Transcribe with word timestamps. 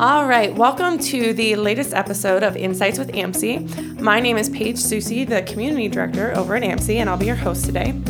All 0.00 0.26
right, 0.26 0.54
welcome 0.54 0.96
to 0.96 1.32
the 1.32 1.56
latest 1.56 1.92
episode 1.92 2.44
of 2.44 2.56
Insights 2.56 3.00
with 3.00 3.10
AMSI. 3.10 3.98
My 4.00 4.20
name 4.20 4.36
is 4.36 4.48
Paige 4.48 4.78
Susie, 4.78 5.24
the 5.24 5.42
Community 5.42 5.88
Director 5.88 6.32
over 6.36 6.54
at 6.54 6.62
AMSI, 6.62 6.98
and 6.98 7.10
I'll 7.10 7.16
be 7.16 7.26
your 7.26 7.34
host 7.34 7.64
today. 7.64 8.00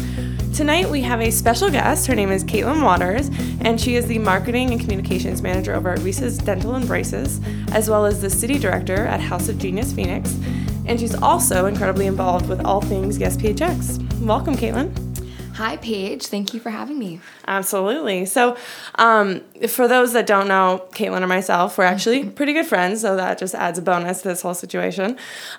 Tonight 0.55 0.91
we 0.91 1.01
have 1.01 1.23
a 1.23 1.31
special 1.31 1.71
guest. 1.71 2.07
Her 2.07 2.15
name 2.15 2.31
is 2.31 2.45
Caitlin 2.45 2.85
Waters, 2.85 3.31
and 3.63 3.81
she 3.81 3.97
is 3.97 4.07
the 4.07 4.19
Marketing 4.19 4.71
and 4.71 4.79
Communications 4.79 5.41
Manager 5.41 5.75
over 5.75 5.89
at 5.89 6.01
Risas 6.01 6.45
Dental 6.45 6.75
and 6.75 6.87
Braces, 6.87 7.41
as 7.73 7.89
well 7.89 8.05
as 8.05 8.21
the 8.21 8.29
City 8.29 8.59
Director 8.59 9.07
at 9.07 9.21
House 9.21 9.49
of 9.49 9.57
Genius 9.57 9.91
Phoenix. 9.91 10.39
And 10.85 11.01
she's 11.01 11.15
also 11.15 11.65
incredibly 11.65 12.07
involved 12.07 12.51
with 12.51 12.63
all 12.67 12.83
things 12.83 13.17
Yes 13.17 13.39
PHX. 13.39 14.21
Welcome, 14.21 14.57
Caitlin. 14.57 15.08
Hi, 15.59 15.77
Paige. 15.77 16.25
Thank 16.27 16.55
you 16.55 16.61
for 16.61 16.71
having 16.71 17.01
me. 17.01 17.21
Absolutely. 17.49 18.27
So, 18.27 18.57
um, 18.95 19.41
for 19.69 19.89
those 19.89 20.13
that 20.13 20.25
don't 20.25 20.47
know, 20.47 20.87
Caitlin 20.93 21.23
or 21.23 21.27
myself, 21.27 21.77
we're 21.77 21.83
actually 21.85 22.21
Mm-hmm. 22.21 22.31
pretty 22.31 22.53
good 22.53 22.67
friends, 22.67 23.01
so 23.01 23.17
that 23.17 23.39
just 23.39 23.57
adds 23.57 23.77
a 23.77 23.83
bonus 23.83 24.23
to 24.23 24.29
this 24.29 24.43
whole 24.43 24.55
situation. 24.55 25.17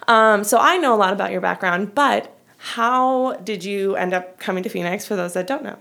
Um, 0.07 0.45
so, 0.45 0.57
I 0.57 0.77
know 0.77 0.95
a 0.95 0.97
lot 0.97 1.11
about 1.11 1.31
your 1.31 1.41
background, 1.41 1.93
but 1.95 2.33
how 2.57 3.33
did 3.43 3.65
you 3.65 3.95
end 3.95 4.13
up 4.13 4.39
coming 4.39 4.63
to 4.63 4.69
Phoenix 4.69 5.05
for 5.05 5.17
those 5.17 5.33
that 5.33 5.47
don't 5.47 5.63
know? 5.63 5.77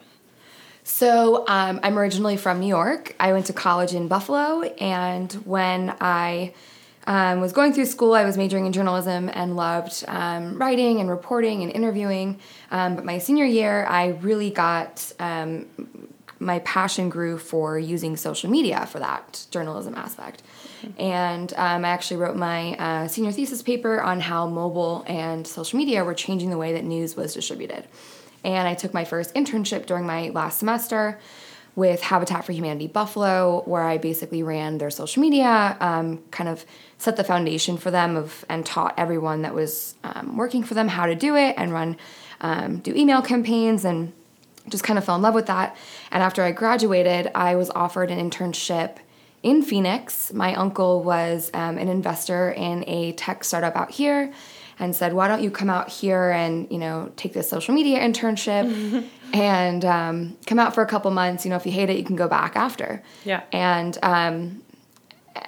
So, 0.83 1.45
um, 1.47 1.79
I'm 1.85 1.97
originally 1.97 2.37
from 2.37 2.59
New 2.59 2.67
York. 2.67 3.15
I 3.21 3.33
went 3.33 3.47
to 3.47 3.53
college 3.53 3.95
in 3.95 4.09
Buffalo, 4.09 4.63
and 4.81 5.33
when 5.45 5.95
I 6.01 6.55
um, 7.09 7.41
was 7.41 7.55
going 7.55 7.73
through 7.73 7.87
school, 7.87 8.13
I 8.13 8.25
was 8.25 8.37
majoring 8.37 8.67
in 8.67 8.73
journalism 8.73 9.31
and 9.33 9.57
loved 9.57 10.05
um, 10.09 10.59
writing 10.59 11.01
and 11.01 11.09
reporting 11.09 11.63
and 11.63 11.73
interviewing. 11.73 12.39
Um, 12.71 12.97
but 12.97 13.05
my 13.07 13.17
senior 13.17 13.47
year, 13.47 13.87
I 13.89 14.09
really 14.09 14.51
got 14.51 15.11
um, 15.19 15.65
my 16.39 16.59
passion 16.61 17.09
grew 17.09 17.39
for 17.39 17.79
using 17.79 18.15
social 18.15 18.51
media 18.51 18.85
for 18.85 18.99
that 18.99 19.47
journalism 19.51 19.95
aspect. 19.95 20.43
And 20.99 21.51
um, 21.55 21.83
I 21.87 21.89
actually 21.89 22.19
wrote 22.19 22.37
my 22.37 22.75
uh, 22.75 23.09
senior 23.09 23.33
thesis 23.33 23.63
paper 23.63 24.03
on 24.03 24.21
how 24.21 24.47
mobile 24.47 25.03
and 25.07 25.47
social 25.47 25.79
media 25.79 26.05
were 26.05 26.15
changing 26.15 26.51
the 26.51 26.59
way 26.59 26.75
that 26.75 26.85
news 26.85 27.17
was 27.17 27.33
distributed. 27.33 27.89
And 28.45 28.69
I 28.69 28.75
took 28.75 28.93
my 28.93 29.07
first 29.07 29.35
internship 29.35 29.87
during 29.87 30.05
my 30.05 30.29
last 30.29 30.59
semester 30.59 31.19
with 31.79 32.03
Habitat 32.03 32.45
for 32.45 32.51
Humanity 32.51 32.89
Buffalo, 32.89 33.63
where 33.65 33.85
I 33.85 33.99
basically 33.99 34.43
ran 34.43 34.79
their 34.79 34.91
social 34.91 35.21
media, 35.21 35.77
um, 35.79 36.19
kind 36.33 36.49
of 36.49 36.67
set 36.99 37.17
the 37.17 37.25
foundation 37.25 37.79
for 37.79 37.91
them 37.91 38.17
of 38.17 38.45
and 38.49 38.67
taught 38.67 38.95
everyone 38.99 39.43
that 39.43 39.55
was 39.55 39.95
um, 40.05 40.37
working 40.37 40.65
for 40.65 40.75
them 40.75 40.89
how 40.89 41.07
to 41.07 41.15
do 41.15 41.37
it 41.37 41.55
and 41.57 41.73
run, 41.73 41.97
um, 42.41 42.79
do 42.79 42.95
email 42.95 43.23
campaigns 43.23 43.85
and 43.85 44.13
just 44.69 44.85
kind 44.85 44.99
of 44.99 45.05
fell 45.05 45.17
in 45.17 45.23
love 45.23 45.35
with 45.35 45.47
that. 45.47 45.77
And 46.11 46.23
after 46.23 46.43
I 46.43 46.51
graduated, 46.53 47.31
I 47.35 47.55
was 47.55 47.71
offered 47.71 48.11
an 48.11 48.19
internship 48.19 48.97
in 49.43 49.63
Phoenix. 49.63 50.33
My 50.33 50.55
uncle 50.55 51.03
was 51.03 51.51
um, 51.55 51.79
an 51.79 51.89
investor 51.89 52.51
in 52.51 52.85
a 52.89 53.13
tech 53.13 53.45
startup 53.45 53.77
out 53.77 53.93
here 53.93 54.33
and 54.81 54.95
said, 54.95 55.13
why 55.13 55.29
don't 55.29 55.43
you 55.43 55.51
come 55.51 55.71
out 55.71 55.89
here 55.89 56.31
and, 56.31 56.71
you 56.71 56.79
know, 56.79 57.13
take 57.17 57.33
this 57.33 57.49
social 57.49 57.75
media 57.75 58.01
internship 58.01 59.07
and 59.33 59.85
um, 59.85 60.37
come 60.47 60.59
out 60.59 60.75
for 60.75 60.83
a 60.83 60.87
couple 60.87 61.11
months. 61.11 61.45
You 61.45 61.51
know, 61.51 61.57
if 61.57 61.67
you 61.67 61.73
hate 61.73 61.91
it, 61.91 61.97
you 61.97 62.05
can 62.05 62.17
go 62.17 62.29
back 62.29 62.57
after. 62.57 63.03
Yeah. 63.25 63.43
And 63.53 63.97
um, 64.03 64.63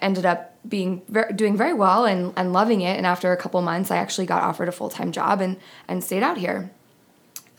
ended 0.00 0.26
up 0.26 0.49
being 0.69 1.03
ver- 1.08 1.33
doing 1.33 1.56
very 1.56 1.75
well 1.75 2.05
and, 2.05 2.33
and 2.36 2.53
loving 2.53 2.80
it. 2.80 2.97
And 2.97 3.06
after 3.06 3.33
a 3.33 3.36
couple 3.36 3.61
months, 3.62 3.91
I 3.91 3.97
actually 3.97 4.27
got 4.27 4.42
offered 4.42 4.69
a 4.69 4.72
full 4.72 4.89
time 4.89 5.12
job 5.12 5.41
and, 5.41 5.56
and 5.89 6.02
stayed 6.02 6.22
out 6.22 6.39
here. 6.39 6.70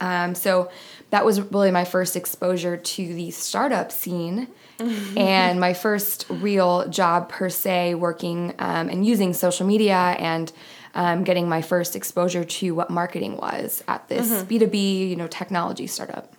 Um, 0.00 0.34
so 0.34 0.70
that 1.10 1.24
was 1.24 1.40
really 1.40 1.70
my 1.70 1.84
first 1.84 2.16
exposure 2.16 2.76
to 2.76 3.14
the 3.14 3.30
startup 3.30 3.92
scene 3.92 4.48
and 5.16 5.60
my 5.60 5.74
first 5.74 6.26
real 6.28 6.88
job 6.88 7.28
per 7.28 7.48
se 7.48 7.94
working 7.94 8.54
um, 8.58 8.88
and 8.88 9.06
using 9.06 9.32
social 9.32 9.66
media 9.66 10.16
and 10.18 10.52
um, 10.94 11.22
getting 11.24 11.48
my 11.48 11.62
first 11.62 11.94
exposure 11.94 12.44
to 12.44 12.74
what 12.74 12.90
marketing 12.90 13.36
was 13.36 13.82
at 13.86 14.08
this 14.08 14.42
b2b 14.42 15.08
you 15.08 15.16
know 15.16 15.26
technology 15.26 15.86
startup 15.86 16.34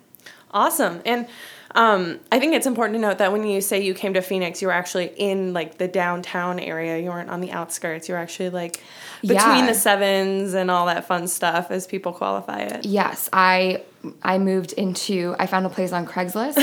Awesome. 0.54 1.02
And 1.04 1.26
um, 1.74 2.20
I 2.30 2.38
think 2.38 2.54
it's 2.54 2.66
important 2.66 2.94
to 2.96 3.00
note 3.00 3.18
that 3.18 3.32
when 3.32 3.44
you 3.46 3.60
say 3.60 3.82
you 3.82 3.94
came 3.94 4.14
to 4.14 4.20
Phoenix, 4.22 4.62
you 4.62 4.68
were 4.68 4.74
actually 4.74 5.06
in 5.16 5.52
like 5.52 5.78
the 5.78 5.88
downtown 5.88 6.60
area. 6.60 6.98
You 6.98 7.10
weren't 7.10 7.30
on 7.30 7.40
the 7.40 7.50
outskirts. 7.50 8.08
You 8.08 8.14
were 8.14 8.20
actually 8.20 8.50
like 8.50 8.80
between 9.22 9.38
Yeah. 9.38 9.66
the 9.66 9.74
sevens 9.74 10.54
and 10.54 10.70
all 10.70 10.86
that 10.86 11.06
fun 11.06 11.26
stuff, 11.26 11.70
as 11.70 11.86
people 11.86 12.12
qualify 12.12 12.60
it. 12.60 12.84
yes 12.84 13.28
i 13.32 13.82
i 14.22 14.36
moved 14.36 14.72
into 14.74 15.34
i 15.38 15.46
found 15.46 15.64
a 15.64 15.70
place 15.70 15.92
on 15.92 16.06
craigslist 16.06 16.58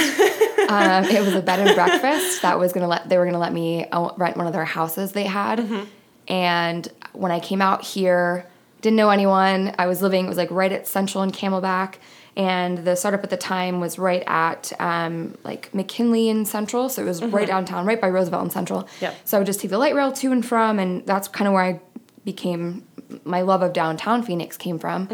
um, 0.70 1.04
it 1.06 1.22
was 1.26 1.34
a 1.34 1.42
bed 1.42 1.60
and 1.60 1.74
breakfast 1.76 2.44
that 2.44 2.60
was 2.60 2.72
gonna 2.72 2.88
let 2.88 3.10
they 3.10 3.18
were 3.18 3.26
gonna 3.26 3.40
let 3.40 3.52
me 3.52 3.86
uh, 3.88 4.12
rent 4.18 4.38
one 4.38 4.46
of 4.46 4.54
their 4.54 4.64
houses 4.64 5.12
they 5.14 5.24
had 5.24 5.88
and 6.28 6.88
when 7.14 7.32
i 7.32 7.40
came 7.40 7.62
out 7.62 7.84
here 7.84 8.46
didn't 8.82 8.96
know 8.98 9.10
anyone 9.10 9.74
i 9.80 9.88
was 9.88 10.02
living 10.04 10.26
it 10.26 10.28
was 10.28 10.38
like 10.38 10.52
right 10.52 10.72
at 10.72 10.88
central 10.88 11.24
and 11.24 11.34
camelback 11.34 11.96
and 12.42 12.74
the 12.88 12.96
startup 12.96 13.24
at 13.24 13.30
the 13.30 13.38
time 13.38 13.80
was 13.80 14.00
right 14.00 14.24
at 14.28 14.72
um, 14.80 15.36
like 15.44 15.64
mckinley 15.74 16.30
and 16.30 16.48
central. 16.48 16.90
So 16.90 17.02
it 17.04 17.06
was 17.06 17.22
right 17.24 17.48
downtown 17.48 17.86
right 17.86 18.02
by 18.02 18.10
roosevelt 18.10 18.44
and 18.44 18.52
central. 18.52 18.88
Yep. 19.00 19.16
so 19.26 19.38
i 19.38 19.40
would 19.40 19.46
just 19.48 19.60
take 19.62 19.72
the 19.72 19.78
light 19.78 19.96
rail 19.96 20.12
to 20.12 20.32
and 20.32 20.46
from 20.46 20.80
and 20.80 21.06
that's 21.06 21.28
kind 21.28 21.48
of 21.48 21.54
where 21.54 21.64
i 21.64 21.80
became 22.26 22.86
my 23.24 23.42
love 23.42 23.62
of 23.62 23.74
downtown 23.74 24.24
phoenix 24.24 24.58
came 24.58 24.80
from. 24.80 25.08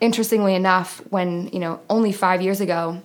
Interestingly 0.00 0.54
enough 0.54 1.00
when 1.10 1.48
you 1.48 1.58
know 1.58 1.80
only 1.88 2.12
five 2.12 2.42
years 2.42 2.60
ago 2.60 3.00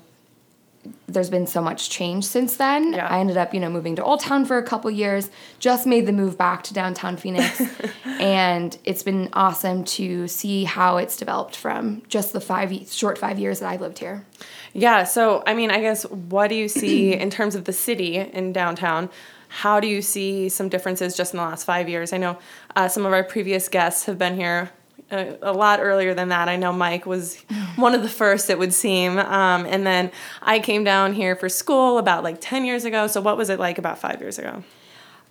there's 1.14 1.30
been 1.30 1.48
so 1.48 1.62
much 1.62 1.90
change 1.90 2.26
since 2.26 2.58
then. 2.58 2.94
Yeah. 2.94 3.08
I 3.08 3.20
ended 3.20 3.38
up, 3.38 3.54
you 3.54 3.60
know, 3.60 3.70
moving 3.70 3.96
to 3.98 4.04
Old 4.04 4.20
Town 4.20 4.46
for 4.46 4.58
a 4.58 4.64
couple 4.64 4.90
years, 4.92 5.30
just 5.60 5.86
made 5.86 6.06
the 6.06 6.12
move 6.12 6.38
back 6.38 6.64
to 6.64 6.74
downtown 6.74 7.18
Phoenix. 7.18 7.62
and 8.06 8.78
it's 8.84 9.04
been 9.04 9.30
awesome 9.34 9.84
to 9.86 10.28
see 10.28 10.64
how 10.64 10.98
it's 10.98 11.18
developed 11.18 11.56
from 11.56 12.04
just 12.08 12.34
the 12.34 12.42
five 12.42 12.74
short 12.90 13.18
5 13.18 13.40
years 13.40 13.60
that 13.60 13.70
I've 13.70 13.82
lived 13.82 14.00
here. 14.00 14.26
Yeah. 14.74 15.04
So, 15.04 15.44
I 15.46 15.54
mean, 15.54 15.72
I 15.72 15.82
guess 15.82 16.04
what 16.04 16.50
do 16.50 16.56
you 16.56 16.68
see 16.68 17.14
in 17.20 17.30
terms 17.30 17.56
of 17.56 17.66
the 17.66 17.74
city 17.74 18.18
in 18.18 18.54
downtown? 18.54 19.10
How 19.50 19.80
do 19.80 19.88
you 19.88 20.02
see 20.02 20.48
some 20.48 20.70
differences 20.70 21.18
just 21.18 21.34
in 21.34 21.38
the 21.38 21.44
last 21.44 21.66
five 21.66 21.90
years? 21.90 22.14
I 22.14 22.18
know 22.18 22.38
uh, 22.76 22.88
some 22.88 23.06
of 23.06 23.14
our 23.14 23.24
previous 23.24 23.68
guests 23.68 24.06
have 24.06 24.20
been 24.20 24.36
here 24.36 24.70
a, 25.12 25.38
a 25.42 25.54
lot 25.54 25.80
earlier 25.80 26.14
than 26.14 26.30
that. 26.30 26.48
I 26.50 26.56
know 26.56 26.72
Mike 26.72 27.06
was 27.06 27.38
one 27.76 27.96
of 27.96 28.02
the 28.02 28.10
first, 28.10 28.50
it 28.50 28.60
would 28.60 28.74
seem. 28.74 29.18
Um, 29.18 29.66
and 29.66 29.86
then 29.86 30.12
I 30.42 30.60
came 30.60 30.84
down 30.84 31.14
here 31.14 31.36
for 31.36 31.50
school 31.50 31.98
about 31.98 32.24
like 32.24 32.38
10 32.40 32.66
years 32.66 32.86
ago. 32.86 33.08
So, 33.08 33.22
what 33.22 33.38
was 33.38 33.50
it 33.50 33.60
like 33.60 33.78
about 33.78 34.00
five 34.00 34.22
years 34.22 34.40
ago? 34.40 34.64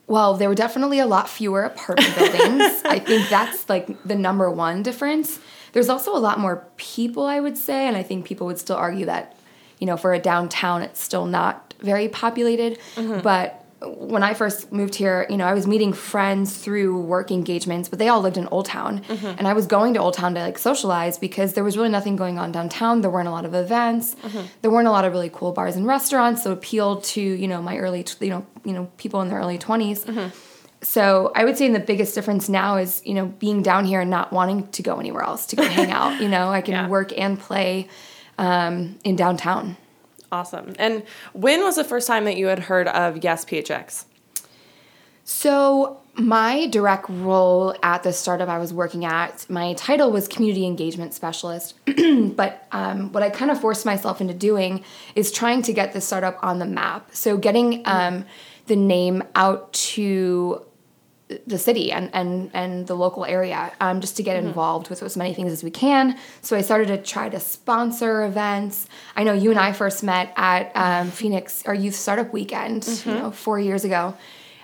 Well, 0.06 0.34
there 0.34 0.48
were 0.48 0.54
definitely 0.54 1.00
a 1.00 1.06
lot 1.06 1.28
fewer 1.28 1.64
apartment 1.64 2.14
buildings. 2.16 2.80
I 2.84 2.98
think 2.98 3.28
that's 3.28 3.68
like 3.68 4.02
the 4.04 4.14
number 4.14 4.50
one 4.50 4.82
difference. 4.82 5.38
There's 5.72 5.90
also 5.90 6.16
a 6.16 6.18
lot 6.18 6.40
more 6.40 6.66
people, 6.78 7.26
I 7.26 7.40
would 7.40 7.58
say, 7.58 7.86
and 7.86 7.96
I 7.96 8.02
think 8.02 8.24
people 8.24 8.46
would 8.46 8.58
still 8.58 8.76
argue 8.76 9.04
that, 9.04 9.36
you 9.78 9.86
know, 9.86 9.98
for 9.98 10.14
a 10.14 10.18
downtown, 10.18 10.80
it's 10.80 11.00
still 11.00 11.26
not 11.26 11.74
very 11.80 12.08
populated. 12.08 12.78
But 13.22 13.62
when 13.80 14.24
I 14.24 14.34
first 14.34 14.72
moved 14.72 14.96
here, 14.96 15.24
you 15.30 15.36
know, 15.36 15.46
I 15.46 15.54
was 15.54 15.66
meeting 15.66 15.92
friends 15.92 16.56
through 16.58 17.00
work 17.02 17.30
engagements, 17.30 17.88
but 17.88 18.00
they 18.00 18.08
all 18.08 18.20
lived 18.20 18.36
in 18.36 18.48
Old 18.48 18.66
Town. 18.66 19.02
Mm-hmm. 19.04 19.26
And 19.38 19.46
I 19.46 19.52
was 19.52 19.66
going 19.66 19.94
to 19.94 20.00
Old 20.00 20.14
Town 20.14 20.34
to 20.34 20.40
like 20.40 20.58
socialize 20.58 21.16
because 21.16 21.54
there 21.54 21.62
was 21.62 21.76
really 21.76 21.88
nothing 21.88 22.16
going 22.16 22.38
on 22.38 22.50
downtown. 22.50 23.02
There 23.02 23.10
weren't 23.10 23.28
a 23.28 23.30
lot 23.30 23.44
of 23.44 23.54
events. 23.54 24.16
Mm-hmm. 24.16 24.46
There 24.62 24.70
weren't 24.70 24.88
a 24.88 24.90
lot 24.90 25.04
of 25.04 25.12
really 25.12 25.30
cool 25.32 25.52
bars 25.52 25.76
and 25.76 25.86
restaurants 25.86 26.42
that 26.42 26.50
appealed 26.50 27.04
to, 27.04 27.20
you 27.20 27.46
know, 27.46 27.62
my 27.62 27.78
early, 27.78 28.04
you 28.20 28.30
know, 28.30 28.44
you 28.64 28.72
know, 28.72 28.90
people 28.96 29.20
in 29.20 29.28
their 29.28 29.38
early 29.38 29.58
20s. 29.58 30.04
Mm-hmm. 30.06 30.28
So 30.82 31.32
I 31.34 31.44
would 31.44 31.56
say 31.58 31.70
the 31.70 31.78
biggest 31.80 32.14
difference 32.14 32.48
now 32.48 32.76
is, 32.78 33.02
you 33.04 33.14
know, 33.14 33.26
being 33.26 33.62
down 33.62 33.84
here 33.84 34.00
and 34.00 34.10
not 34.10 34.32
wanting 34.32 34.68
to 34.68 34.82
go 34.82 34.98
anywhere 34.98 35.22
else 35.22 35.46
to 35.46 35.56
go 35.56 35.62
hang 35.64 35.90
out. 35.90 36.20
You 36.20 36.28
know, 36.28 36.50
I 36.50 36.60
can 36.62 36.72
Yeah. 36.78 36.88
work 36.88 37.16
and 37.16 37.38
play 37.38 37.88
um, 38.38 38.98
in 39.04 39.16
downtown. 39.16 39.76
Awesome. 40.30 40.74
And 40.78 41.02
when 41.32 41.62
was 41.62 41.76
the 41.76 41.84
first 41.84 42.06
time 42.06 42.24
that 42.24 42.36
you 42.36 42.46
had 42.46 42.58
heard 42.58 42.88
of 42.88 43.22
Yes 43.24 43.44
PHX? 43.44 44.04
So, 45.24 46.00
my 46.14 46.66
direct 46.66 47.06
role 47.08 47.76
at 47.82 48.02
the 48.02 48.12
startup 48.12 48.48
I 48.48 48.58
was 48.58 48.72
working 48.72 49.04
at, 49.04 49.48
my 49.48 49.74
title 49.74 50.10
was 50.10 50.26
community 50.26 50.66
engagement 50.66 51.14
specialist. 51.14 51.74
but 52.34 52.66
um, 52.72 53.12
what 53.12 53.22
I 53.22 53.30
kind 53.30 53.50
of 53.50 53.60
forced 53.60 53.86
myself 53.86 54.20
into 54.20 54.34
doing 54.34 54.84
is 55.14 55.30
trying 55.30 55.62
to 55.62 55.72
get 55.72 55.92
the 55.92 56.00
startup 56.00 56.38
on 56.42 56.58
the 56.58 56.66
map. 56.66 57.10
So, 57.12 57.36
getting 57.36 57.82
um, 57.84 58.24
the 58.66 58.76
name 58.76 59.22
out 59.34 59.72
to 59.72 60.64
the 61.46 61.58
city 61.58 61.92
and, 61.92 62.10
and, 62.14 62.50
and 62.54 62.86
the 62.86 62.94
local 62.94 63.24
area 63.24 63.70
um, 63.80 64.00
just 64.00 64.16
to 64.16 64.22
get 64.22 64.42
involved 64.42 64.88
with 64.88 65.02
as 65.02 65.16
many 65.16 65.34
things 65.34 65.52
as 65.52 65.62
we 65.62 65.70
can. 65.70 66.18
So 66.40 66.56
I 66.56 66.62
started 66.62 66.88
to 66.88 66.98
try 66.98 67.28
to 67.28 67.38
sponsor 67.38 68.24
events. 68.24 68.88
I 69.14 69.24
know 69.24 69.34
you 69.34 69.50
and 69.50 69.58
I 69.58 69.72
first 69.72 70.02
met 70.02 70.32
at 70.36 70.72
um, 70.74 71.10
Phoenix, 71.10 71.64
our 71.66 71.74
youth 71.74 71.94
startup 71.94 72.32
weekend, 72.32 72.86
you 73.04 73.12
know, 73.12 73.30
four 73.30 73.60
years 73.60 73.84
ago. 73.84 74.14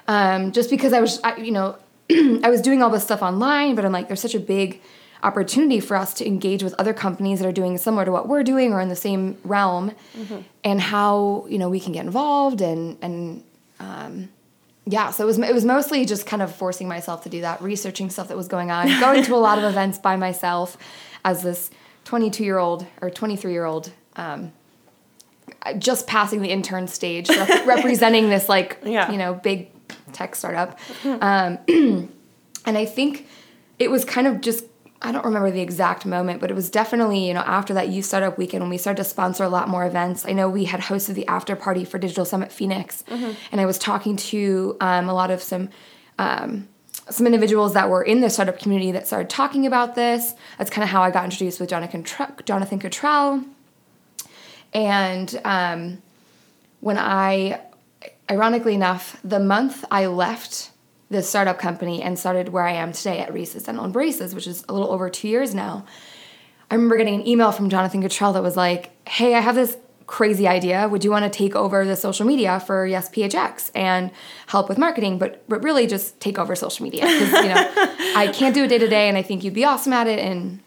Um, 0.08 0.52
just 0.52 0.70
because 0.70 0.92
I 0.92 1.00
was, 1.00 1.20
I, 1.22 1.36
you 1.36 1.52
know, 1.52 1.76
I 2.10 2.48
was 2.50 2.60
doing 2.62 2.82
all 2.82 2.90
this 2.90 3.04
stuff 3.04 3.22
online, 3.22 3.74
but 3.74 3.84
I'm 3.84 3.92
like, 3.92 4.08
there's 4.08 4.20
such 4.20 4.34
a 4.34 4.40
big 4.40 4.80
opportunity 5.22 5.80
for 5.80 5.96
us 5.96 6.12
to 6.14 6.26
engage 6.26 6.62
with 6.62 6.74
other 6.78 6.92
companies 6.92 7.40
that 7.40 7.48
are 7.48 7.52
doing 7.52 7.78
similar 7.78 8.04
to 8.04 8.12
what 8.12 8.28
we're 8.28 8.42
doing 8.42 8.74
or 8.74 8.80
in 8.80 8.88
the 8.90 8.96
same 8.96 9.38
realm, 9.44 9.92
and 10.62 10.80
how 10.80 11.46
you 11.48 11.58
know 11.58 11.70
we 11.70 11.80
can 11.80 11.92
get 11.92 12.04
involved 12.04 12.60
and 12.60 12.98
and 13.00 13.42
um, 13.80 14.28
yeah, 14.86 15.10
so 15.10 15.24
it 15.24 15.26
was 15.26 15.38
it 15.38 15.54
was 15.54 15.64
mostly 15.64 16.04
just 16.04 16.26
kind 16.26 16.42
of 16.42 16.54
forcing 16.54 16.88
myself 16.88 17.22
to 17.24 17.28
do 17.28 17.40
that, 17.42 17.62
researching 17.62 18.10
stuff 18.10 18.28
that 18.28 18.36
was 18.36 18.48
going 18.48 18.70
on, 18.70 18.86
going 19.00 19.22
to 19.24 19.34
a 19.34 19.36
lot 19.36 19.58
of 19.58 19.64
events 19.72 19.98
by 19.98 20.16
myself 20.16 20.76
as 21.24 21.42
this 21.42 21.70
22 22.04 22.44
year 22.44 22.58
old 22.58 22.86
or 23.00 23.08
23 23.10 23.50
year 23.52 23.64
old, 23.64 23.90
um, 24.16 24.52
just 25.78 26.06
passing 26.06 26.42
the 26.42 26.50
intern 26.50 26.86
stage, 26.86 27.28
rep- 27.30 27.66
representing 27.66 28.28
this 28.28 28.48
like 28.48 28.78
Yeah. 28.84 29.10
you 29.10 29.16
know 29.18 29.34
big 29.34 29.70
tech 30.12 30.34
startup, 30.34 30.78
um, 31.04 31.58
and 31.68 32.08
I 32.78 32.84
think 32.84 33.26
it 33.78 33.90
was 33.90 34.04
kind 34.04 34.26
of 34.26 34.40
just 34.40 34.64
I 35.04 35.12
don't 35.12 35.24
remember 35.24 35.50
the 35.50 35.60
exact 35.60 36.06
moment, 36.06 36.40
but 36.40 36.50
it 36.50 36.54
was 36.54 36.70
definitely 36.70 37.28
you 37.28 37.34
know 37.34 37.40
after 37.40 37.74
that 37.74 37.88
youth 37.88 38.06
startup 38.06 38.38
weekend 38.38 38.62
when 38.62 38.70
we 38.70 38.78
started 38.78 39.02
to 39.02 39.08
sponsor 39.08 39.44
a 39.44 39.48
lot 39.48 39.68
more 39.68 39.86
events. 39.86 40.24
I 40.26 40.32
know 40.32 40.48
we 40.48 40.64
had 40.64 40.80
hosted 40.80 41.14
the 41.14 41.26
after 41.26 41.54
party 41.54 41.84
for 41.84 41.98
Digital 41.98 42.24
Summit 42.24 42.50
Phoenix, 42.50 43.04
and 43.52 43.60
I 43.60 43.66
was 43.66 43.78
talking 43.78 44.16
to 44.16 44.76
um, 44.80 45.08
a 45.08 45.14
lot 45.14 45.30
of 45.30 45.42
some. 45.42 45.68
Um, 46.18 46.68
some 47.10 47.26
individuals 47.26 47.74
that 47.74 47.90
were 47.90 48.02
in 48.02 48.20
the 48.20 48.30
startup 48.30 48.58
community 48.58 48.92
that 48.92 49.06
started 49.06 49.28
talking 49.28 49.66
about 49.66 49.94
this. 49.94 50.32
That's 50.56 50.70
kind 50.70 50.82
of 50.82 50.88
how 50.88 51.02
I 51.02 51.10
got 51.10 51.24
introduced 51.24 51.60
with 51.60 51.68
Jonathan 51.68 52.02
Jonathan 52.46 52.78
Cottrell. 52.78 53.44
And 54.72 55.40
um, 55.44 56.02
when 56.80 56.96
I, 56.96 57.60
ironically 58.30 58.74
enough, 58.74 59.20
the 59.22 59.38
month 59.38 59.84
I 59.90 60.06
left 60.06 60.70
the 61.10 61.22
startup 61.22 61.58
company 61.58 62.02
and 62.02 62.18
started 62.18 62.48
where 62.48 62.64
I 62.64 62.72
am 62.72 62.92
today 62.92 63.20
at 63.20 63.32
Risas 63.32 63.64
Dental 63.64 63.84
and 63.84 63.92
Braces, 63.92 64.34
which 64.34 64.46
is 64.46 64.64
a 64.68 64.72
little 64.72 64.90
over 64.90 65.08
two 65.10 65.28
years 65.28 65.54
now, 65.54 65.84
I 66.70 66.74
remember 66.74 66.96
getting 66.96 67.14
an 67.20 67.28
email 67.28 67.52
from 67.52 67.68
Jonathan 67.68 68.02
Cottrell 68.02 68.32
that 68.32 68.42
was 68.42 68.56
like, 68.56 68.90
"Hey, 69.08 69.34
I 69.34 69.40
have 69.40 69.54
this 69.54 69.76
crazy 70.06 70.46
idea. 70.46 70.88
Would 70.88 71.04
you 71.04 71.10
want 71.10 71.30
to 71.30 71.30
take 71.30 71.54
over 71.54 71.84
the 71.84 71.96
social 71.96 72.26
media 72.26 72.60
for 72.60 72.86
Yes 72.86 73.08
PHX 73.08 73.70
and 73.74 74.10
help 74.46 74.68
with 74.68 74.78
marketing, 74.78 75.18
but 75.18 75.44
but 75.48 75.62
really 75.62 75.86
just 75.86 76.20
take 76.20 76.38
over 76.38 76.54
social 76.56 76.82
media 76.84 77.02
because 77.02 77.32
you 77.32 77.48
know 77.48 77.72
I 78.16 78.30
can't 78.32 78.54
do 78.54 78.64
it 78.64 78.68
day 78.68 78.78
to 78.78 78.88
day, 78.88 79.08
and 79.08 79.16
I 79.16 79.22
think 79.22 79.44
you'd 79.44 79.54
be 79.54 79.64
awesome 79.64 79.92
at 79.92 80.06
it." 80.06 80.18
And 80.18 80.60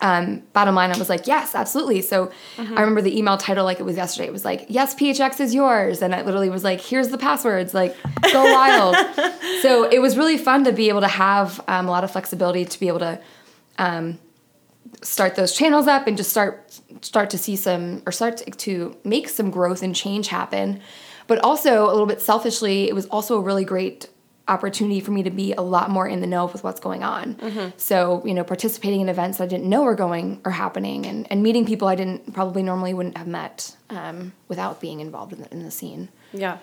um, 0.00 0.42
bottom 0.52 0.74
line, 0.74 0.92
I 0.92 0.98
was 0.98 1.08
like, 1.08 1.26
"Yes, 1.26 1.54
absolutely." 1.54 2.02
So 2.02 2.30
I 2.58 2.80
remember 2.80 3.02
the 3.02 3.16
email 3.18 3.36
title 3.36 3.64
like 3.64 3.80
it 3.80 3.84
was 3.84 3.96
yesterday. 3.96 4.28
It 4.28 4.32
was 4.32 4.44
like, 4.44 4.66
"Yes 4.68 4.94
PHX 4.94 5.40
is 5.40 5.54
yours," 5.54 6.02
and 6.02 6.14
it 6.14 6.24
literally 6.24 6.50
was 6.50 6.64
like, 6.64 6.80
"Here's 6.80 7.08
the 7.08 7.18
passwords. 7.18 7.74
Like, 7.74 7.96
go 8.32 8.44
wild." 8.52 8.96
so 9.62 9.84
it 9.84 10.00
was 10.00 10.16
really 10.16 10.38
fun 10.38 10.64
to 10.64 10.72
be 10.72 10.88
able 10.88 11.00
to 11.00 11.08
have 11.08 11.60
um, 11.68 11.88
a 11.88 11.90
lot 11.90 12.04
of 12.04 12.10
flexibility 12.10 12.64
to 12.64 12.80
be 12.80 12.88
able 12.88 13.00
to 13.00 13.20
start 15.02 15.34
those 15.36 15.52
channels 15.52 15.86
up 15.86 16.06
and 16.06 16.16
just 16.16 16.30
start 16.30 16.80
start 17.00 17.30
to 17.30 17.38
see 17.38 17.56
some 17.56 18.02
or 18.06 18.12
start 18.12 18.42
to 18.58 18.96
make 19.04 19.28
some 19.28 19.50
growth 19.50 19.82
and 19.82 19.94
change 19.94 20.28
happen 20.28 20.80
but 21.26 21.38
also 21.40 21.84
a 21.84 21.92
little 21.92 22.06
bit 22.06 22.20
selfishly 22.20 22.88
it 22.88 22.94
was 22.94 23.06
also 23.06 23.36
a 23.36 23.40
really 23.40 23.64
great 23.64 24.08
opportunity 24.48 25.00
for 25.00 25.10
me 25.10 25.22
to 25.22 25.30
be 25.30 25.52
a 25.52 25.62
lot 25.62 25.90
more 25.90 26.08
in 26.08 26.20
the 26.20 26.26
know 26.26 26.52
with 26.52 26.64
what's 26.64 26.80
going 26.80 27.02
on. 27.02 27.34
Mm-hmm. 27.34 27.68
So 27.76 28.22
you 28.24 28.34
know 28.34 28.44
participating 28.44 29.00
in 29.00 29.08
events 29.08 29.40
i 29.40 29.46
didn't 29.46 29.68
know 29.68 29.82
were 29.82 29.94
going 29.94 30.40
or 30.44 30.52
happening 30.52 31.06
and, 31.06 31.26
and 31.30 31.42
meeting 31.42 31.64
people 31.64 31.88
i 31.88 31.94
didn't 31.94 32.32
probably 32.32 32.62
normally 32.62 32.94
wouldn't 32.94 33.16
have 33.16 33.26
met 33.26 33.76
um, 33.90 34.32
without 34.48 34.80
being 34.80 35.00
involved 35.00 35.32
in 35.32 35.40
the, 35.40 35.50
in 35.52 35.62
the 35.62 35.70
scene 35.70 36.08
Yeah. 36.32 36.58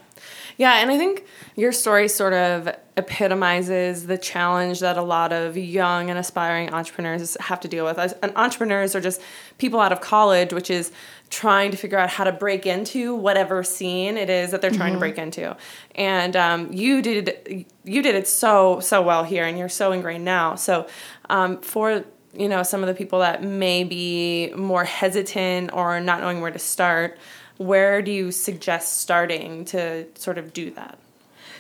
Yeah, 0.58 0.76
and 0.76 0.92
I 0.92 0.98
think 0.98 1.26
your 1.56 1.72
story 1.72 2.08
sort 2.08 2.34
of 2.34 2.70
epitomizes 2.98 4.08
the 4.08 4.18
challenge 4.18 4.80
that 4.80 4.96
a 4.96 5.02
lot 5.02 5.34
of 5.34 5.58
young 5.58 6.10
and 6.10 6.18
aspiring 6.18 6.74
entrepreneurs 6.74 7.36
have 7.42 7.60
to 7.62 7.68
deal 7.68 7.84
with. 7.84 7.98
And 7.98 8.32
entrepreneurs 8.36 8.96
are 8.96 9.02
just 9.02 9.22
people 9.58 9.80
out 9.80 9.92
of 9.92 10.00
college, 10.02 10.54
which 10.54 10.70
is 10.70 10.92
trying 11.30 11.72
to 11.72 11.78
figure 11.78 11.98
out 11.98 12.10
how 12.10 12.24
to 12.24 12.32
break 12.32 12.66
into 12.66 13.16
whatever 13.16 13.64
scene 13.64 14.18
it 14.18 14.30
is 14.30 14.52
that 14.52 14.62
they're 14.62 14.72
trying 14.72 14.94
to 14.94 15.00
break 15.00 15.18
into. 15.18 15.58
And 15.96 16.36
um, 16.36 16.72
you 16.72 17.02
did 17.02 17.66
you 17.84 18.02
did 18.02 18.16
it 18.16 18.28
so 18.28 18.80
so 18.80 19.02
well 19.02 19.24
here, 19.24 19.46
and 19.46 19.58
you're 19.58 19.68
so 19.68 19.92
ingrained 19.92 20.24
now. 20.24 20.56
So 20.56 20.88
um, 21.30 21.60
for 21.62 22.06
you 22.38 22.48
know 22.50 22.64
some 22.64 22.82
of 22.82 22.88
the 22.88 22.94
people 22.94 23.20
that 23.20 23.44
may 23.44 23.84
be 23.84 24.52
more 24.56 24.84
hesitant 24.84 25.74
or 25.74 26.00
not 26.00 26.22
knowing 26.22 26.42
where 26.42 26.52
to 26.52 26.60
start 26.60 27.18
where 27.58 28.02
do 28.02 28.12
you 28.12 28.32
suggest 28.32 29.00
starting 29.00 29.64
to 29.66 30.06
sort 30.16 30.38
of 30.38 30.54
do 30.54 30.72
that 30.72 30.98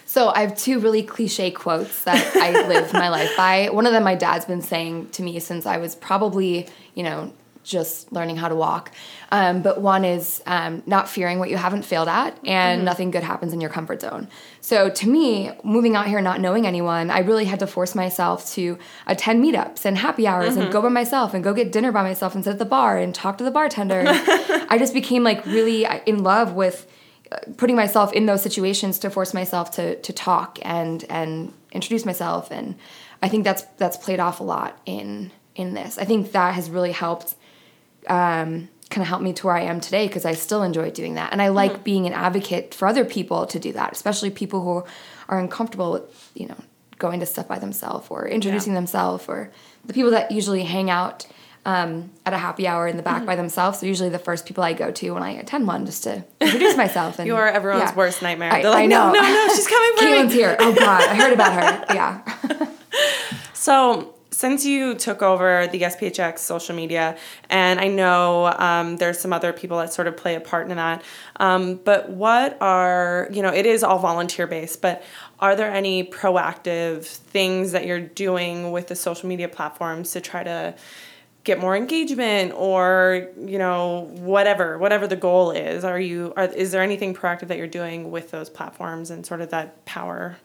So 0.07 0.29
I 0.29 0.41
have 0.41 0.55
two 0.55 0.79
really 0.79 1.01
cliche 1.03 1.49
quotes 1.51 2.03
that 2.03 2.35
I 2.35 2.67
live 2.67 2.93
my 2.93 3.09
life 3.09 3.35
by. 3.35 3.69
One 3.69 3.87
of 3.87 3.91
them 3.91 4.03
my 4.03 4.15
dad's 4.15 4.45
been 4.45 4.61
saying 4.61 5.09
to 5.09 5.23
me 5.23 5.39
since 5.39 5.65
I 5.65 5.77
was 5.77 5.95
probably, 5.95 6.67
you 6.93 7.03
know, 7.03 7.33
just 7.65 8.11
learning 8.13 8.37
how 8.37 8.47
to 8.47 8.55
walk. 8.55 8.91
Um, 9.31 9.61
but 9.61 9.81
one 9.81 10.05
is 10.05 10.41
um, 10.45 10.83
not 10.85 11.09
fearing 11.09 11.39
what 11.39 11.49
you 11.49 11.57
haven't 11.57 11.83
failed 11.83 12.07
at, 12.07 12.37
and 12.45 12.85
nothing 12.85 13.11
good 13.11 13.23
happens 13.23 13.51
in 13.51 13.59
your 13.59 13.69
comfort 13.69 14.01
zone. 14.01 14.29
So 14.61 14.89
to 14.89 15.09
me, 15.09 15.51
moving 15.63 15.95
out 15.95 16.07
here 16.07 16.21
not 16.21 16.39
knowing 16.39 16.65
anyone, 16.65 17.09
I 17.09 17.19
really 17.19 17.45
had 17.45 17.59
to 17.59 17.67
force 17.67 17.95
myself 17.95 18.49
to 18.51 18.77
attend 19.07 19.43
meetups 19.43 19.83
and 19.83 19.97
happy 19.97 20.27
hours 20.27 20.55
and 20.55 20.71
go 20.71 20.81
by 20.81 20.89
myself 20.89 21.33
and 21.33 21.43
go 21.43 21.53
get 21.53 21.71
dinner 21.71 21.91
by 21.91 22.03
myself 22.03 22.35
and 22.35 22.43
sit 22.43 22.51
at 22.51 22.59
the 22.59 22.65
bar 22.65 22.97
and 22.97 23.13
talk 23.13 23.37
to 23.39 23.43
the 23.43 23.51
bartender. 23.51 24.03
I 24.07 24.77
just 24.77 24.93
became 24.93 25.23
like 25.23 25.45
really 25.45 25.85
in 26.05 26.23
love 26.23 26.53
with 26.53 26.87
putting 27.57 27.75
myself 27.75 28.13
in 28.13 28.27
those 28.27 28.41
situations 28.41 28.99
to 28.99 29.09
force 29.09 29.33
myself 29.33 29.71
to 29.71 29.99
to 30.01 30.13
talk 30.13 30.59
and 30.61 31.03
and 31.09 31.51
introduce 31.71 32.05
myself 32.05 32.51
and 32.51 32.75
I 33.21 33.27
think 33.27 33.43
that's 33.43 33.63
that's 33.77 33.97
played 33.97 34.19
off 34.19 34.39
a 34.39 34.43
lot 34.43 34.79
in 34.85 35.31
in 35.55 35.73
this. 35.73 35.97
I 35.97 36.05
think 36.05 36.31
that 36.33 36.53
has 36.53 36.69
really 36.69 36.91
helped 36.91 37.35
um, 38.09 38.69
kind 38.89 39.01
of 39.01 39.07
helped 39.07 39.23
me 39.23 39.33
to 39.33 39.47
where 39.47 39.55
I 39.55 39.61
am 39.61 39.79
today 39.79 40.07
because 40.07 40.25
I 40.25 40.33
still 40.33 40.63
enjoy 40.63 40.91
doing 40.91 41.15
that 41.15 41.31
and 41.31 41.41
I 41.41 41.49
like 41.49 41.83
being 41.83 42.05
an 42.05 42.13
advocate 42.13 42.73
for 42.73 42.87
other 42.87 43.03
people 43.05 43.45
to 43.47 43.59
do 43.59 43.73
that, 43.73 43.91
especially 43.91 44.29
people 44.29 44.63
who 44.63 44.83
are 45.27 45.39
uncomfortable 45.39 45.91
with 45.91 46.31
you 46.35 46.47
know 46.47 46.57
going 46.97 47.19
to 47.19 47.25
stuff 47.25 47.47
by 47.47 47.59
themselves 47.59 48.07
or 48.09 48.27
introducing 48.27 48.73
themselves 48.73 49.25
or 49.27 49.51
the 49.83 49.93
people 49.93 50.11
that 50.11 50.31
usually 50.31 50.63
hang 50.63 50.89
out 50.89 51.27
um, 51.65 52.11
at 52.25 52.33
a 52.33 52.37
happy 52.37 52.67
hour 52.67 52.87
in 52.87 52.95
the 52.95 53.03
back 53.03 53.25
by 53.25 53.35
themselves. 53.35 53.79
They're 53.79 53.87
usually 53.89 54.09
the 54.09 54.19
first 54.19 54.45
people 54.45 54.63
I 54.63 54.73
go 54.73 54.91
to 54.91 55.11
when 55.11 55.23
I 55.23 55.31
attend 55.31 55.67
one 55.67 55.85
just 55.85 56.03
to 56.03 56.23
introduce 56.39 56.77
myself. 56.77 57.19
And 57.19 57.27
you're 57.27 57.47
everyone's 57.47 57.89
yeah. 57.89 57.95
worst 57.95 58.21
nightmare 58.21 58.53
I, 58.53 58.61
They're 58.61 58.71
like, 58.71 58.83
I 58.83 58.85
know. 58.85 59.11
no 59.11 59.19
no 59.19 59.47
no 59.47 59.55
she's 59.55 59.67
coming 59.67 59.91
for 59.97 60.03
Caitlin's 60.05 60.29
me 60.29 60.33
here. 60.35 60.55
Oh 60.59 60.73
God, 60.73 61.01
I 61.01 61.15
heard 61.15 61.33
about 61.33 61.53
her. 61.53 61.85
Yeah. 61.95 62.21
so 63.53 64.14
since 64.45 64.63
you 64.63 64.93
took 64.93 65.23
over 65.23 65.65
the 65.65 65.79
Yes 65.79 65.95
PHX 65.95 66.37
social 66.37 66.75
media, 66.75 67.17
and 67.49 67.79
I 67.79 67.87
know 67.87 68.45
um, 68.59 68.97
there's 68.97 69.17
some 69.17 69.33
other 69.33 69.51
people 69.51 69.79
that 69.79 69.91
sort 69.91 70.07
of 70.07 70.15
play 70.15 70.35
a 70.35 70.39
part 70.39 70.69
in 70.69 70.77
that, 70.77 71.01
um, 71.37 71.77
but 71.77 72.11
what 72.11 72.55
are, 72.61 73.27
you 73.31 73.41
know, 73.41 73.51
it 73.51 73.65
is 73.65 73.83
all 73.83 73.97
volunteer 73.97 74.45
based, 74.45 74.83
but 74.83 75.01
are 75.39 75.55
there 75.55 75.71
any 75.71 76.03
proactive 76.03 77.05
things 77.05 77.71
that 77.71 77.87
you're 77.87 77.99
doing 77.99 78.71
with 78.71 78.87
the 78.87 78.95
social 78.95 79.27
media 79.27 79.49
platforms 79.49 80.11
to 80.11 80.21
try 80.21 80.43
to 80.43 80.75
get 81.43 81.59
more 81.59 81.75
engagement 81.75 82.53
or 82.55 83.29
you 83.39 83.57
know 83.57 84.09
whatever 84.13 84.77
whatever 84.77 85.07
the 85.07 85.15
goal 85.15 85.49
is? 85.49 85.83
Are 85.83 85.99
you 85.99 86.33
are, 86.37 86.45
is 86.45 86.71
there 86.71 86.83
anything 86.83 87.15
proactive 87.15 87.47
that 87.47 87.57
you're 87.57 87.65
doing 87.65 88.11
with 88.11 88.29
those 88.29 88.51
platforms 88.51 89.09
and 89.09 89.25
sort 89.25 89.41
of 89.41 89.49
that 89.49 89.85
power 89.85 90.37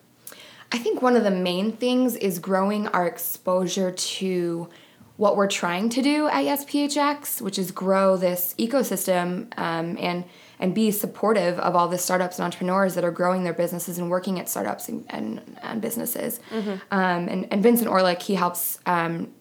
I 0.72 0.78
think 0.78 1.02
one 1.02 1.16
of 1.16 1.24
the 1.24 1.30
main 1.30 1.72
things 1.72 2.16
is 2.16 2.38
growing 2.38 2.86
our 2.88 3.06
exposure 3.06 3.90
to 3.90 4.68
what 5.16 5.36
we're 5.36 5.48
trying 5.48 5.90
to 5.90 6.00
do 6.00 6.28
at 6.28 6.44
Yes 6.44 6.64
PHX, 6.64 7.42
which 7.42 7.58
is 7.58 7.72
grow 7.72 8.16
this 8.16 8.54
ecosystem 8.58 9.52
um, 9.58 9.98
and 10.00 10.24
and 10.58 10.74
be 10.74 10.90
supportive 10.90 11.58
of 11.58 11.74
all 11.74 11.88
the 11.88 11.98
startups 11.98 12.38
and 12.38 12.44
entrepreneurs 12.44 12.94
that 12.94 13.02
are 13.02 13.10
growing 13.10 13.44
their 13.44 13.54
businesses 13.54 13.98
and 13.98 14.10
working 14.10 14.38
at 14.38 14.46
startups 14.48 14.90
and, 14.90 15.06
and, 15.08 15.58
and 15.62 15.80
businesses. 15.80 16.38
Um, 16.90 17.28
and, 17.28 17.48
and 17.50 17.62
Vincent 17.62 17.88
Orlick, 17.90 18.20
he 18.20 18.34
helps 18.34 18.78
um, 18.84 19.32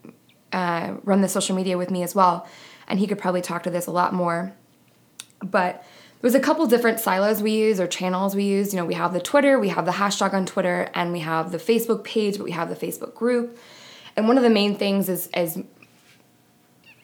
uh, 0.54 0.96
run 1.04 1.20
the 1.20 1.28
social 1.28 1.58
media 1.58 1.78
with 1.78 1.92
me 1.92 2.04
as 2.04 2.16
well, 2.16 2.48
and 2.88 3.00
he 3.00 3.06
could 3.06 3.20
probably 3.20 3.42
talk 3.42 3.64
to 3.64 3.70
this 3.70 3.86
a 3.86 3.92
lot 3.92 4.14
more. 4.14 4.54
But 5.44 5.84
there's 6.22 6.36
a 6.36 6.40
couple 6.40 6.66
different 6.68 7.00
silos 7.00 7.42
we 7.42 7.52
use 7.52 7.80
or 7.80 7.88
channels 7.88 8.36
we 8.36 8.44
use. 8.44 8.74
You 8.74 8.80
know, 8.80 8.86
we 8.86 8.96
have 8.96 9.14
the 9.14 9.22
Twitter, 9.22 9.60
we 9.60 9.70
have 9.70 9.86
the 9.86 9.94
hashtag 9.94 10.34
on 10.34 10.46
Twitter, 10.46 10.90
and 10.94 11.14
we 11.14 11.20
have 11.20 11.52
the 11.52 11.58
Facebook 11.58 12.04
page, 12.04 12.38
but 12.38 12.44
we 12.44 12.52
have 12.52 12.70
the 12.70 12.76
Facebook 12.76 13.16
group. 13.16 13.58
And 14.16 14.28
one 14.28 14.38
of 14.38 14.44
the 14.44 14.50
main 14.50 14.76
things 14.76 15.08
is 15.08 15.30
is 15.36 15.64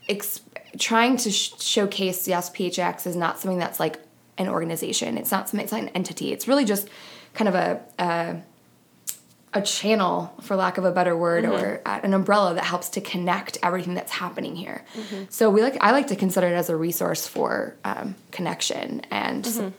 ex- 0.10 0.41
trying 0.77 1.15
to 1.17 1.31
sh- 1.31 1.53
showcase 1.60 2.25
the 2.25 2.31
Yes 2.31 2.50
PHX 2.50 3.07
is 3.07 3.15
not 3.15 3.39
something 3.39 3.60
that's 3.60 3.79
like 3.79 4.00
an 4.38 4.50
organization. 4.50 5.17
It's 5.17 5.31
not 5.31 5.48
something. 5.48 5.63
It's 5.63 5.72
not 5.72 5.84
an 5.84 5.89
entity. 5.89 6.34
It's 6.34 6.48
really 6.48 6.65
just 6.65 6.89
kind 7.34 7.48
of 7.48 7.55
a. 7.55 7.81
a 8.00 8.41
a 9.56 9.62
channel, 9.62 10.32
for 10.42 10.56
lack 10.56 10.78
of 10.78 10.86
a 10.86 10.92
better 10.92 11.16
word, 11.18 11.46
or 11.46 11.82
an 11.86 12.14
umbrella 12.14 12.54
that 12.54 12.66
helps 12.66 12.90
to 12.90 13.02
connect 13.02 13.58
everything 13.64 13.94
that's 13.96 14.12
happening 14.12 14.56
here. 14.56 14.84
So 15.30 15.50
we 15.50 15.62
like 15.64 15.78
I 15.82 15.92
like 15.92 16.08
to 16.08 16.16
consider 16.16 16.48
it 16.48 16.54
as 16.56 16.70
a 16.70 16.76
resource 16.76 17.26
for 17.28 17.76
um, 17.84 18.16
connection 18.32 19.02
and 19.10 19.46
su- 19.46 19.74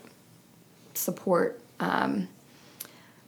support. 0.93 1.61
Um, 1.79 2.27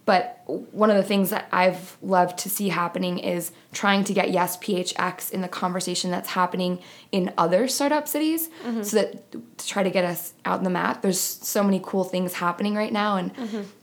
but 0.06 0.42
one 0.46 0.90
of 0.90 0.96
the 0.96 1.04
things 1.04 1.30
that 1.30 1.46
I've 1.52 1.96
loved 2.02 2.38
to 2.40 2.50
see 2.50 2.68
happening 2.70 3.18
is 3.20 3.52
trying 3.72 4.02
to 4.04 4.12
get 4.12 4.32
Yes 4.32 4.56
PHX 4.56 5.30
in 5.30 5.40
the 5.40 5.46
conversation 5.48 6.10
that's 6.10 6.30
happening 6.30 6.80
in 7.12 7.32
other 7.38 7.68
startup 7.68 8.08
cities, 8.08 8.48
so 8.82 8.96
that 8.96 9.30
to 9.58 9.66
try 9.68 9.84
to 9.84 9.90
get 9.90 10.04
us 10.04 10.32
out 10.44 10.58
in 10.58 10.64
the 10.64 10.70
map. 10.70 11.02
There's 11.02 11.20
so 11.20 11.62
many 11.62 11.80
cool 11.82 12.02
things 12.02 12.32
happening 12.34 12.74
right 12.74 12.92
now, 12.92 13.18
and 13.18 13.30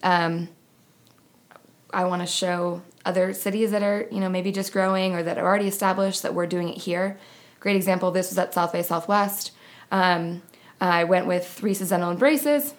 um, 0.04 0.50
I 1.94 2.06
want 2.06 2.22
to 2.22 2.28
show 2.28 2.82
other 3.06 3.34
cities 3.34 3.72
that 3.72 3.84
are, 3.84 4.08
you 4.12 4.20
know, 4.20 4.30
maybe 4.30 4.52
just 4.52 4.74
growing 4.74 5.16
or 5.16 5.24
that 5.24 5.38
are 5.38 5.46
already 5.46 5.68
established 5.68 6.24
that 6.24 6.34
we're 6.34 6.48
doing 6.48 6.70
it 6.70 6.78
here. 6.78 7.18
Great 7.60 7.76
example, 7.76 8.12
this 8.12 8.30
was 8.30 8.38
at 8.38 8.54
South 8.54 8.74
by 8.74 8.82
Southwest. 8.82 9.52
Um, 9.92 10.42
I 10.80 11.06
went 11.06 11.28
with 11.28 11.60
Risas 11.62 11.90
Dental 11.90 12.10
and 12.10 12.20
Braces, 12.20 12.74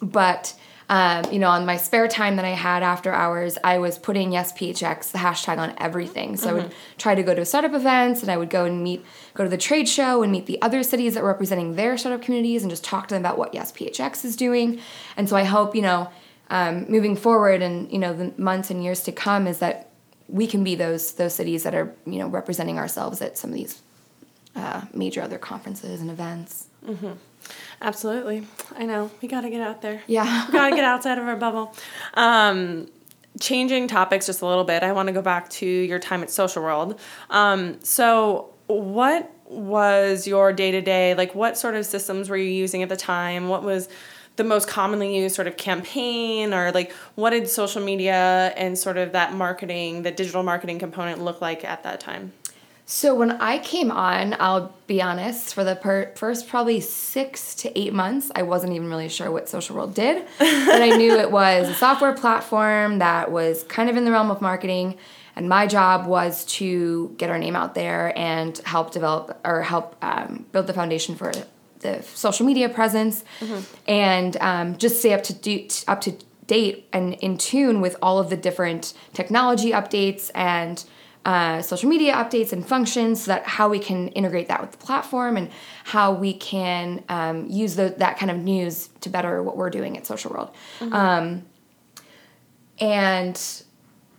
but 0.00 0.54
um, 0.90 1.30
you 1.30 1.38
know, 1.38 1.50
on 1.50 1.66
my 1.66 1.76
spare 1.76 2.08
time 2.08 2.36
that 2.36 2.46
I 2.46 2.50
had 2.50 2.82
after 2.82 3.12
hours, 3.12 3.58
I 3.62 3.78
was 3.78 3.98
putting 3.98 4.32
yes 4.32 4.52
PHX 4.52 5.12
the 5.12 5.18
hashtag 5.18 5.58
on 5.58 5.74
everything. 5.78 6.36
So 6.36 6.46
mm-hmm. 6.46 6.56
I 6.56 6.62
would 6.62 6.74
try 6.96 7.14
to 7.14 7.22
go 7.22 7.34
to 7.34 7.44
startup 7.44 7.74
events 7.74 8.22
and 8.22 8.30
I 8.30 8.38
would 8.38 8.48
go 8.48 8.64
and 8.64 8.82
meet, 8.82 9.04
go 9.34 9.44
to 9.44 9.50
the 9.50 9.58
trade 9.58 9.86
show 9.86 10.22
and 10.22 10.32
meet 10.32 10.46
the 10.46 10.60
other 10.62 10.82
cities 10.82 11.14
that 11.14 11.22
were 11.22 11.28
representing 11.28 11.76
their 11.76 11.98
startup 11.98 12.22
communities 12.22 12.62
and 12.62 12.70
just 12.70 12.84
talk 12.84 13.08
to 13.08 13.14
them 13.14 13.20
about 13.20 13.36
what 13.36 13.52
yes 13.52 13.70
PHX 13.70 14.24
is 14.24 14.34
doing. 14.34 14.80
And 15.16 15.28
so 15.28 15.36
I 15.36 15.44
hope 15.44 15.74
you 15.74 15.82
know, 15.82 16.10
um, 16.50 16.86
moving 16.88 17.16
forward 17.16 17.62
and 17.62 17.90
you 17.92 17.98
know 17.98 18.12
the 18.14 18.32
months 18.36 18.70
and 18.70 18.82
years 18.82 19.02
to 19.02 19.12
come 19.12 19.46
is 19.46 19.58
that 19.58 19.90
we 20.28 20.46
can 20.46 20.64
be 20.64 20.74
those 20.74 21.12
those 21.14 21.34
cities 21.34 21.62
that 21.62 21.74
are 21.74 21.94
you 22.06 22.18
know 22.18 22.28
representing 22.28 22.78
ourselves 22.78 23.20
at 23.22 23.38
some 23.38 23.50
of 23.50 23.56
these 23.56 23.82
uh, 24.56 24.82
major 24.92 25.22
other 25.22 25.38
conferences 25.38 26.00
and 26.00 26.10
events. 26.10 26.66
Mm-hmm. 26.86 27.12
Absolutely. 27.80 28.46
I 28.76 28.84
know. 28.84 29.10
We 29.22 29.28
got 29.28 29.42
to 29.42 29.50
get 29.50 29.60
out 29.60 29.82
there. 29.82 30.02
Yeah. 30.06 30.46
we 30.46 30.52
got 30.52 30.70
to 30.70 30.76
get 30.76 30.84
outside 30.84 31.18
of 31.18 31.26
our 31.26 31.36
bubble. 31.36 31.74
Um, 32.14 32.88
changing 33.40 33.88
topics 33.88 34.26
just 34.26 34.42
a 34.42 34.46
little 34.46 34.64
bit, 34.64 34.82
I 34.82 34.92
want 34.92 35.06
to 35.06 35.12
go 35.12 35.22
back 35.22 35.48
to 35.50 35.66
your 35.66 35.98
time 35.98 36.22
at 36.22 36.30
Social 36.30 36.62
World. 36.62 36.98
Um, 37.30 37.78
so, 37.82 38.52
what 38.66 39.30
was 39.46 40.26
your 40.26 40.52
day 40.52 40.70
to 40.72 40.80
day? 40.80 41.14
Like, 41.14 41.34
what 41.34 41.56
sort 41.56 41.74
of 41.74 41.86
systems 41.86 42.28
were 42.28 42.36
you 42.36 42.50
using 42.50 42.82
at 42.82 42.88
the 42.88 42.96
time? 42.96 43.48
What 43.48 43.62
was 43.62 43.88
the 44.38 44.44
most 44.44 44.68
commonly 44.68 45.18
used 45.18 45.34
sort 45.34 45.46
of 45.46 45.56
campaign 45.56 46.54
or 46.54 46.72
like 46.72 46.92
what 47.16 47.30
did 47.30 47.48
social 47.48 47.82
media 47.82 48.54
and 48.56 48.78
sort 48.78 48.96
of 48.96 49.12
that 49.12 49.34
marketing 49.34 50.02
the 50.04 50.10
digital 50.10 50.42
marketing 50.42 50.78
component 50.78 51.20
look 51.20 51.42
like 51.42 51.64
at 51.64 51.82
that 51.82 52.00
time 52.00 52.32
so 52.90 53.14
when 53.14 53.32
I 53.32 53.58
came 53.58 53.90
on, 53.90 54.34
I'll 54.40 54.72
be 54.86 55.02
honest, 55.02 55.52
for 55.52 55.62
the 55.62 55.76
per- 55.76 56.10
first 56.14 56.48
probably 56.48 56.80
six 56.80 57.54
to 57.56 57.78
eight 57.78 57.92
months, 57.92 58.30
I 58.34 58.44
wasn't 58.44 58.72
even 58.72 58.88
really 58.88 59.10
sure 59.10 59.30
what 59.30 59.46
Social 59.46 59.76
World 59.76 59.92
did. 59.92 60.24
but 60.38 60.80
I 60.80 60.96
knew 60.96 61.12
it 61.12 61.30
was 61.30 61.68
a 61.68 61.74
software 61.74 62.14
platform 62.14 63.00
that 63.00 63.30
was 63.30 63.62
kind 63.64 63.90
of 63.90 63.98
in 63.98 64.06
the 64.06 64.10
realm 64.10 64.30
of 64.30 64.40
marketing. 64.40 64.96
And 65.36 65.50
my 65.50 65.66
job 65.66 66.06
was 66.06 66.46
to 66.46 67.14
get 67.18 67.28
our 67.28 67.38
name 67.38 67.54
out 67.54 67.74
there 67.74 68.18
and 68.18 68.56
help 68.64 68.90
develop 68.90 69.38
or 69.44 69.60
help 69.64 69.94
um, 70.02 70.46
build 70.52 70.66
the 70.66 70.72
foundation 70.72 71.14
for 71.14 71.30
the 71.80 72.02
social 72.02 72.46
media 72.46 72.68
presence 72.68 73.24
mm-hmm. 73.40 73.60
and 73.88 74.36
um, 74.40 74.76
just 74.78 74.98
stay 75.00 75.12
up 75.12 75.22
to 75.24 75.32
do, 75.32 75.66
up 75.86 76.00
to 76.02 76.14
date 76.46 76.88
and 76.92 77.14
in 77.14 77.38
tune 77.38 77.80
with 77.80 77.96
all 78.02 78.18
of 78.18 78.30
the 78.30 78.36
different 78.36 78.94
technology 79.12 79.70
updates 79.70 80.30
and 80.34 80.84
uh, 81.24 81.60
social 81.60 81.90
media 81.90 82.14
updates 82.14 82.52
and 82.52 82.66
functions 82.66 83.24
so 83.24 83.30
that 83.30 83.46
how 83.46 83.68
we 83.68 83.78
can 83.78 84.08
integrate 84.08 84.48
that 84.48 84.62
with 84.62 84.72
the 84.72 84.78
platform 84.78 85.36
and 85.36 85.50
how 85.84 86.10
we 86.10 86.32
can 86.32 87.04
um, 87.10 87.46
use 87.50 87.76
the, 87.76 87.94
that 87.98 88.18
kind 88.18 88.30
of 88.30 88.38
news 88.38 88.88
to 89.00 89.10
better 89.10 89.42
what 89.42 89.56
we're 89.56 89.68
doing 89.68 89.96
at 89.96 90.06
social 90.06 90.30
world 90.32 90.50
mm-hmm. 90.78 90.94
um, 90.94 91.42
and 92.80 93.62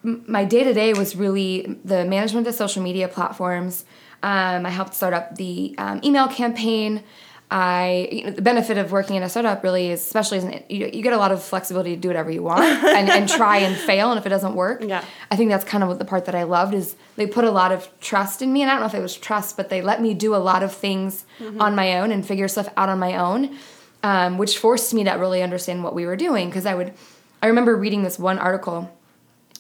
my 0.04 0.46
day-to-day 0.46 0.94
was 0.94 1.16
really 1.16 1.80
the 1.84 2.06
management 2.06 2.46
of 2.46 2.54
the 2.54 2.58
social 2.58 2.84
media 2.84 3.08
platforms 3.08 3.86
um, 4.22 4.66
i 4.66 4.70
helped 4.70 4.94
start 4.94 5.14
up 5.14 5.36
the 5.36 5.74
um, 5.80 6.00
email 6.04 6.28
campaign 6.28 7.04
I 7.52 8.10
you 8.12 8.24
know, 8.26 8.32
the 8.32 8.44
benefit 8.44 8.78
of 8.78 8.92
working 8.92 9.16
in 9.16 9.24
a 9.24 9.30
startup 9.30 9.64
really 9.64 9.90
is 9.90 10.02
especially 10.02 10.38
as 10.38 10.44
an, 10.44 10.64
you, 10.70 10.86
you 10.86 11.02
get 11.02 11.14
a 11.14 11.18
lot 11.18 11.32
of 11.32 11.42
flexibility 11.42 11.96
to 11.96 12.02
do 12.02 12.08
whatever 12.08 12.30
you 12.30 12.44
want 12.44 12.64
and, 12.84 13.10
and 13.10 13.28
try 13.28 13.58
and 13.58 13.76
fail 13.76 14.12
and 14.12 14.20
if 14.20 14.26
it 14.26 14.30
doesn't 14.30 14.54
work 14.54 14.84
yeah 14.84 15.04
I 15.32 15.36
think 15.36 15.50
that's 15.50 15.66
kind 15.66 15.84
of 15.84 15.90
what 15.90 15.98
the 15.98 16.06
part 16.06 16.26
that 16.26 16.36
I 16.36 16.44
loved 16.44 16.76
is 16.76 16.96
they 17.16 17.26
put 17.26 17.46
a 17.46 17.52
lot 17.52 17.72
of 17.72 17.90
trust 18.00 18.44
in 18.44 18.54
me 18.54 18.62
and 18.62 18.70
I 18.70 18.76
don't 18.76 18.82
know 18.82 18.88
if 18.88 18.94
it 18.94 19.02
was 19.02 19.18
trust 19.18 19.58
but 19.58 19.70
they 19.70 19.82
let 19.82 20.00
me 20.00 20.14
do 20.14 20.36
a 20.36 20.38
lot 20.38 20.62
of 20.62 20.72
things 20.72 21.26
mm-hmm. 21.40 21.60
on 21.60 21.76
my 21.76 21.98
own 22.00 22.12
and 22.12 22.26
figure 22.26 22.48
stuff 22.48 22.70
out 22.78 22.90
on 22.90 23.00
my 23.00 23.18
own 23.18 23.58
um, 24.04 24.38
which 24.38 24.60
forced 24.60 24.94
me 24.94 25.04
to 25.04 25.12
really 25.14 25.42
understand 25.42 25.84
what 25.84 25.96
we 25.96 26.06
were 26.06 26.16
doing 26.16 26.50
because 26.50 26.68
I 26.68 26.76
would 26.76 26.94
I 27.42 27.48
remember 27.48 27.76
reading 27.76 28.04
this 28.04 28.20
one 28.20 28.38
article 28.38 28.96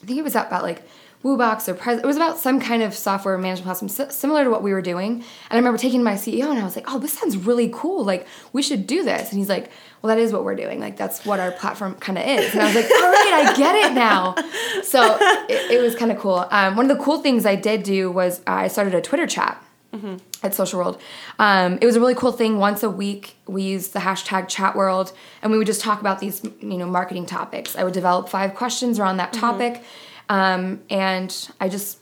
I 0.03 0.05
think 0.05 0.19
it 0.19 0.23
was 0.23 0.35
about 0.35 0.61
like 0.61 0.83
WooBox 1.23 1.67
or 1.67 1.73
Pres- 1.73 1.99
it 1.99 2.05
was 2.05 2.15
about 2.15 2.37
some 2.37 2.61
kind 2.61 2.81
of 2.81 2.93
software 2.93 3.37
management 3.37 3.65
platform 3.65 3.89
similar 4.09 4.45
to 4.45 4.49
what 4.49 4.63
we 4.63 4.71
were 4.71 4.81
doing. 4.81 5.15
And 5.15 5.23
I 5.51 5.55
remember 5.57 5.77
taking 5.77 6.01
my 6.01 6.13
CEO 6.13 6.49
and 6.49 6.57
I 6.57 6.63
was 6.63 6.77
like, 6.77 6.85
"Oh, 6.87 6.97
this 6.97 7.11
sounds 7.11 7.35
really 7.35 7.69
cool. 7.73 8.05
Like 8.05 8.25
we 8.53 8.61
should 8.61 8.87
do 8.87 9.03
this." 9.03 9.29
And 9.29 9.37
he's 9.37 9.49
like, 9.49 9.69
"Well, 10.01 10.15
that 10.15 10.21
is 10.21 10.31
what 10.31 10.45
we're 10.45 10.55
doing. 10.55 10.79
Like 10.79 10.95
that's 10.95 11.25
what 11.25 11.41
our 11.41 11.51
platform 11.51 11.95
kind 11.95 12.17
of 12.17 12.25
is." 12.25 12.53
And 12.53 12.61
I 12.61 12.67
was 12.67 12.75
like, 12.75 12.85
"All 12.85 13.11
right, 13.11 13.45
I 13.47 13.53
get 13.57 13.75
it 13.75 13.93
now." 13.93 14.35
So 14.81 15.17
it, 15.49 15.71
it 15.71 15.81
was 15.81 15.95
kind 15.95 16.11
of 16.11 16.17
cool. 16.17 16.47
Um, 16.49 16.75
one 16.75 16.89
of 16.89 16.97
the 16.97 17.03
cool 17.03 17.19
things 17.19 17.45
I 17.45 17.55
did 17.55 17.83
do 17.83 18.09
was 18.09 18.41
I 18.47 18.69
started 18.69 18.95
a 18.95 19.01
Twitter 19.01 19.27
chat. 19.27 19.63
Mm-hmm. 19.93 20.17
At 20.43 20.53
Social 20.53 20.79
World, 20.79 21.01
um, 21.39 21.79
it 21.81 21.85
was 21.85 21.95
a 21.95 21.99
really 21.99 22.13
cool 22.13 22.31
thing. 22.31 22.59
Once 22.59 22.83
a 22.83 22.89
week, 22.89 23.35
we 23.47 23.63
used 23.63 23.93
the 23.93 23.99
hashtag 23.99 24.47
Chat 24.47 24.75
World, 24.75 25.11
and 25.41 25.51
we 25.51 25.57
would 25.57 25.65
just 25.65 25.81
talk 25.81 25.99
about 25.99 26.19
these, 26.19 26.43
you 26.43 26.77
know, 26.77 26.85
marketing 26.85 27.25
topics. 27.25 27.75
I 27.75 27.83
would 27.83 27.93
develop 27.93 28.29
five 28.29 28.53
questions 28.53 28.99
around 28.99 29.17
that 29.17 29.31
mm-hmm. 29.31 29.41
topic, 29.41 29.73
mm-hmm 29.73 30.08
um, 30.29 30.81
and 30.89 31.49
I 31.59 31.67
just, 31.67 31.97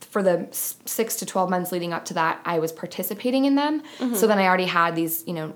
for 0.00 0.22
the 0.22 0.48
six 0.50 1.16
to 1.16 1.26
12 1.26 1.50
months 1.50 1.70
leading 1.70 1.92
up 1.92 2.06
to 2.06 2.14
that, 2.14 2.40
I 2.44 2.58
was 2.58 2.72
participating 2.72 3.44
in 3.44 3.54
them. 3.54 3.82
Mm-hmm. 3.98 4.14
So 4.14 4.26
then 4.26 4.38
I 4.38 4.46
already 4.46 4.64
had 4.64 4.96
these, 4.96 5.22
you 5.26 5.34
know, 5.34 5.54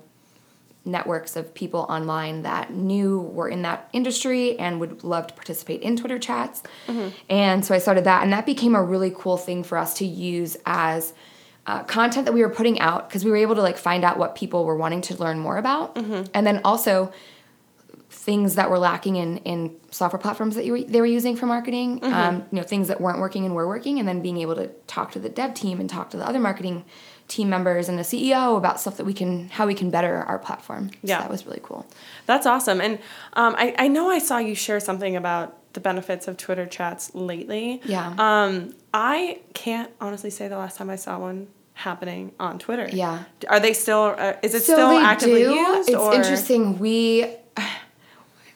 networks 0.85 1.37
of 1.37 1.53
people 1.55 1.81
online 1.89 2.43
that 2.43 2.73
knew 2.73 3.21
were 3.21 3.49
in 3.49 3.63
that 3.63 3.89
industry 3.93 4.59
and 4.59 4.81
would 4.81 5.05
love 5.05 5.27
to 5.27 5.35
participate 5.35 5.83
in 5.83 5.97
Twitter 5.97 6.19
chats. 6.19 6.63
Mm-hmm. 6.87 7.09
And 7.29 7.65
so 7.65 7.75
I 7.75 7.79
started 7.79 8.05
that, 8.05 8.23
and 8.23 8.33
that 8.33 8.47
became 8.47 8.75
a 8.75 8.83
really 8.83 9.13
cool 9.17 9.37
thing 9.37 9.63
for 9.63 9.77
us 9.79 9.95
to 9.95 10.07
use 10.07 10.57
as 10.67 11.13
uh, 11.67 11.83
content 11.85 12.25
that 12.27 12.33
we 12.33 12.41
were 12.41 12.51
putting 12.51 12.81
out 12.81 13.09
because 13.09 13.25
we 13.25 13.31
were 13.31 13.37
able 13.37 13.55
to 13.55 13.63
like 13.63 13.77
find 13.77 14.05
out 14.05 14.19
what 14.19 14.35
people 14.35 14.65
were 14.65 14.77
wanting 14.77 15.03
to 15.03 15.17
learn 15.17 15.39
more 15.39 15.57
about, 15.57 15.95
mm-hmm. 15.95 16.25
and 16.35 16.47
then 16.47 16.61
also 16.65 17.13
things 18.21 18.57
that 18.57 18.69
were 18.69 18.79
lacking 18.79 19.17
in 19.17 19.39
in 19.39 19.75
software 19.91 20.21
platforms 20.21 20.55
that 20.55 20.67
you 20.67 20.73
were, 20.73 20.83
they 20.83 21.01
were 21.01 21.07
using 21.07 21.35
for 21.35 21.47
marketing 21.47 21.99
mm-hmm. 22.01 22.13
um, 22.13 22.45
you 22.53 22.59
know 22.59 22.63
things 22.63 22.89
that 22.89 23.01
weren't 23.01 23.19
working 23.19 23.47
and 23.47 23.55
were 23.55 23.67
working 23.67 23.99
and 23.99 24.07
then 24.07 24.21
being 24.21 24.37
able 24.37 24.55
to 24.55 24.67
talk 24.87 25.11
to 25.11 25.19
the 25.19 25.31
dev 25.31 25.55
team 25.55 25.81
and 25.81 25.89
talk 25.89 26.11
to 26.11 26.19
the 26.19 26.29
other 26.29 26.39
marketing 26.39 26.85
team 27.29 27.49
members 27.49 27.89
and 27.89 27.99
the 27.99 28.03
ceo 28.03 28.59
about 28.59 28.79
stuff 28.79 28.99
that 28.99 29.07
we 29.07 29.15
can 29.15 29.49
how 29.49 29.67
we 29.67 29.73
can 29.73 29.89
better 29.89 30.17
our 30.25 30.39
platform 30.39 30.91
yeah 31.03 31.17
so 31.17 31.23
that 31.23 31.31
was 31.31 31.47
really 31.47 31.61
cool 31.63 31.87
that's 32.27 32.45
awesome 32.45 32.79
and 32.79 32.99
um, 33.33 33.55
I, 33.57 33.75
I 33.79 33.89
know 33.89 34.11
i 34.11 34.19
saw 34.19 34.37
you 34.37 34.55
share 34.55 34.81
something 34.81 35.17
about 35.17 35.57
the 35.73 35.81
benefits 35.81 36.29
of 36.29 36.37
twitter 36.37 36.67
chats 36.67 37.15
lately 37.15 37.81
yeah 37.85 38.15
um, 38.19 38.75
i 38.93 39.41
can't 39.55 39.91
honestly 39.99 40.29
say 40.29 40.47
the 40.47 40.59
last 40.59 40.77
time 40.77 40.91
i 40.91 40.97
saw 40.97 41.19
one 41.19 41.49
happening 41.73 42.31
on 42.39 42.59
Twitter. 42.59 42.87
Yeah. 42.93 43.25
Are 43.49 43.59
they 43.59 43.73
still? 43.73 44.15
Uh, 44.19 44.35
is 44.43 44.55
it 44.55 44.65
so 44.65 44.75
still 44.75 44.91
actively 44.91 45.45
do. 45.45 45.55
used? 45.55 45.89
It's 45.89 45.97
or? 45.97 46.13
interesting. 46.13 46.79
We 46.79 47.25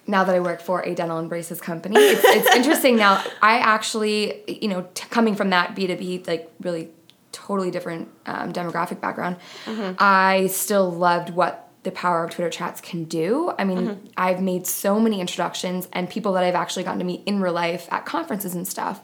now 0.06 0.25
that 0.25 0.34
I 0.34 0.40
work 0.40 0.61
for 0.61 0.82
a 0.82 0.94
dental 0.94 1.18
and 1.18 1.28
braces 1.28 1.61
company. 1.61 1.96
It's, 1.99 2.23
it's 2.25 2.56
interesting 2.56 2.96
now. 2.96 3.23
I 3.42 3.58
actually, 3.58 4.42
you 4.61 4.68
know, 4.68 4.87
t- 4.94 5.06
coming 5.11 5.34
from 5.34 5.50
that 5.50 5.75
B2B, 5.75 6.26
like 6.26 6.52
really 6.61 6.90
totally 7.32 7.70
different 7.70 8.08
um, 8.26 8.52
demographic 8.52 9.00
background, 9.00 9.37
mm-hmm. 9.64 9.94
I 9.99 10.46
still 10.49 10.90
loved 10.90 11.30
what 11.30 11.68
the 11.82 11.90
power 11.90 12.25
of 12.25 12.30
Twitter 12.30 12.50
chats 12.50 12.80
can 12.80 13.04
do. 13.04 13.52
I 13.58 13.64
mean, 13.64 13.78
mm-hmm. 13.78 14.06
I've 14.16 14.40
made 14.40 14.66
so 14.66 14.99
many 14.99 15.20
introductions 15.20 15.88
and 15.92 16.08
people 16.08 16.32
that 16.32 16.44
I've 16.44 16.54
actually 16.54 16.84
gotten 16.84 16.99
to 16.99 17.04
meet 17.04 17.23
in 17.26 17.40
real 17.40 17.52
life 17.52 17.88
at 17.90 18.06
conferences 18.06 18.54
and 18.54 18.66
stuff. 18.66 19.02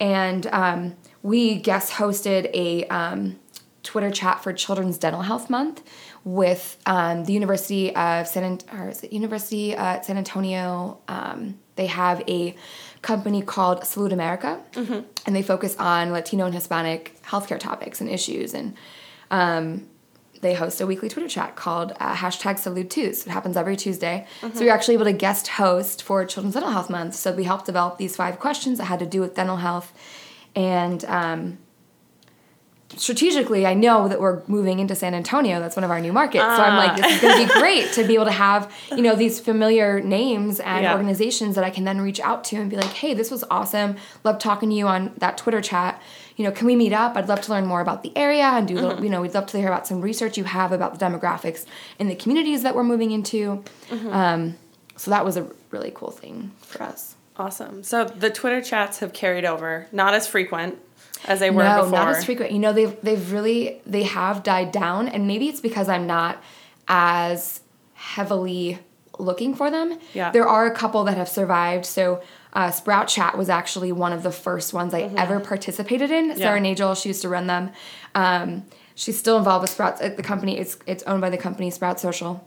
And 0.00 0.46
um, 0.48 0.96
we 1.22 1.56
guest 1.56 1.92
hosted 1.92 2.50
a 2.54 2.84
um, 2.86 3.38
Twitter 3.82 4.10
chat 4.10 4.42
for 4.42 4.52
Children's 4.52 4.98
Dental 4.98 5.22
Health 5.22 5.50
Month 5.50 5.82
with 6.24 6.78
um, 6.86 7.24
the 7.24 7.32
University 7.32 7.94
of 7.94 8.26
San 8.26 8.58
or 8.72 8.88
is 8.88 9.04
it 9.04 9.12
University 9.12 9.76
uh, 9.76 10.00
San 10.00 10.16
Antonio. 10.16 10.98
Um, 11.06 11.58
they 11.76 11.86
have 11.86 12.22
a 12.28 12.56
company 13.02 13.42
called 13.42 13.82
Salud 13.82 14.12
America, 14.12 14.60
mm-hmm. 14.72 15.00
and 15.26 15.36
they 15.36 15.42
focus 15.42 15.76
on 15.78 16.12
Latino 16.12 16.46
and 16.46 16.54
Hispanic 16.54 17.20
healthcare 17.22 17.58
topics 17.58 18.00
and 18.00 18.08
issues. 18.08 18.54
And 18.54 18.74
um, 19.30 19.88
they 20.40 20.54
host 20.54 20.80
a 20.80 20.86
weekly 20.86 21.08
Twitter 21.08 21.28
chat 21.28 21.56
called 21.56 21.92
uh, 22.00 22.14
hashtag 22.14 22.54
Salud 22.54 22.88
Tues. 22.88 23.26
It 23.26 23.30
happens 23.30 23.56
every 23.56 23.76
Tuesday. 23.76 24.26
Mm-hmm. 24.40 24.56
So 24.56 24.62
we 24.62 24.70
are 24.70 24.74
actually 24.74 24.94
able 24.94 25.06
to 25.06 25.12
guest 25.12 25.48
host 25.48 26.02
for 26.02 26.24
Children's 26.24 26.54
Dental 26.54 26.70
Health 26.70 26.88
Month. 26.88 27.14
So 27.14 27.32
we 27.32 27.44
helped 27.44 27.66
develop 27.66 27.98
these 27.98 28.16
five 28.16 28.38
questions 28.38 28.78
that 28.78 28.84
had 28.84 29.00
to 29.00 29.06
do 29.06 29.20
with 29.20 29.34
dental 29.34 29.56
health, 29.56 29.92
and 30.56 31.04
um, 31.04 31.58
strategically, 32.96 33.66
I 33.66 33.74
know 33.74 34.08
that 34.08 34.20
we're 34.20 34.42
moving 34.46 34.78
into 34.78 34.94
San 34.94 35.14
Antonio. 35.14 35.60
That's 35.60 35.76
one 35.76 35.84
of 35.84 35.90
our 35.90 36.00
new 36.00 36.12
markets. 36.12 36.42
So 36.42 36.62
I'm 36.62 36.76
like, 36.76 36.96
this 36.96 37.14
is 37.14 37.20
going 37.20 37.40
to 37.40 37.46
be 37.46 37.52
ah. 37.52 37.60
great 37.60 37.92
to 37.92 38.06
be 38.06 38.14
able 38.14 38.26
to 38.26 38.32
have, 38.32 38.72
you 38.90 39.02
know, 39.02 39.14
these 39.14 39.40
familiar 39.40 40.00
names 40.00 40.60
and 40.60 40.84
yeah. 40.84 40.92
organizations 40.92 41.54
that 41.54 41.64
I 41.64 41.70
can 41.70 41.84
then 41.84 42.00
reach 42.00 42.20
out 42.20 42.44
to 42.44 42.56
and 42.56 42.70
be 42.70 42.76
like, 42.76 42.90
hey, 42.90 43.14
this 43.14 43.30
was 43.30 43.44
awesome. 43.50 43.96
Love 44.24 44.38
talking 44.38 44.70
to 44.70 44.74
you 44.74 44.86
on 44.86 45.12
that 45.18 45.38
Twitter 45.38 45.60
chat. 45.60 46.00
You 46.36 46.44
know, 46.44 46.50
can 46.50 46.66
we 46.66 46.74
meet 46.74 46.92
up? 46.92 47.16
I'd 47.16 47.28
love 47.28 47.40
to 47.42 47.52
learn 47.52 47.66
more 47.66 47.80
about 47.80 48.02
the 48.02 48.16
area 48.16 48.44
and 48.44 48.66
do, 48.66 48.74
mm-hmm. 48.74 48.84
little, 48.84 49.04
you 49.04 49.10
know, 49.10 49.22
we'd 49.22 49.34
love 49.34 49.46
to 49.46 49.58
hear 49.58 49.68
about 49.68 49.86
some 49.86 50.00
research 50.00 50.36
you 50.36 50.44
have 50.44 50.72
about 50.72 50.98
the 50.98 51.04
demographics 51.04 51.64
in 51.98 52.08
the 52.08 52.16
communities 52.16 52.62
that 52.64 52.74
we're 52.74 52.84
moving 52.84 53.12
into. 53.12 53.62
Mm-hmm. 53.88 54.12
Um, 54.12 54.56
so 54.96 55.10
that 55.10 55.24
was 55.24 55.36
a 55.36 55.48
really 55.70 55.92
cool 55.94 56.10
thing 56.10 56.52
for 56.58 56.82
us. 56.82 57.14
Awesome. 57.36 57.82
So 57.82 58.04
the 58.04 58.30
Twitter 58.30 58.60
chats 58.60 59.00
have 59.00 59.12
carried 59.12 59.44
over, 59.44 59.88
not 59.90 60.14
as 60.14 60.26
frequent 60.26 60.78
as 61.26 61.40
they 61.40 61.50
were 61.50 61.64
no, 61.64 61.84
before. 61.84 61.90
not 61.90 62.08
as 62.08 62.24
frequent. 62.24 62.52
You 62.52 62.58
know, 62.58 62.72
they've 62.72 62.96
they've 63.02 63.32
really 63.32 63.80
they 63.86 64.02
have 64.04 64.42
died 64.42 64.72
down, 64.72 65.08
and 65.08 65.26
maybe 65.26 65.48
it's 65.48 65.60
because 65.60 65.88
I'm 65.88 66.06
not 66.06 66.42
as 66.88 67.60
heavily 67.94 68.78
looking 69.18 69.54
for 69.54 69.70
them. 69.70 69.98
Yeah. 70.12 70.30
There 70.30 70.46
are 70.46 70.66
a 70.66 70.74
couple 70.74 71.04
that 71.04 71.16
have 71.16 71.28
survived. 71.28 71.86
So 71.86 72.22
uh, 72.52 72.70
Sprout 72.70 73.08
Chat 73.08 73.38
was 73.38 73.48
actually 73.48 73.92
one 73.92 74.12
of 74.12 74.22
the 74.22 74.32
first 74.32 74.72
ones 74.74 74.92
I 74.92 75.02
ever 75.16 75.40
participated 75.40 76.10
in. 76.10 76.36
Sarah 76.36 76.60
Nagel, 76.60 76.94
she 76.94 77.10
used 77.10 77.22
to 77.22 77.28
run 77.28 77.46
them. 77.46 77.70
Um, 78.14 78.64
she's 78.94 79.18
still 79.18 79.38
involved 79.38 79.62
with 79.62 79.70
Sprout. 79.70 80.00
uh, 80.02 80.10
The 80.10 80.22
company 80.22 80.58
it's 80.58 80.76
it's 80.86 81.02
owned 81.04 81.20
by 81.20 81.30
the 81.30 81.38
company 81.38 81.70
Sprout 81.70 82.00
Social. 82.00 82.46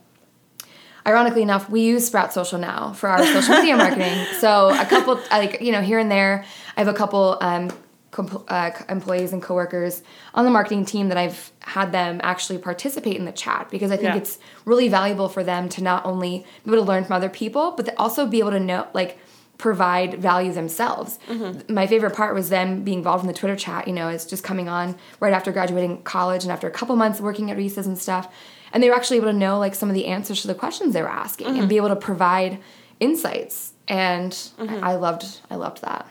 Ironically 1.06 1.42
enough, 1.42 1.70
we 1.70 1.80
use 1.80 2.06
Sprout 2.06 2.32
Social 2.34 2.58
now 2.58 2.92
for 2.92 3.08
our 3.08 3.24
social 3.24 3.54
media 3.54 3.76
marketing. 3.84 4.26
So 4.40 4.68
a 4.68 4.84
couple, 4.84 5.18
like 5.30 5.60
you 5.62 5.72
know, 5.72 5.80
here 5.80 5.98
and 5.98 6.10
there, 6.10 6.44
I 6.76 6.80
have 6.80 6.88
a 6.88 6.92
couple 6.92 7.38
um, 7.40 7.70
comp- 8.10 8.44
uh, 8.48 8.70
employees 8.88 9.32
and 9.32 9.42
coworkers 9.42 10.02
on 10.34 10.44
the 10.44 10.50
marketing 10.50 10.84
team 10.84 11.08
that 11.08 11.18
I've 11.18 11.52
had 11.60 11.92
them 11.92 12.20
actually 12.22 12.58
participate 12.58 13.16
in 13.16 13.24
the 13.24 13.32
chat 13.32 13.68
because 13.70 13.90
I 13.90 13.96
think 13.96 14.10
Yeah. 14.10 14.16
it's 14.16 14.38
really 14.64 14.88
valuable 14.88 15.28
for 15.28 15.44
them 15.44 15.68
to 15.70 15.82
not 15.82 16.04
only 16.04 16.46
be 16.64 16.72
able 16.72 16.82
to 16.84 16.88
learn 16.88 17.04
from 17.04 17.16
other 17.16 17.28
people, 17.28 17.72
but 17.72 17.94
also 17.98 18.26
be 18.26 18.38
able 18.38 18.52
to 18.52 18.60
know 18.60 18.86
like 18.94 19.18
provide 19.58 20.14
value 20.14 20.52
themselves. 20.52 21.18
Mm-hmm. 21.28 21.74
My 21.74 21.86
favorite 21.86 22.14
part 22.14 22.34
was 22.34 22.48
them 22.48 22.84
being 22.84 22.98
involved 22.98 23.24
in 23.24 23.28
the 23.28 23.34
Twitter 23.34 23.56
chat. 23.56 23.88
You 23.88 23.92
know, 23.92 24.08
it's 24.08 24.24
just 24.24 24.44
coming 24.44 24.68
on 24.68 24.96
right 25.18 25.32
after 25.32 25.50
graduating 25.50 26.02
college 26.02 26.44
and 26.44 26.52
after 26.52 26.68
a 26.68 26.70
couple 26.70 26.94
months 26.94 27.20
working 27.20 27.50
at 27.50 27.58
Risas 27.58 27.86
and 27.86 27.98
stuff, 27.98 28.32
and 28.72 28.82
they 28.82 28.88
were 28.88 28.94
actually 28.94 29.16
able 29.16 29.28
to 29.28 29.36
know 29.36 29.58
like 29.58 29.74
some 29.74 29.88
of 29.88 29.94
the 29.96 30.06
answers 30.06 30.42
to 30.42 30.46
the 30.46 30.54
questions 30.54 30.94
they 30.94 31.02
were 31.02 31.08
asking 31.08 31.48
mm-hmm. 31.48 31.60
and 31.60 31.68
be 31.68 31.76
able 31.76 31.88
to 31.88 31.96
provide 31.96 32.60
insights. 33.00 33.72
And 33.88 34.36
I 34.58 34.92
I 34.92 34.94
loved 34.94 35.40
I 35.50 35.56
loved 35.56 35.82
that. 35.82 36.06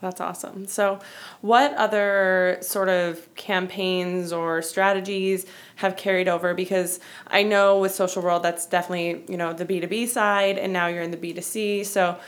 That's 0.00 0.20
awesome. 0.20 0.66
So, 0.66 0.98
what 1.42 1.74
other 1.74 2.58
sort 2.62 2.88
of 2.88 3.34
campaigns 3.34 4.32
or 4.32 4.62
strategies 4.62 5.44
have 5.76 5.96
carried 5.96 6.26
over? 6.26 6.54
Because 6.54 7.00
I 7.26 7.42
know 7.42 7.78
with 7.78 7.92
Social 7.92 8.22
World, 8.22 8.42
that's 8.42 8.64
definitely 8.66 9.24
you 9.28 9.36
know 9.36 9.52
the 9.52 9.64
B 9.64 9.80
two 9.80 9.86
B 9.86 10.06
side, 10.06 10.58
and 10.58 10.72
now 10.72 10.86
you're 10.86 11.02
in 11.02 11.10
the 11.10 11.18
B 11.18 11.34
two 11.34 11.42
C. 11.42 11.84
So, 11.84 12.18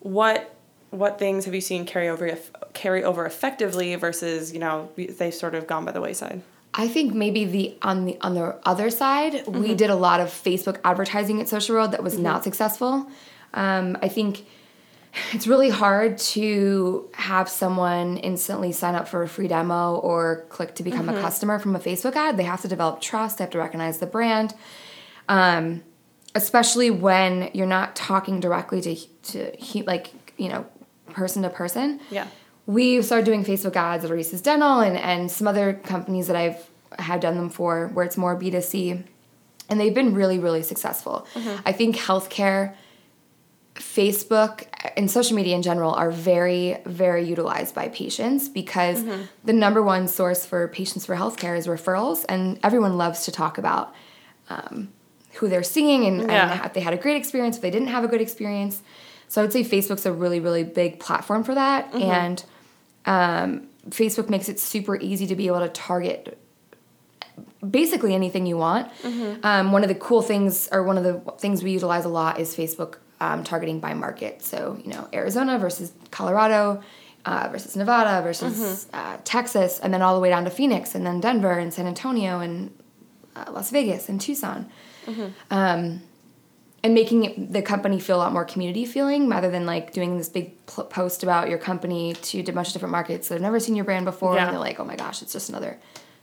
what 0.00 0.54
what 0.90 1.18
things 1.18 1.46
have 1.46 1.54
you 1.54 1.62
seen 1.62 1.86
carry 1.86 2.08
over 2.08 2.38
carry 2.74 3.02
over 3.02 3.24
effectively 3.24 3.94
versus 3.94 4.52
you 4.52 4.58
know 4.58 4.90
they've 4.96 5.34
sort 5.34 5.54
of 5.54 5.66
gone 5.66 5.86
by 5.86 5.92
the 5.92 6.00
wayside? 6.00 6.42
I 6.74 6.88
think 6.88 7.14
maybe 7.14 7.44
the 7.46 7.76
on 7.82 8.04
the 8.04 8.18
on 8.20 8.34
the 8.34 8.58
other 8.64 8.90
side, 8.90 9.46
we 9.46 9.74
did 9.74 9.88
a 9.88 9.96
lot 9.96 10.20
of 10.20 10.28
Facebook 10.28 10.80
advertising 10.84 11.40
at 11.40 11.48
Social 11.48 11.76
World 11.76 11.92
that 11.92 12.02
was 12.02 12.18
not 12.18 12.44
successful. 12.44 13.10
Um, 13.54 13.98
I 14.02 14.08
think 14.08 14.46
it's 15.32 15.46
really 15.46 15.68
hard 15.70 16.18
to 16.18 17.08
have 17.14 17.48
someone 17.48 18.16
instantly 18.18 18.72
sign 18.72 18.94
up 18.94 19.06
for 19.08 19.22
a 19.22 19.28
free 19.28 19.48
demo 19.48 19.96
or 19.96 20.46
click 20.48 20.74
to 20.76 20.82
become 20.82 21.08
a 21.08 21.20
customer 21.20 21.58
from 21.58 21.76
a 21.76 21.78
Facebook 21.78 22.16
ad. 22.16 22.36
They 22.36 22.44
have 22.44 22.62
to 22.62 22.68
develop 22.68 23.00
trust. 23.00 23.38
They 23.38 23.44
have 23.44 23.50
to 23.52 23.58
recognize 23.58 23.98
the 23.98 24.06
brand, 24.06 24.54
um, 25.28 25.82
especially 26.34 26.90
when 26.90 27.50
you're 27.52 27.66
not 27.66 27.94
talking 27.96 28.40
directly 28.40 28.80
to 28.80 28.96
to 29.32 29.50
he, 29.56 29.82
like 29.82 30.10
you 30.38 30.48
know 30.48 30.66
person 31.12 31.42
to 31.42 31.50
person 31.50 32.00
Yeah. 32.10 32.26
we 32.66 33.02
started 33.02 33.26
doing 33.26 33.44
Facebook 33.44 33.76
ads 33.76 34.04
at 34.04 34.10
Risas 34.10 34.42
Dental 34.42 34.80
and, 34.80 34.96
and 34.96 35.30
some 35.30 35.46
other 35.46 35.74
companies 35.74 36.26
that 36.28 36.36
I've 36.36 36.66
had 36.98 37.20
done 37.20 37.36
them 37.36 37.50
for 37.50 37.88
where 37.88 38.04
it's 38.04 38.16
more 38.16 38.38
B2C. 38.38 39.04
And 39.68 39.78
they've 39.80 39.94
been 39.94 40.14
really, 40.14 40.38
really 40.38 40.62
successful. 40.62 41.26
I 41.66 41.72
think 41.72 41.96
healthcare, 41.96 42.74
Facebook, 43.74 44.64
and 44.96 45.10
social 45.10 45.34
media 45.34 45.56
in 45.56 45.62
general 45.62 45.92
are 45.92 46.10
very, 46.10 46.76
very 46.84 47.24
utilized 47.24 47.74
by 47.74 47.88
patients 47.88 48.48
because 48.48 49.02
the 49.44 49.52
number 49.52 49.82
one 49.82 50.08
source 50.08 50.44
for 50.44 50.68
patients 50.68 51.06
for 51.06 51.16
healthcare 51.16 51.56
is 51.56 51.66
referrals. 51.66 52.24
And 52.28 52.58
everyone 52.62 52.98
loves 52.98 53.24
to 53.24 53.32
talk 53.32 53.58
about 53.58 53.94
um, 54.50 54.90
who 55.34 55.48
they're 55.48 55.62
seeing 55.62 56.04
and, 56.04 56.30
Yeah. 56.30 56.52
and 56.52 56.66
if 56.66 56.74
they 56.74 56.80
had 56.80 56.92
a 56.92 56.98
great 56.98 57.16
experience, 57.16 57.56
if 57.56 57.62
they 57.62 57.70
didn't 57.70 57.88
have 57.88 58.04
a 58.04 58.08
good 58.08 58.20
experience. 58.20 58.82
So 59.28 59.40
I 59.40 59.44
would 59.44 59.52
say 59.52 59.64
Facebook's 59.64 60.04
a 60.04 60.12
really, 60.12 60.40
really 60.40 60.64
big 60.64 61.00
platform 61.00 61.42
for 61.42 61.54
that. 61.54 61.94
And 61.94 62.44
um, 63.06 63.68
Facebook 63.88 64.28
makes 64.28 64.48
it 64.50 64.60
super 64.60 64.96
easy 64.96 65.26
to 65.28 65.34
be 65.34 65.46
able 65.46 65.60
to 65.60 65.70
target 65.70 66.38
basically 67.68 68.14
anything 68.14 68.44
you 68.44 68.58
want. 68.58 68.90
Um, 69.42 69.72
one 69.72 69.82
of 69.82 69.88
the 69.88 69.94
cool 69.94 70.20
things, 70.20 70.68
or 70.70 70.82
one 70.82 70.98
of 70.98 71.04
the 71.04 71.18
things 71.38 71.62
we 71.62 71.70
utilize 71.72 72.04
a 72.04 72.10
lot, 72.10 72.38
is 72.38 72.54
Facebook 72.54 72.96
um, 73.22 73.44
targeting 73.44 73.78
by 73.80 73.92
market. 73.94 74.42
So, 74.42 74.78
you 74.84 74.90
know, 74.92 75.08
Arizona 75.12 75.58
versus 75.58 75.92
Colorado. 76.10 76.82
Uh, 77.24 77.48
versus 77.52 77.76
Nevada 77.76 78.20
versus 78.20 78.88
uh, 78.92 79.16
Texas, 79.22 79.78
and 79.78 79.94
then 79.94 80.02
all 80.02 80.14
the 80.16 80.20
way 80.20 80.28
down 80.28 80.42
to 80.42 80.50
Phoenix, 80.50 80.96
and 80.96 81.06
then 81.06 81.20
Denver 81.20 81.52
and 81.52 81.72
San 81.72 81.86
Antonio 81.86 82.40
and 82.40 82.76
uh, 83.36 83.44
Las 83.52 83.70
Vegas 83.70 84.08
and 84.08 84.20
Tucson 84.20 84.68
um, 85.52 86.02
and 86.82 86.94
making 86.94 87.24
it, 87.24 87.52
the 87.52 87.62
company 87.62 88.00
feel 88.00 88.16
a 88.16 88.22
lot 88.24 88.32
more 88.32 88.44
community 88.44 88.84
feeling 88.84 89.28
rather 89.28 89.50
than 89.52 89.66
like 89.66 89.92
doing 89.92 90.18
this 90.18 90.28
big 90.28 90.46
pl- 90.66 90.82
post 90.84 91.22
about 91.22 91.48
your 91.48 91.58
company 91.58 92.12
to 92.14 92.40
a 92.40 92.52
bunch 92.52 92.66
of 92.68 92.72
different 92.72 92.90
markets 92.92 93.28
that 93.28 93.34
have 93.36 93.42
never 93.42 93.60
seen 93.60 93.76
your 93.76 93.84
brand 93.84 94.04
before 94.04 94.34
Yeah. 94.34 94.46
and 94.46 94.52
they're 94.52 94.58
like 94.60 94.80
oh 94.80 94.84
my 94.84 94.96
gosh 94.96 95.22
it's 95.22 95.32
just 95.32 95.48
another 95.48 95.78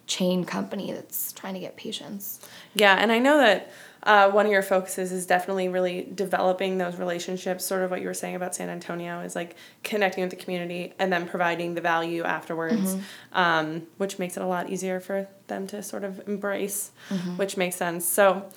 chain 0.05 0.43
company 0.43 0.91
that's 0.91 1.31
trying 1.31 1.53
to 1.53 1.59
get 1.61 1.77
patients 1.77 2.45
Yeah, 2.73 2.95
and 2.99 3.09
I 3.09 3.19
know 3.19 3.37
that 3.37 3.71
uh, 4.03 4.31
one 4.31 4.45
of 4.45 4.51
your 4.51 4.61
focuses 4.61 5.11
is 5.11 5.25
definitely 5.25 5.67
really 5.67 6.07
developing 6.15 6.77
those 6.77 6.95
relationships. 6.97 7.65
Sort 7.65 7.81
of 7.83 7.91
what 7.91 7.99
you 8.01 8.07
were 8.07 8.13
saying 8.13 8.35
about 8.35 8.55
San 8.55 8.69
Antonio 8.69 9.19
is 9.21 9.35
like 9.35 9.55
connecting 9.83 10.23
with 10.23 10.31
the 10.31 10.37
community 10.37 10.93
and 10.99 11.11
then 11.11 11.27
providing 11.27 11.73
the 11.75 11.81
value 11.81 12.23
afterwards, 12.23 12.95
um, 13.33 13.87
which 13.97 14.17
makes 14.17 14.37
it 14.37 14.43
a 14.43 14.45
lot 14.45 14.69
easier 14.69 14.99
for 14.99 15.27
them 15.47 15.67
to 15.67 15.83
sort 15.83 16.03
of 16.03 16.27
embrace, 16.27 16.91
which 17.37 17.57
makes 17.57 17.75
sense. 17.75 18.05
So. 18.05 18.49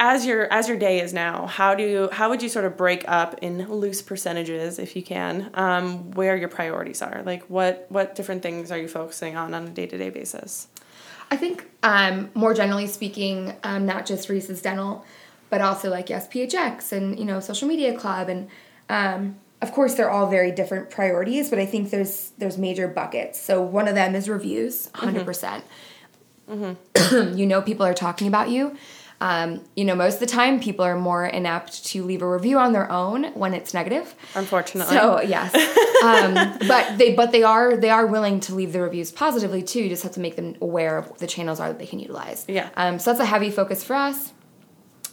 As 0.00 0.24
your 0.24 0.46
as 0.52 0.68
your 0.68 0.76
day 0.78 1.00
is 1.00 1.12
now, 1.12 1.46
how 1.46 1.74
do 1.74 1.82
you 1.82 2.08
how 2.12 2.28
would 2.28 2.40
you 2.40 2.48
sort 2.48 2.64
of 2.64 2.76
break 2.76 3.02
up 3.08 3.36
in 3.42 3.68
loose 3.68 4.00
percentages, 4.00 4.78
if 4.78 4.94
you 4.94 5.02
can, 5.02 5.50
um, 5.54 6.12
where 6.12 6.36
your 6.36 6.48
priorities 6.48 7.02
are? 7.02 7.20
Like 7.26 7.42
what 7.50 7.86
what 7.88 8.14
different 8.14 8.40
things 8.40 8.70
are 8.70 8.78
you 8.78 8.86
focusing 8.86 9.34
on 9.34 9.54
on 9.54 9.66
a 9.66 9.70
day 9.70 9.86
to 9.86 9.98
day 9.98 10.10
basis? 10.10 10.68
I 11.30 11.36
think, 11.36 11.66
um, 11.82 12.30
more 12.34 12.54
generally 12.54 12.86
speaking, 12.86 13.54
um, 13.62 13.86
not 13.86 14.06
just 14.06 14.28
Risas 14.28 14.62
Dental, 14.62 15.04
but 15.50 15.60
also 15.60 15.90
like 15.90 16.08
yes, 16.10 16.28
PHX 16.28 16.92
and 16.92 17.18
you 17.18 17.24
know 17.24 17.40
Social 17.40 17.68
Media 17.68 17.96
Club, 17.96 18.28
and 18.28 18.48
um, 18.88 19.36
of 19.60 19.72
course 19.72 19.94
they're 19.94 20.10
all 20.10 20.28
very 20.28 20.50
different 20.52 20.90
priorities. 20.90 21.50
But 21.50 21.58
I 21.58 21.66
think 21.66 21.90
there's 21.90 22.32
there's 22.38 22.58
major 22.58 22.88
buckets. 22.88 23.40
So 23.40 23.60
one 23.62 23.88
of 23.88 23.94
them 23.94 24.14
is 24.14 24.28
reviews, 24.28 24.88
100 24.94 25.24
percent. 25.24 25.64
You 27.34 27.46
know, 27.46 27.62
people 27.62 27.86
are 27.86 27.94
talking 27.94 28.26
about 28.28 28.50
you. 28.50 28.76
Um, 29.20 29.64
you 29.74 29.84
know, 29.84 29.96
most 29.96 30.14
of 30.14 30.20
the 30.20 30.26
time, 30.26 30.60
people 30.60 30.84
are 30.84 30.96
more 30.96 31.26
inept 31.26 31.84
to 31.86 32.04
leave 32.04 32.22
a 32.22 32.30
review 32.30 32.58
on 32.58 32.72
their 32.72 32.90
own 32.90 33.32
when 33.34 33.52
it's 33.52 33.74
negative. 33.74 34.14
Unfortunately, 34.34 34.94
So 34.96 35.20
yes, 35.22 35.52
um, 36.04 36.34
but 36.68 36.98
they 36.98 37.14
but 37.14 37.32
they 37.32 37.42
are 37.42 37.76
they 37.76 37.90
are 37.90 38.06
willing 38.06 38.38
to 38.40 38.54
leave 38.54 38.72
the 38.72 38.80
reviews 38.80 39.10
positively 39.10 39.62
too. 39.62 39.82
You 39.82 39.88
just 39.88 40.04
have 40.04 40.12
to 40.12 40.20
make 40.20 40.36
them 40.36 40.54
aware 40.60 40.98
of 40.98 41.10
what 41.10 41.18
the 41.18 41.26
channels 41.26 41.58
are 41.58 41.68
that 41.68 41.78
they 41.78 41.86
can 41.86 41.98
utilize. 41.98 42.44
Yeah. 42.48 42.70
Um, 42.76 43.00
so 43.00 43.10
that's 43.10 43.20
a 43.20 43.26
heavy 43.26 43.50
focus 43.50 43.82
for 43.82 43.96
us. 43.96 44.32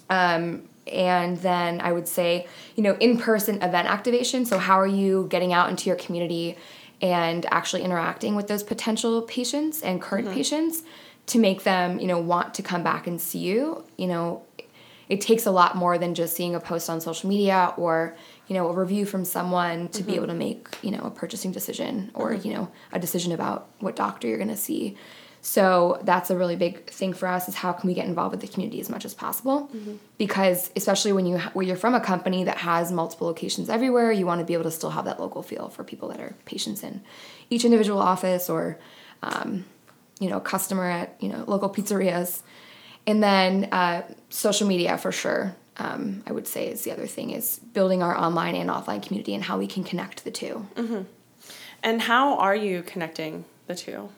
Um, 0.10 0.70
and 0.86 1.38
then 1.38 1.82
I 1.82 1.92
would 1.92 2.08
say, 2.08 2.48
you 2.76 2.84
know, 2.84 2.96
in 3.00 3.18
person 3.18 3.56
event 3.64 3.88
activation. 3.88 4.46
So 4.46 4.60
how 4.60 4.80
are 4.80 4.88
you 4.88 5.26
getting 5.32 5.52
out 5.52 5.70
into 5.70 5.90
your 5.90 5.98
community 5.98 6.58
and 7.02 7.46
actually 7.52 7.82
interacting 7.82 8.36
with 8.36 8.48
those 8.48 8.62
potential 8.62 9.24
patients 9.24 9.82
and 9.82 10.02
current 10.02 10.32
patients 10.32 10.84
to 11.28 11.40
make 11.40 11.64
them, 11.64 12.00
you 12.00 12.08
know, 12.08 12.20
want 12.20 12.54
to 12.56 12.64
come 12.64 12.84
back 12.84 13.08
and 13.08 13.20
see 13.20 13.40
you? 13.40 13.84
You 13.98 14.08
know, 14.08 14.44
it 15.10 15.22
takes 15.22 15.46
a 15.46 15.52
lot 15.52 15.76
more 15.76 15.98
than 15.98 16.16
just 16.16 16.36
seeing 16.36 16.56
a 16.56 16.60
post 16.60 16.90
on 16.90 17.02
social 17.02 17.30
media 17.30 17.74
or 17.78 18.16
you 18.48 18.56
know 18.56 18.68
a 18.70 18.74
review 18.74 19.06
from 19.06 19.26
someone 19.26 19.88
to 19.90 20.04
be 20.04 20.12
mm-hmm. 20.12 20.18
able 20.18 20.28
to 20.28 20.34
make 20.34 20.68
you 20.82 20.92
know 20.92 21.02
a 21.02 21.12
purchasing 21.12 21.52
decision 21.52 22.12
or 22.14 22.32
mm-hmm. 22.32 22.48
you 22.48 22.54
know 22.54 22.72
a 22.92 23.00
decision 23.00 23.32
about 23.32 23.70
what 23.80 23.96
doctor 23.96 24.28
you're 24.28 24.38
going 24.38 24.50
to 24.50 24.58
see. 24.58 24.98
So 25.42 26.00
that's 26.02 26.32
a 26.32 26.38
really 26.38 26.56
big 26.56 26.90
thing 26.90 27.14
for 27.14 27.28
us 27.28 27.48
is 27.48 27.54
how 27.54 27.72
can 27.72 27.88
we 27.88 27.94
get 27.94 28.08
involved 28.08 28.32
with 28.32 28.42
the 28.42 28.48
community 28.48 28.80
as 28.80 28.90
much 28.90 29.06
as 29.06 29.14
possible? 29.14 29.70
Mm-hmm. 29.76 29.98
Because 30.18 30.72
especially 30.76 31.14
when 31.14 31.28
you 31.28 31.38
when 31.54 31.68
you're 31.68 31.78
from 31.78 31.94
a 31.94 32.00
company 32.00 32.44
that 32.46 32.58
has 32.58 32.92
multiple 32.92 33.28
locations 33.28 33.70
everywhere 33.70 34.12
you 34.12 34.26
want 34.26 34.40
to 34.40 34.46
be 34.46 34.54
able 34.54 34.64
to 34.64 34.72
still 34.72 34.90
have 34.90 35.06
that 35.06 35.20
local 35.20 35.44
feel 35.44 35.70
for 35.70 35.84
people 35.84 36.10
that 36.10 36.20
are 36.20 36.36
patients 36.46 36.84
in 36.84 37.02
each 37.52 37.64
individual 37.64 38.00
office 38.00 38.50
or 38.50 38.80
um, 39.22 39.66
you 40.20 40.30
know 40.30 40.40
customer 40.40 40.86
at 40.90 41.16
you 41.20 41.30
know 41.30 41.44
local 41.48 41.70
pizzerias 41.70 42.42
and 43.08 43.22
then 43.22 43.70
uh, 43.72 44.02
social 44.30 44.68
media 44.68 44.98
for 44.98 45.12
sure 45.12 45.56
um, 45.78 46.24
i 46.28 46.32
would 46.32 46.48
say 46.48 46.68
is 46.70 46.84
the 46.84 46.92
other 46.92 47.08
thing 47.08 47.32
is 47.32 47.60
building 47.74 48.02
our 48.02 48.18
online 48.18 48.56
and 48.56 48.70
offline 48.70 49.02
community 49.06 49.34
and 49.34 49.44
how 49.44 49.58
we 49.58 49.68
can 49.68 49.84
connect 49.84 50.24
the 50.24 50.32
two 50.32 50.66
And 51.84 52.02
how 52.02 52.38
are 52.38 52.56
you 52.56 52.82
connecting 52.82 53.46
the 53.68 53.76
two? 53.76 54.10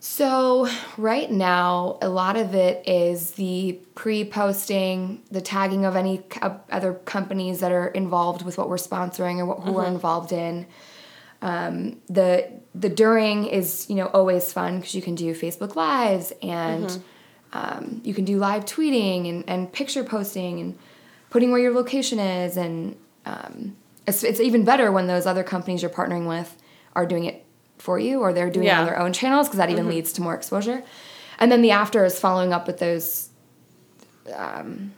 So, 0.00 0.68
right 0.98 1.30
now, 1.30 1.96
a 2.02 2.10
lot 2.10 2.36
of 2.36 2.54
it 2.54 2.86
is 2.86 3.30
the 3.32 3.78
pre 3.94 4.24
posting, 4.26 5.22
the 5.30 5.40
tagging 5.40 5.86
of 5.86 5.96
any 5.96 6.18
co- 6.18 6.60
other 6.70 6.92
companies 6.92 7.60
that 7.60 7.72
are 7.72 7.88
involved 7.88 8.42
with 8.44 8.58
what 8.58 8.68
we're 8.68 8.76
sponsoring 8.76 9.38
or 9.38 9.46
what, 9.46 9.60
who 9.60 9.72
we're 9.72 9.86
involved 9.86 10.32
in. 10.32 10.66
Um, 11.44 12.00
the 12.08 12.50
the 12.74 12.88
during 12.88 13.44
is 13.46 13.88
you 13.88 13.96
know 13.96 14.06
always 14.06 14.52
fun 14.52 14.78
because 14.80 14.94
you 14.94 15.02
can 15.02 15.14
do 15.14 15.34
Facebook 15.34 15.76
lives 15.76 16.32
and 16.42 17.02
um, 17.52 18.00
you 18.02 18.14
can 18.14 18.24
do 18.24 18.38
live 18.38 18.64
tweeting 18.64 19.28
and, 19.28 19.44
and 19.46 19.72
picture 19.72 20.02
posting 20.02 20.58
and 20.58 20.78
putting 21.30 21.52
where 21.52 21.60
your 21.60 21.72
location 21.72 22.18
is 22.18 22.56
and 22.56 22.96
um, 23.26 23.76
it's, 24.06 24.24
it's 24.24 24.40
even 24.40 24.64
better 24.64 24.90
when 24.90 25.06
those 25.06 25.26
other 25.26 25.44
companies 25.44 25.82
you're 25.82 25.90
partnering 25.90 26.26
with 26.28 26.56
are 26.96 27.06
doing 27.06 27.24
it 27.24 27.44
for 27.78 27.98
you 27.98 28.20
or 28.20 28.32
they're 28.32 28.50
doing 28.50 28.66
it 28.66 28.70
on 28.80 28.86
their 28.86 28.98
own 28.98 29.12
channels 29.12 29.46
because 29.46 29.58
that 29.58 29.68
even 29.70 29.84
leads 29.88 30.12
to 30.14 30.22
more 30.22 30.34
exposure. 30.34 30.82
And 31.38 31.52
then 31.52 31.60
the 31.62 31.72
after 31.72 32.04
is 32.04 32.18
following 32.18 32.52
up 32.52 32.66
with 32.66 32.78
those 32.78 33.28
um, 34.34 34.92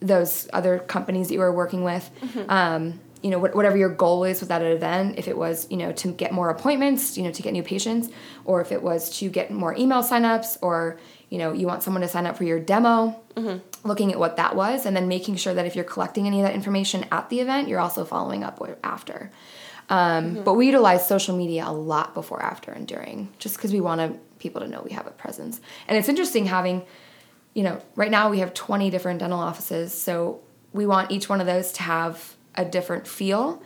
those 0.00 0.48
other 0.52 0.78
companies 0.78 1.28
that 1.28 1.34
you 1.34 1.40
were 1.40 1.52
working 1.52 1.82
with. 1.82 2.08
Um, 2.48 3.00
you 3.22 3.30
know 3.30 3.38
whatever 3.38 3.76
your 3.76 3.88
goal 3.88 4.24
is 4.24 4.40
with 4.40 4.48
that 4.48 4.62
event 4.62 5.18
if 5.18 5.28
it 5.28 5.36
was 5.36 5.66
you 5.70 5.76
know 5.76 5.92
to 5.92 6.08
get 6.12 6.32
more 6.32 6.50
appointments 6.50 7.18
you 7.18 7.22
know 7.22 7.30
to 7.30 7.42
get 7.42 7.52
new 7.52 7.62
patients 7.62 8.08
or 8.44 8.60
if 8.60 8.72
it 8.72 8.82
was 8.82 9.18
to 9.18 9.28
get 9.28 9.50
more 9.50 9.74
email 9.76 10.02
signups 10.02 10.56
or 10.62 10.98
you 11.28 11.38
know 11.38 11.52
you 11.52 11.66
want 11.66 11.82
someone 11.82 12.00
to 12.00 12.08
sign 12.08 12.26
up 12.26 12.36
for 12.36 12.44
your 12.44 12.58
demo 12.58 13.20
looking 13.84 14.12
at 14.12 14.18
what 14.18 14.36
that 14.36 14.56
was 14.56 14.86
and 14.86 14.96
then 14.96 15.08
making 15.08 15.36
sure 15.36 15.54
that 15.54 15.66
if 15.66 15.74
you're 15.76 15.84
collecting 15.84 16.26
any 16.26 16.40
of 16.40 16.46
that 16.46 16.54
information 16.54 17.04
at 17.12 17.28
the 17.28 17.40
event 17.40 17.68
you're 17.68 17.80
also 17.80 18.04
following 18.04 18.42
up 18.42 18.60
after. 18.82 19.30
Um, 19.88 20.44
but 20.44 20.54
we 20.54 20.66
utilize 20.66 21.08
social 21.08 21.36
media 21.36 21.64
a 21.66 21.72
lot 21.72 22.14
before 22.14 22.40
after 22.40 22.70
and 22.70 22.86
during 22.86 23.28
just 23.40 23.56
because 23.56 23.72
we 23.72 23.80
want 23.80 24.00
to, 24.00 24.16
people 24.38 24.60
to 24.60 24.68
know 24.68 24.82
we 24.84 24.92
have 24.92 25.08
a 25.08 25.10
presence. 25.10 25.60
And 25.88 25.98
it's 25.98 26.08
interesting 26.08 26.46
having 26.46 26.84
you 27.54 27.64
know, 27.64 27.80
right 27.96 28.10
now 28.10 28.30
we 28.30 28.38
have 28.38 28.54
20 28.54 28.90
different 28.90 29.20
dental 29.20 29.40
offices, 29.40 29.92
so 29.92 30.40
we 30.72 30.86
want 30.86 31.10
each 31.10 31.28
one 31.28 31.40
of 31.40 31.46
those 31.46 31.72
to 31.72 31.82
have 31.82 32.36
a 32.54 32.64
different 32.64 33.06
feel. 33.06 33.62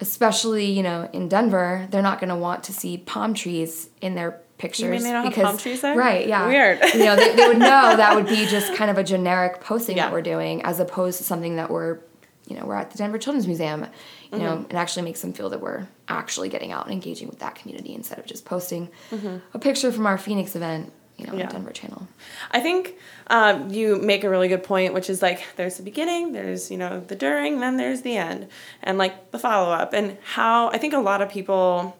Especially, 0.00 0.66
you 0.66 0.82
know, 0.82 1.08
in 1.12 1.28
Denver, 1.28 1.86
they're 1.90 2.02
not 2.02 2.18
going 2.18 2.28
to 2.28 2.36
want 2.36 2.64
to 2.64 2.72
see 2.72 2.98
palm 2.98 3.32
trees 3.32 3.88
in 4.00 4.16
their 4.16 4.40
pictures 4.58 4.90
mean 4.90 5.02
they 5.02 5.12
don't 5.12 5.32
have 5.32 5.44
palm 5.44 5.56
trees 5.56 5.80
there? 5.82 5.96
Right, 5.96 6.26
yeah. 6.26 6.46
Weird. 6.48 6.80
you 6.94 7.04
know, 7.04 7.14
they, 7.16 7.34
they 7.36 7.46
would 7.46 7.58
know 7.70 7.96
that 7.96 8.14
would 8.16 8.26
be 8.26 8.44
just 8.46 8.74
kind 8.74 8.90
of 8.90 8.98
a 8.98 9.04
generic 9.04 9.60
posting 9.60 9.96
Yeah. 9.96 10.06
that 10.06 10.12
we're 10.12 10.20
doing 10.22 10.62
as 10.62 10.80
opposed 10.80 11.18
to 11.18 11.24
something 11.24 11.56
that 11.56 11.70
we're, 11.70 12.00
you 12.48 12.56
know, 12.58 12.66
we're 12.66 12.74
at 12.74 12.90
the 12.90 12.98
Denver 12.98 13.18
Children's 13.18 13.46
Museum. 13.46 13.86
You 14.32 14.38
know, 14.40 14.56
Mm-hmm. 14.56 14.70
it 14.70 14.74
actually 14.74 15.02
makes 15.04 15.20
them 15.22 15.32
feel 15.32 15.48
that 15.50 15.60
we're 15.60 15.86
actually 16.08 16.48
getting 16.48 16.72
out 16.72 16.84
and 16.86 16.92
engaging 16.92 17.28
with 17.28 17.38
that 17.38 17.54
community 17.54 17.94
instead 17.94 18.18
of 18.18 18.26
just 18.26 18.44
posting 18.44 18.88
Mm-hmm. 19.12 19.36
a 19.54 19.58
picture 19.60 19.92
from 19.92 20.06
our 20.06 20.18
Phoenix 20.18 20.56
event, 20.56 20.92
you 21.16 21.26
know, 21.26 21.34
Yeah. 21.34 21.48
Denver 21.48 21.70
channel. 21.70 22.08
I 22.50 22.60
think 22.60 22.96
um, 23.28 23.70
you 23.70 23.96
make 23.96 24.24
a 24.24 24.30
really 24.30 24.48
good 24.48 24.64
point, 24.64 24.94
which 24.94 25.08
is 25.08 25.22
like 25.22 25.44
there's 25.56 25.76
the 25.76 25.82
beginning, 25.82 26.32
there's 26.32 26.70
you 26.70 26.76
know 26.76 27.00
the 27.00 27.14
during, 27.16 27.60
then 27.60 27.76
there's 27.76 28.02
the 28.02 28.16
end, 28.16 28.48
and 28.82 28.98
like 28.98 29.30
the 29.30 29.38
follow 29.38 29.72
up, 29.72 29.92
and 29.92 30.18
how 30.22 30.70
I 30.70 30.78
think 30.78 30.94
a 30.94 30.98
lot 30.98 31.22
of 31.22 31.28
people 31.28 31.96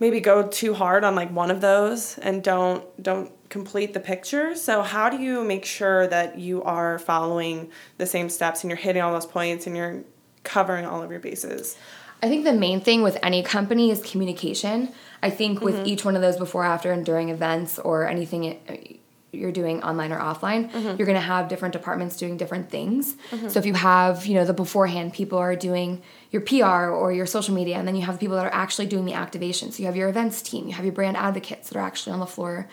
maybe 0.00 0.20
go 0.20 0.46
too 0.46 0.74
hard 0.74 1.04
on 1.04 1.14
like 1.14 1.30
one 1.30 1.50
of 1.50 1.60
those 1.60 2.18
and 2.18 2.42
don't 2.42 2.84
don't 3.02 3.32
complete 3.48 3.94
the 3.94 4.00
picture. 4.00 4.54
So 4.54 4.82
how 4.82 5.08
do 5.08 5.18
you 5.18 5.42
make 5.44 5.64
sure 5.64 6.06
that 6.06 6.38
you 6.38 6.62
are 6.62 6.98
following 6.98 7.70
the 7.96 8.06
same 8.06 8.28
steps 8.28 8.62
and 8.62 8.70
you're 8.70 8.76
hitting 8.76 9.02
all 9.02 9.12
those 9.12 9.26
points 9.26 9.66
and 9.66 9.76
you're 9.76 10.02
covering 10.44 10.84
all 10.84 11.02
of 11.02 11.10
your 11.10 11.20
bases? 11.20 11.76
I 12.22 12.28
think 12.28 12.44
the 12.44 12.52
main 12.52 12.80
thing 12.80 13.02
with 13.02 13.16
any 13.22 13.42
company 13.42 13.90
is 13.90 14.02
communication. 14.02 14.92
I 15.22 15.30
think 15.30 15.60
with 15.60 15.76
mm-hmm. 15.76 15.86
each 15.86 16.04
one 16.04 16.16
of 16.16 16.22
those 16.22 16.36
before, 16.36 16.64
after, 16.64 16.92
and 16.92 17.04
during 17.04 17.28
events 17.28 17.78
or 17.78 18.06
anything 18.06 18.44
it- 18.44 19.00
you're 19.30 19.52
doing 19.52 19.82
online 19.82 20.10
or 20.10 20.18
offline, 20.18 20.70
mm-hmm. 20.70 20.96
you're 20.96 21.06
going 21.06 21.14
to 21.14 21.20
have 21.20 21.48
different 21.48 21.72
departments 21.72 22.16
doing 22.16 22.38
different 22.38 22.70
things. 22.70 23.14
Mm-hmm. 23.30 23.48
So 23.48 23.58
if 23.58 23.66
you 23.66 23.74
have, 23.74 24.24
you 24.24 24.34
know, 24.34 24.44
the 24.44 24.54
beforehand 24.54 25.12
people 25.12 25.38
are 25.38 25.54
doing 25.54 26.02
your 26.30 26.40
PR 26.42 26.88
or 26.88 27.12
your 27.12 27.26
social 27.26 27.54
media, 27.54 27.76
and 27.76 27.86
then 27.86 27.94
you 27.94 28.02
have 28.02 28.18
people 28.18 28.36
that 28.36 28.46
are 28.46 28.54
actually 28.54 28.86
doing 28.86 29.04
the 29.04 29.12
activation. 29.12 29.70
So 29.70 29.80
you 29.80 29.86
have 29.86 29.96
your 29.96 30.08
events 30.08 30.40
team, 30.40 30.66
you 30.66 30.72
have 30.74 30.84
your 30.84 30.94
brand 30.94 31.16
advocates 31.16 31.68
that 31.68 31.78
are 31.78 31.84
actually 31.84 32.12
on 32.14 32.20
the 32.20 32.26
floor 32.26 32.68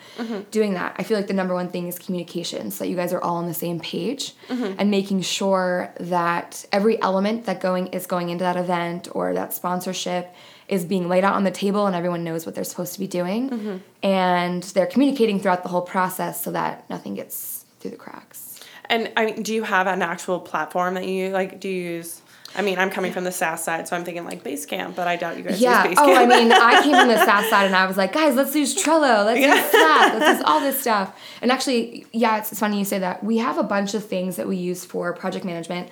doing 0.50 0.74
that. 0.74 0.96
I 0.98 1.02
feel 1.02 1.16
like 1.18 1.26
the 1.26 1.34
number 1.34 1.54
one 1.54 1.68
thing 1.68 1.88
is 1.88 1.98
communication, 1.98 2.70
so 2.70 2.84
that 2.84 2.90
you 2.90 2.96
guys 2.96 3.12
are 3.12 3.20
all 3.20 3.36
on 3.36 3.46
the 3.46 3.54
same 3.54 3.78
page 3.80 4.34
and 4.48 4.90
making 4.90 5.22
sure 5.22 5.92
that 6.00 6.64
every 6.72 7.00
element 7.02 7.44
that 7.46 7.60
going 7.60 7.88
is 7.88 8.06
going 8.06 8.30
into 8.30 8.44
that 8.44 8.56
event 8.56 9.08
or 9.12 9.34
that 9.34 9.52
sponsorship 9.52 10.34
is 10.68 10.84
being 10.84 11.08
laid 11.08 11.24
out 11.24 11.34
on 11.34 11.44
the 11.44 11.50
table 11.50 11.86
and 11.86 11.94
everyone 11.94 12.24
knows 12.24 12.44
what 12.46 12.54
they're 12.54 12.64
supposed 12.64 12.92
to 12.94 12.98
be 13.00 13.06
doing 13.06 13.82
and 14.02 14.62
they're 14.64 14.86
communicating 14.86 15.38
throughout 15.40 15.62
the 15.62 15.68
whole 15.68 15.82
process 15.82 16.42
so 16.42 16.50
that 16.52 16.88
nothing 16.90 17.14
gets 17.14 17.64
through 17.80 17.90
the 17.92 17.96
cracks. 17.96 18.60
And 18.88 19.12
I 19.16 19.26
mean, 19.26 19.42
do 19.42 19.52
you 19.54 19.62
have 19.64 19.86
an 19.86 20.02
actual 20.02 20.38
platform 20.40 20.94
that 20.94 21.06
you 21.06 21.30
like? 21.30 21.60
Do 21.60 21.68
you 21.68 21.82
use? 21.96 22.22
I 22.54 22.62
mean, 22.62 22.78
I'm 22.78 22.88
coming 22.88 23.12
from 23.12 23.24
the 23.24 23.32
SaaS 23.32 23.62
side, 23.62 23.86
so 23.86 23.94
I'm 23.96 24.04
thinking 24.04 24.24
like 24.24 24.42
Basecamp, 24.42 24.94
but 24.94 25.06
I 25.06 25.16
doubt 25.16 25.36
you 25.36 25.42
guys 25.42 25.60
Yeah. 25.60 25.86
use 25.88 25.98
Basecamp. 25.98 26.06
Oh, 26.06 26.14
I 26.14 26.24
mean, 26.26 26.50
I 26.52 26.82
came 26.84 26.94
from 26.94 27.08
the 27.08 27.22
SaaS 27.22 27.50
side 27.50 27.66
and 27.66 27.76
I 27.76 27.84
was 27.86 27.96
like, 27.98 28.12
guys, 28.14 28.34
let's 28.34 28.54
use 28.56 28.74
Trello. 28.82 29.26
Let's 29.26 29.40
use 29.40 29.70
Slack. 29.70 30.14
Let's 30.14 30.38
use 30.38 30.42
all 30.46 30.60
this 30.60 30.80
stuff. 30.80 31.20
And 31.42 31.50
actually, 31.52 32.06
yeah, 32.12 32.38
it's, 32.38 32.52
it's 32.52 32.60
funny 32.60 32.78
you 32.78 32.84
say 32.86 32.98
that. 33.00 33.22
We 33.22 33.36
have 33.38 33.58
a 33.58 33.62
bunch 33.62 33.92
of 33.94 34.04
things 34.06 34.36
that 34.36 34.48
we 34.48 34.56
use 34.56 34.84
for 34.86 35.12
project 35.12 35.44
management. 35.44 35.90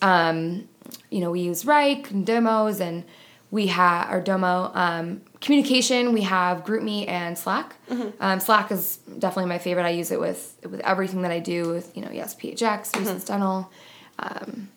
Um, 0.00 0.68
you 1.10 1.20
know, 1.20 1.30
we 1.30 1.40
use 1.40 1.64
Wrike 1.64 2.10
and 2.10 2.24
demos 2.24 2.80
and 2.80 3.04
we 3.50 3.68
have 3.68 4.10
our 4.10 4.20
Domo 4.20 4.70
um, 4.74 5.22
communication. 5.40 6.12
We 6.12 6.22
have 6.22 6.64
GroupMe 6.64 7.08
and 7.08 7.36
Slack. 7.38 7.76
Um, 8.20 8.40
Slack 8.40 8.70
is 8.70 8.98
definitely 9.18 9.48
my 9.48 9.58
favorite. 9.58 9.84
I 9.84 9.90
use 9.90 10.10
it 10.10 10.20
with 10.20 10.56
with 10.64 10.80
everything 10.80 11.22
that 11.22 11.30
I 11.30 11.38
do 11.38 11.68
with 11.68 11.96
you 11.96 12.02
know 12.02 12.10
yes 12.10 12.34
PHX, 12.34 12.92
Risas 12.92 13.26
Dental, 13.26 13.70
um, 14.18 14.68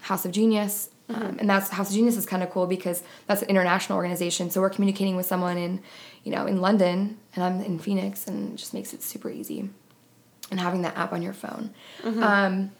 House 0.00 0.24
of 0.24 0.32
Genius. 0.32 0.90
Um, 1.08 1.36
and 1.38 1.48
that's 1.48 1.68
House 1.70 1.90
of 1.90 1.94
Genius 1.94 2.16
is 2.16 2.26
kind 2.26 2.42
of 2.42 2.50
cool 2.50 2.66
because 2.66 3.04
that's 3.28 3.42
an 3.42 3.48
international 3.48 3.96
organization. 3.96 4.50
So 4.50 4.60
we're 4.60 4.70
communicating 4.70 5.14
with 5.14 5.24
someone 5.26 5.56
in, 5.56 5.80
you 6.24 6.32
know, 6.32 6.46
in 6.46 6.60
London, 6.60 7.18
and 7.36 7.44
I'm 7.44 7.60
in 7.60 7.78
Phoenix, 7.78 8.26
and 8.26 8.54
it 8.54 8.56
just 8.56 8.74
makes 8.74 8.92
it 8.92 9.04
super 9.04 9.30
easy. 9.30 9.70
And 10.50 10.58
having 10.58 10.82
that 10.82 10.96
app 10.96 11.12
on 11.12 11.22
your 11.22 11.32
phone. 11.32 11.70
Um, 12.22 12.70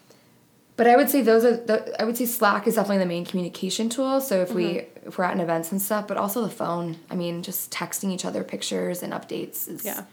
but 0.77 0.87
I 0.89 0.97
would 0.97 1.09
say 1.09 1.23
those 1.23 1.45
are 1.45 1.57
the, 1.57 2.01
I 2.01 2.05
would 2.05 2.17
say 2.17 2.27
Slack 2.27 2.67
is 2.67 2.75
definitely 2.75 2.99
the 2.99 3.07
main 3.07 3.25
communication 3.25 3.89
tool. 3.89 4.21
So 4.21 4.43
if 4.43 4.53
we 4.53 4.87
if 5.07 5.19
we're 5.19 5.25
at 5.25 5.35
an 5.35 5.41
events 5.41 5.73
and 5.73 5.81
stuff, 5.81 6.07
but 6.09 6.17
also 6.17 6.43
the 6.43 6.51
phone. 6.51 6.97
I 7.11 7.15
mean, 7.15 7.43
just 7.43 7.71
texting 7.71 8.11
each 8.11 8.25
other 8.25 8.43
pictures 8.45 9.03
and 9.03 9.13
updates 9.13 9.69
is 9.69 9.85
Yeah. 9.85 10.05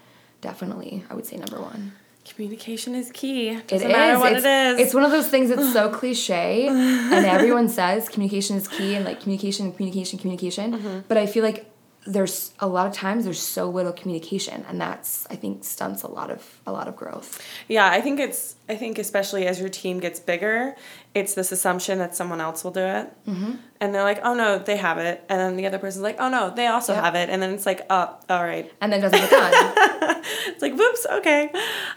definitely 0.41 1.03
I 1.10 1.13
would 1.15 1.25
say 1.25 1.38
number 1.38 1.60
one. 1.62 1.93
Communication 2.25 2.95
is 2.95 3.12
key. 3.12 3.60
Doesn't 3.67 3.88
is. 3.88 3.91
matter 3.91 4.17
what 4.17 4.32
it's, 4.34 4.45
it 4.45 4.47
is. 4.47 4.79
It's 4.79 4.93
one 4.93 5.03
of 5.03 5.12
those 5.12 5.27
things 5.27 5.49
that's 5.49 5.73
so 5.73 5.89
cliche, 5.99 6.67
and 6.67 7.25
everyone 7.25 7.67
says 7.67 8.08
communication 8.08 8.56
is 8.56 8.67
key, 8.67 8.95
and 8.95 9.03
like 9.03 9.19
communication, 9.21 9.73
communication, 9.73 10.17
communication. 10.19 10.71
Mm-hmm. 10.73 10.99
But 11.10 11.17
I 11.17 11.25
feel 11.25 11.43
like 11.43 11.69
there's 12.06 12.54
a 12.60 12.68
lot 12.68 12.88
of 12.88 12.94
times 12.94 13.24
there's 13.26 13.39
so 13.39 13.70
little 13.70 13.94
communication, 13.94 14.66
and 14.68 14.80
that's 14.80 15.26
I 15.30 15.36
think 15.36 15.63
stunts 15.63 16.04
a 16.04 16.08
lot 16.08 16.30
of 16.32 16.60
a 16.66 16.72
lot 16.72 16.88
of 16.88 16.96
growth. 16.96 17.42
yeah, 17.68 17.88
I 17.89 18.02
think 18.02 18.20
it's. 18.20 18.56
I 18.70 18.76
think 18.76 18.98
especially 18.98 19.46
as 19.46 19.60
your 19.60 19.70
team 19.70 20.00
gets 20.00 20.20
bigger, 20.20 20.76
it's 21.13 21.34
this 21.34 21.52
assumption 21.52 21.98
that 22.00 22.16
someone 22.16 22.39
else 22.42 22.63
will 22.63 22.72
do 22.72 22.80
it, 22.82 23.13
mm-hmm. 23.28 23.54
and 23.82 23.94
they're 23.94 24.04
like, 24.04 24.20
"Oh 24.24 24.34
no, 24.34 24.58
they 24.60 24.78
have 24.78 24.98
it," 24.98 25.24
and 25.30 25.39
then 25.39 25.56
the 25.58 25.66
other 25.66 25.80
person's 25.80 26.04
like, 26.04 26.18
"Oh 26.20 26.30
no, 26.30 26.50
they 26.50 26.68
also 26.68 26.94
Yep. 26.94 27.04
have 27.04 27.16
it," 27.16 27.30
and 27.30 27.42
then 27.42 27.52
it's 27.54 27.66
like, 27.66 27.82
"Oh, 27.89 28.16
all 28.30 28.44
right." 28.44 28.72
And 28.82 28.92
then 28.92 29.00
it 29.00 29.10
doesn't 29.10 29.20
get 29.20 29.30
done. 29.30 30.22
It's 30.48 30.62
like, 30.62 30.76
"Whoops, 30.76 31.06
okay." 31.20 31.50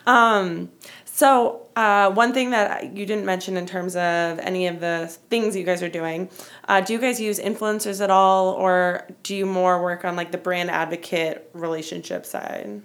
Um, 0.07 0.71
so 1.17 1.67
uh, 1.77 2.11
one 2.11 2.35
thing 2.35 2.51
that 2.51 2.95
you 2.95 3.07
didn't 3.07 3.25
mention 3.25 3.57
in 3.57 3.65
terms 3.65 3.97
of 3.97 4.39
any 4.39 4.67
of 4.67 4.81
the 4.81 5.07
things 5.31 5.57
you 5.57 5.65
guys 5.65 5.83
are 5.83 5.89
doing, 5.89 6.29
uh, 6.69 6.83
do 6.83 6.93
you 6.93 6.99
guys 6.99 7.19
use 7.19 7.39
influencers 7.39 8.03
at 8.05 8.11
all, 8.11 8.51
or 8.51 9.07
do 9.23 9.35
you 9.35 9.47
more 9.47 9.83
work 9.83 10.05
on 10.05 10.15
like 10.15 10.31
the 10.31 10.37
brand 10.37 10.71
advocate 10.71 11.49
relationship 11.55 12.27
side? 12.27 12.83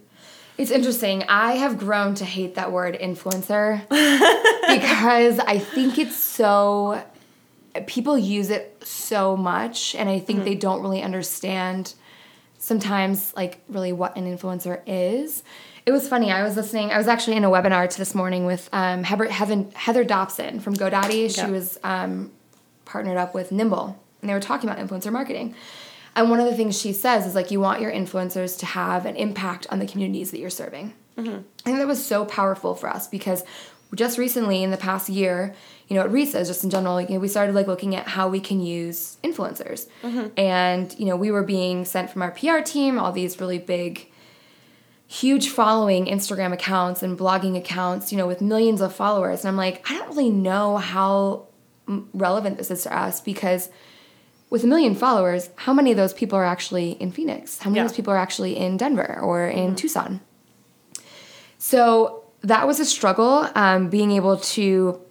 It's 0.58 0.72
interesting. 0.72 1.24
I 1.28 1.56
have 1.58 1.78
grown 1.78 2.16
to 2.16 2.24
hate 2.24 2.56
that 2.56 2.72
word 2.72 2.98
influencer 2.98 3.82
because 3.90 5.40
I 5.40 5.58
think 5.60 6.00
it's 6.00 6.16
so 6.16 7.04
people 7.88 8.18
use 8.18 8.50
it 8.50 8.82
so 8.86 9.36
much 9.36 9.94
and 9.94 10.10
I 10.10 10.20
think 10.20 10.46
they 10.46 10.56
don't 10.56 10.82
really 10.82 11.02
understand 11.02 11.96
sometimes 12.60 13.36
like 13.36 13.62
really 13.68 13.92
what 13.92 14.16
an 14.16 14.26
influencer 14.26 14.82
is. 14.88 15.44
It 15.86 15.92
was 15.92 16.08
funny. 16.08 16.32
I 16.32 16.44
was 16.44 16.56
listening. 16.56 16.92
I 16.92 16.98
was 16.98 17.08
actually 17.08 17.38
in 17.38 17.44
a 17.44 17.50
webinar 17.50 17.90
to 17.90 17.98
this 17.98 18.14
morning 18.14 18.46
with 18.46 18.70
um, 18.72 19.04
Heather, 19.04 19.26
Heather, 19.26 19.66
Heather 19.74 20.04
Dobson 20.04 20.60
from 20.60 20.76
GoDaddy. 20.76 21.34
She 21.34 21.42
Yeah. 21.42 21.50
was 21.50 21.80
um, 21.84 22.32
partnered 22.86 23.18
up 23.18 23.34
with 23.34 23.52
Nimble, 23.52 23.98
and 24.22 24.30
they 24.30 24.34
were 24.34 24.40
talking 24.40 24.70
about 24.70 24.86
influencer 24.86 25.12
marketing. 25.12 25.56
And 26.16 26.30
one 26.30 26.40
of 26.40 26.46
the 26.46 26.56
things 26.56 26.80
she 26.80 26.94
says 26.94 27.26
is 27.26 27.36
like 27.36 27.52
you 27.52 27.60
want 27.62 27.82
your 27.82 27.92
influencers 27.92 28.60
to 28.60 28.66
have 28.66 29.06
an 29.06 29.16
impact 29.16 29.66
on 29.72 29.80
the 29.80 29.88
communities 29.88 30.32
that 30.32 30.40
you're 30.40 30.50
serving. 30.50 30.94
I 31.18 31.24
think 31.64 31.78
that 31.78 31.88
was 31.88 32.04
so 32.04 32.26
powerful 32.26 32.74
for 32.74 32.90
us 32.90 33.08
because 33.08 33.44
just 33.94 34.18
recently 34.18 34.64
in 34.64 34.72
the 34.72 34.78
past 34.78 35.08
year, 35.08 35.54
you 35.88 35.96
know, 35.96 36.02
at 36.04 36.10
RISA, 36.12 36.46
just 36.48 36.64
in 36.64 36.70
general, 36.70 36.96
like, 36.96 37.10
you 37.10 37.16
know, 37.16 37.20
we 37.22 37.28
started 37.28 37.54
like 37.54 37.68
looking 37.68 37.96
at 37.96 38.08
how 38.08 38.28
we 38.28 38.40
can 38.40 38.60
use 38.60 39.18
influencers. 39.24 39.88
And, 40.38 40.96
you 41.00 41.06
know, 41.06 41.16
we 41.16 41.30
were 41.32 41.44
being 41.44 41.86
sent 41.86 42.10
from 42.10 42.22
our 42.24 42.32
PR 42.32 42.60
team 42.60 42.98
all 42.98 43.12
these 43.12 43.40
really 43.40 43.60
big 43.60 44.08
huge 45.12 45.50
following 45.50 46.06
Instagram 46.06 46.54
accounts 46.54 47.04
and 47.04 47.20
blogging 47.20 47.58
accounts, 47.58 48.14
you 48.14 48.18
know, 48.18 48.26
with 48.26 48.40
millions 48.40 48.80
of 48.80 48.96
followers. 48.96 49.42
And 49.42 49.50
I'm 49.50 49.58
like, 49.58 49.86
I 49.92 49.98
don't 49.98 50.08
really 50.08 50.30
know 50.30 50.78
how 50.78 51.48
relevant 52.14 52.58
this 52.58 52.72
is 52.72 52.84
to 52.84 52.98
us 52.98 53.20
because 53.20 53.70
with 54.50 54.64
a 54.64 54.68
million 54.68 54.96
followers, 54.96 55.50
how 55.58 55.74
many 55.74 55.92
of 55.92 55.98
those 55.98 56.14
people 56.14 56.40
are 56.40 56.46
actually 56.46 56.92
in 56.92 57.12
Phoenix? 57.12 57.60
How 57.60 57.70
many 57.70 57.80
yeah. 57.80 57.84
of 57.84 57.90
those 57.90 57.96
people 57.98 58.14
are 58.14 58.18
actually 58.18 58.56
in 58.56 58.78
Denver 58.78 59.20
or 59.22 59.50
in 59.50 59.68
mm-hmm. 59.68 59.76
Tucson? 59.76 60.22
So 61.58 62.24
that 62.40 62.66
was 62.66 62.80
a 62.80 62.86
struggle, 62.86 63.50
um, 63.54 63.90
being 63.90 64.12
able 64.12 64.38
to 64.38 65.02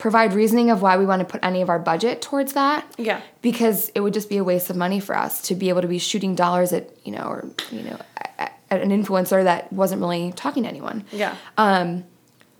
provide 0.00 0.32
reasoning 0.32 0.70
of 0.70 0.82
why 0.82 0.96
we 0.96 1.04
want 1.04 1.20
to 1.20 1.26
put 1.26 1.44
any 1.44 1.60
of 1.60 1.68
our 1.68 1.78
budget 1.78 2.22
towards 2.22 2.54
that. 2.54 2.90
Yeah. 2.98 3.20
Because 3.42 3.90
it 3.90 4.00
would 4.00 4.14
just 4.14 4.28
be 4.28 4.38
a 4.38 4.44
waste 4.44 4.70
of 4.70 4.76
money 4.76 4.98
for 4.98 5.16
us 5.16 5.42
to 5.42 5.54
be 5.54 5.68
able 5.68 5.82
to 5.82 5.88
be 5.88 5.98
shooting 5.98 6.34
dollars 6.34 6.72
at, 6.72 6.90
you 7.04 7.12
know, 7.12 7.24
or, 7.24 7.48
you 7.70 7.82
know, 7.82 7.98
at, 8.38 8.58
at 8.70 8.80
an 8.80 8.90
influencer 8.90 9.44
that 9.44 9.72
wasn't 9.72 10.00
really 10.00 10.32
talking 10.32 10.64
to 10.64 10.68
anyone. 10.68 11.04
Yeah. 11.12 11.36
Um, 11.58 12.04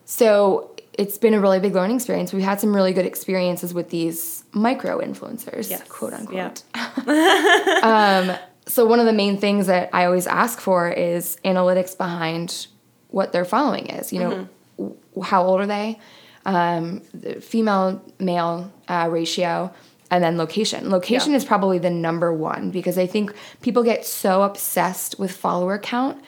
so 0.04 0.76
it's 0.92 1.16
been 1.16 1.32
a 1.32 1.40
really 1.40 1.60
big 1.60 1.74
learning 1.74 1.96
experience. 1.96 2.32
We've 2.32 2.44
had 2.44 2.60
some 2.60 2.76
really 2.76 2.92
good 2.92 3.06
experiences 3.06 3.72
with 3.72 3.88
these 3.88 4.44
micro 4.52 5.00
influencers, 5.00 5.70
yes. 5.70 5.82
quote 5.88 6.12
unquote. 6.12 6.62
Yeah. 6.74 8.28
um, 8.30 8.36
so 8.66 8.84
one 8.84 9.00
of 9.00 9.06
the 9.06 9.14
main 9.14 9.38
things 9.38 9.66
that 9.66 9.88
I 9.94 10.04
always 10.04 10.26
ask 10.26 10.60
for 10.60 10.90
is 10.90 11.38
analytics 11.44 11.96
behind 11.96 12.66
what 13.08 13.32
their 13.32 13.46
following 13.46 13.86
is. 13.86 14.12
You 14.12 14.20
know, 14.20 14.48
mm-hmm. 14.78 15.20
how 15.22 15.44
old 15.44 15.62
are 15.62 15.66
they? 15.66 15.98
Um, 16.46 17.00
female 17.40 18.02
male 18.18 18.72
uh, 18.88 19.08
ratio, 19.10 19.72
and 20.10 20.22
then 20.24 20.38
location. 20.38 20.90
Location 20.90 21.32
yeah. 21.32 21.36
is 21.36 21.44
probably 21.44 21.78
the 21.78 21.90
number 21.90 22.32
one 22.32 22.70
because 22.70 22.98
I 22.98 23.06
think 23.06 23.34
people 23.60 23.82
get 23.82 24.04
so 24.04 24.42
obsessed 24.42 25.18
with 25.18 25.32
follower 25.32 25.78
count. 25.78 26.22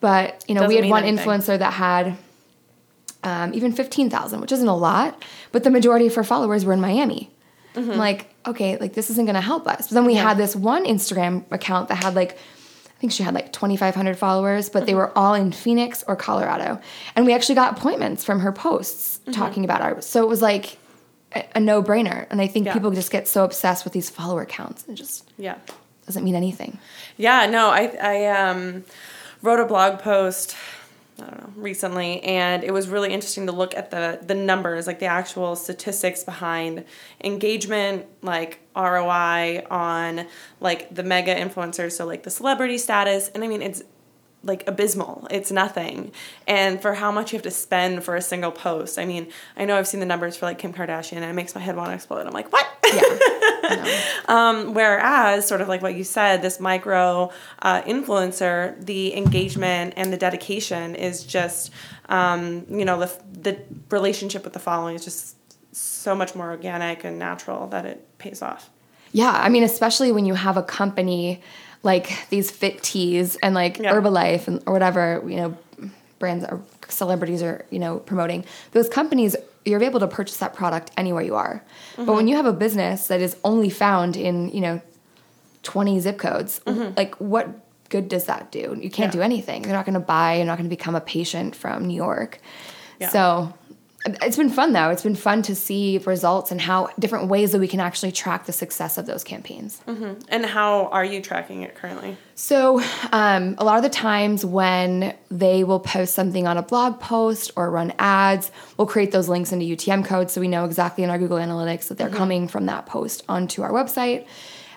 But 0.00 0.44
you 0.48 0.54
know, 0.54 0.62
Doesn't 0.62 0.76
we 0.76 0.82
had 0.82 0.90
one 0.90 1.04
anything. 1.04 1.26
influencer 1.26 1.58
that 1.58 1.72
had 1.74 2.16
um, 3.22 3.52
even 3.54 3.72
fifteen 3.72 4.08
thousand, 4.10 4.40
which 4.40 4.52
isn't 4.52 4.68
a 4.68 4.76
lot, 4.76 5.22
but 5.52 5.64
the 5.64 5.70
majority 5.70 6.06
of 6.06 6.14
her 6.14 6.24
followers 6.24 6.64
were 6.64 6.72
in 6.72 6.80
Miami. 6.80 7.30
Mm-hmm. 7.74 7.92
I'm 7.92 7.98
like, 7.98 8.34
okay, 8.46 8.78
like 8.78 8.94
this 8.94 9.10
isn't 9.10 9.26
gonna 9.26 9.40
help 9.40 9.68
us. 9.68 9.88
But 9.88 9.94
then 9.94 10.04
we 10.06 10.14
yeah. 10.14 10.22
had 10.22 10.38
this 10.38 10.56
one 10.56 10.86
Instagram 10.86 11.44
account 11.52 11.88
that 11.88 12.02
had 12.02 12.14
like 12.14 12.38
think 13.00 13.12
she 13.12 13.22
had 13.22 13.34
like 13.34 13.52
2,500 13.52 14.18
followers, 14.18 14.68
but 14.68 14.84
they 14.84 14.92
mm-hmm. 14.92 14.98
were 14.98 15.18
all 15.18 15.34
in 15.34 15.52
Phoenix 15.52 16.04
or 16.06 16.16
Colorado. 16.16 16.80
And 17.16 17.24
we 17.24 17.32
actually 17.32 17.54
got 17.54 17.78
appointments 17.78 18.24
from 18.24 18.40
her 18.40 18.52
posts 18.52 19.20
mm-hmm. 19.20 19.32
talking 19.32 19.64
about 19.64 19.80
our. 19.80 20.00
So 20.02 20.22
it 20.22 20.28
was 20.28 20.42
like 20.42 20.76
a, 21.34 21.44
a 21.56 21.60
no 21.60 21.82
brainer. 21.82 22.26
And 22.30 22.42
I 22.42 22.46
think 22.46 22.66
yeah. 22.66 22.74
people 22.74 22.90
just 22.90 23.10
get 23.10 23.26
so 23.26 23.42
obsessed 23.42 23.84
with 23.84 23.94
these 23.94 24.10
follower 24.10 24.44
counts 24.44 24.86
and 24.86 24.96
just 24.96 25.28
yeah 25.38 25.56
doesn't 26.06 26.24
mean 26.24 26.34
anything. 26.34 26.78
Yeah, 27.16 27.46
no, 27.46 27.70
I, 27.70 27.96
I 28.02 28.26
um, 28.26 28.84
wrote 29.42 29.60
a 29.60 29.64
blog 29.64 30.00
post 30.00 30.56
I 31.22 31.26
don't 31.26 31.40
know, 31.40 31.62
recently, 31.62 32.22
and 32.22 32.64
it 32.64 32.72
was 32.72 32.88
really 32.88 33.12
interesting 33.12 33.46
to 33.46 33.52
look 33.52 33.74
at 33.74 33.90
the 33.90 34.20
the 34.22 34.34
numbers, 34.34 34.86
like 34.86 34.98
the 34.98 35.06
actual 35.06 35.56
statistics 35.56 36.24
behind 36.24 36.84
engagement, 37.22 38.06
like 38.22 38.60
ROI 38.76 39.64
on 39.70 40.26
like 40.60 40.94
the 40.94 41.02
mega 41.02 41.34
influencers, 41.34 41.92
so 41.92 42.06
like 42.06 42.22
the 42.22 42.30
celebrity 42.30 42.78
status, 42.78 43.28
and 43.34 43.44
I 43.44 43.48
mean 43.48 43.62
it's 43.62 43.82
like 44.42 44.66
abysmal. 44.66 45.26
It's 45.30 45.50
nothing. 45.50 46.12
And 46.46 46.80
for 46.80 46.94
how 46.94 47.12
much 47.12 47.32
you 47.32 47.36
have 47.36 47.42
to 47.44 47.50
spend 47.50 48.04
for 48.04 48.16
a 48.16 48.22
single 48.22 48.50
post. 48.50 48.98
I 48.98 49.04
mean, 49.04 49.28
I 49.56 49.64
know 49.64 49.76
I've 49.76 49.86
seen 49.86 50.00
the 50.00 50.06
numbers 50.06 50.36
for 50.36 50.46
like 50.46 50.58
Kim 50.58 50.72
Kardashian 50.72 51.16
and 51.16 51.24
it 51.24 51.34
makes 51.34 51.54
my 51.54 51.60
head 51.60 51.76
want 51.76 51.90
to 51.90 51.94
explode. 51.94 52.26
I'm 52.26 52.32
like, 52.32 52.50
what? 52.50 52.66
Yeah. 52.92 53.00
um, 54.28 54.74
whereas, 54.74 55.46
sort 55.46 55.60
of 55.60 55.68
like 55.68 55.82
what 55.82 55.94
you 55.94 56.04
said, 56.04 56.42
this 56.42 56.60
micro 56.60 57.30
uh, 57.60 57.82
influencer, 57.82 58.84
the 58.84 59.16
engagement 59.16 59.94
and 59.96 60.12
the 60.12 60.16
dedication 60.16 60.94
is 60.94 61.24
just, 61.24 61.72
um, 62.08 62.66
you 62.68 62.84
know, 62.84 62.98
the, 62.98 63.12
the 63.32 63.62
relationship 63.90 64.44
with 64.44 64.52
the 64.52 64.58
following 64.58 64.94
is 64.94 65.04
just 65.04 65.36
so 65.72 66.14
much 66.14 66.34
more 66.34 66.50
organic 66.50 67.04
and 67.04 67.18
natural 67.18 67.66
that 67.68 67.86
it 67.86 68.18
pays 68.18 68.42
off. 68.42 68.70
Yeah. 69.12 69.32
I 69.32 69.48
mean, 69.48 69.62
especially 69.62 70.12
when 70.12 70.24
you 70.24 70.34
have 70.34 70.56
a 70.56 70.62
company 70.62 71.42
like 71.82 72.28
these 72.28 72.50
fit 72.50 72.82
teas 72.82 73.36
and 73.36 73.54
like 73.54 73.78
yeah. 73.78 73.92
Herbalife 73.92 74.48
and 74.48 74.62
or 74.66 74.72
whatever 74.72 75.22
you 75.26 75.36
know 75.36 75.56
brands 76.18 76.44
or 76.44 76.60
celebrities 76.88 77.42
are 77.42 77.64
you 77.70 77.78
know 77.78 77.98
promoting 78.00 78.44
those 78.72 78.88
companies 78.88 79.36
you're 79.64 79.82
able 79.82 80.00
to 80.00 80.08
purchase 80.08 80.38
that 80.38 80.54
product 80.54 80.90
anywhere 80.96 81.22
you 81.22 81.34
are 81.34 81.64
mm-hmm. 81.92 82.04
but 82.04 82.14
when 82.14 82.28
you 82.28 82.36
have 82.36 82.46
a 82.46 82.52
business 82.52 83.08
that 83.08 83.20
is 83.20 83.36
only 83.44 83.70
found 83.70 84.16
in 84.16 84.48
you 84.50 84.60
know 84.60 84.80
20 85.62 86.00
zip 86.00 86.18
codes 86.18 86.60
mm-hmm. 86.66 86.94
like 86.96 87.14
what 87.16 87.48
good 87.88 88.08
does 88.08 88.24
that 88.24 88.50
do 88.50 88.78
you 88.80 88.90
can't 88.90 89.12
yeah. 89.14 89.20
do 89.20 89.22
anything 89.22 89.64
you're 89.64 89.72
not 89.72 89.84
going 89.84 89.94
to 89.94 90.00
buy 90.00 90.36
you're 90.36 90.46
not 90.46 90.56
going 90.56 90.68
to 90.68 90.74
become 90.74 90.94
a 90.94 91.00
patient 91.00 91.54
from 91.54 91.86
new 91.86 91.96
york 91.96 92.40
yeah. 93.00 93.08
so 93.08 93.52
it's 94.06 94.36
been 94.36 94.50
fun 94.50 94.72
though. 94.72 94.88
It's 94.90 95.02
been 95.02 95.14
fun 95.14 95.42
to 95.42 95.54
see 95.54 95.98
results 95.98 96.50
and 96.50 96.60
how 96.60 96.88
different 96.98 97.28
ways 97.28 97.52
that 97.52 97.60
we 97.60 97.68
can 97.68 97.80
actually 97.80 98.12
track 98.12 98.46
the 98.46 98.52
success 98.52 98.96
of 98.96 99.06
those 99.06 99.22
campaigns. 99.24 99.82
Mm-hmm. 99.86 100.22
And 100.28 100.46
how 100.46 100.86
are 100.86 101.04
you 101.04 101.20
tracking 101.20 101.62
it 101.62 101.74
currently? 101.74 102.16
So, 102.34 102.82
um, 103.12 103.56
a 103.58 103.64
lot 103.64 103.76
of 103.76 103.82
the 103.82 103.90
times 103.90 104.44
when 104.44 105.14
they 105.30 105.64
will 105.64 105.80
post 105.80 106.14
something 106.14 106.46
on 106.46 106.56
a 106.56 106.62
blog 106.62 106.98
post 106.98 107.50
or 107.56 107.70
run 107.70 107.92
ads, 107.98 108.50
we'll 108.78 108.86
create 108.86 109.12
those 109.12 109.28
links 109.28 109.52
into 109.52 109.66
UTM 109.66 110.06
codes 110.06 110.32
so 110.32 110.40
we 110.40 110.48
know 110.48 110.64
exactly 110.64 111.04
in 111.04 111.10
our 111.10 111.18
Google 111.18 111.38
Analytics 111.38 111.88
that 111.88 111.98
they're 111.98 112.08
mm-hmm. 112.08 112.16
coming 112.16 112.48
from 112.48 112.66
that 112.66 112.86
post 112.86 113.22
onto 113.28 113.62
our 113.62 113.70
website. 113.70 114.26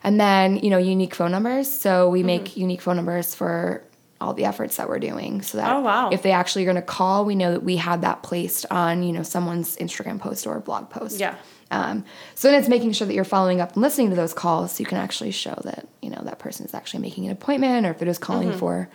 And 0.06 0.20
then, 0.20 0.58
you 0.58 0.70
know, 0.70 0.78
unique 0.78 1.16
phone 1.16 1.32
numbers. 1.32 1.72
So, 1.72 2.10
we 2.10 2.20
mm-hmm. 2.20 2.28
make 2.28 2.58
unique 2.58 2.82
phone 2.82 2.98
numbers 2.98 3.34
for 3.34 3.84
all 4.24 4.34
the 4.34 4.46
efforts 4.46 4.78
that 4.78 4.88
we're 4.88 5.00
doing 5.00 5.42
so 5.42 5.58
that 5.58 5.76
oh, 5.76 5.82
wow. 5.82 6.10
if 6.10 6.22
they 6.22 6.32
actually 6.32 6.64
are 6.64 6.66
going 6.66 6.76
to 6.76 6.82
call 6.82 7.26
we 7.26 7.36
know 7.36 7.52
that 7.52 7.64
we 7.64 7.76
had 7.76 8.02
that 8.02 8.24
placed 8.24 8.66
on 8.72 9.04
you 9.04 9.12
know 9.12 9.24
someone's 9.24 9.76
instagram 9.78 10.20
post 10.20 10.48
or 10.48 10.60
blog 10.60 10.90
post 10.90 11.20
yeah 11.20 11.36
um, 11.72 12.06
so 12.36 12.50
then 12.50 12.60
it's 12.60 12.70
making 12.70 12.94
sure 12.94 13.08
that 13.08 13.16
you're 13.16 13.24
following 13.24 13.60
up 13.60 13.74
and 13.74 13.82
listening 13.82 14.12
to 14.12 14.16
those 14.16 14.34
calls 14.34 14.74
so 14.74 14.82
you 14.82 14.86
can 14.86 15.00
actually 15.00 15.32
show 15.32 15.60
that 15.64 15.88
you 16.02 16.10
know 16.10 16.22
that 16.24 16.40
person 16.40 16.66
is 16.66 16.74
actually 16.74 17.02
making 17.02 17.26
an 17.26 17.32
appointment 17.32 17.86
or 17.86 17.92
if 17.92 18.00
they're 18.00 18.08
just 18.08 18.22
calling 18.22 18.50
mm-hmm. 18.50 18.60
for 18.60 18.90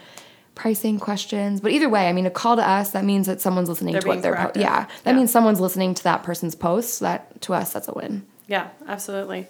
pricing 0.54 0.98
questions 0.98 1.60
but 1.60 1.72
either 1.72 1.88
way 1.88 2.08
i 2.08 2.12
mean 2.12 2.26
a 2.26 2.30
call 2.30 2.56
to 2.56 2.66
us 2.66 2.90
that 2.90 3.04
means 3.04 3.26
that 3.26 3.40
someone's 3.40 3.68
listening 3.68 3.92
they're 3.92 4.02
to 4.02 4.08
what 4.08 4.22
they're 4.22 4.34
po- 4.34 4.52
yeah 4.54 4.86
that 5.04 5.10
yeah. 5.10 5.12
means 5.12 5.30
someone's 5.30 5.60
listening 5.60 5.94
to 5.94 6.02
that 6.04 6.22
person's 6.22 6.54
post 6.54 6.94
so 6.94 7.04
that 7.04 7.40
to 7.40 7.52
us 7.52 7.72
that's 7.72 7.88
a 7.88 7.92
win 7.92 8.24
yeah 8.46 8.68
absolutely 8.86 9.46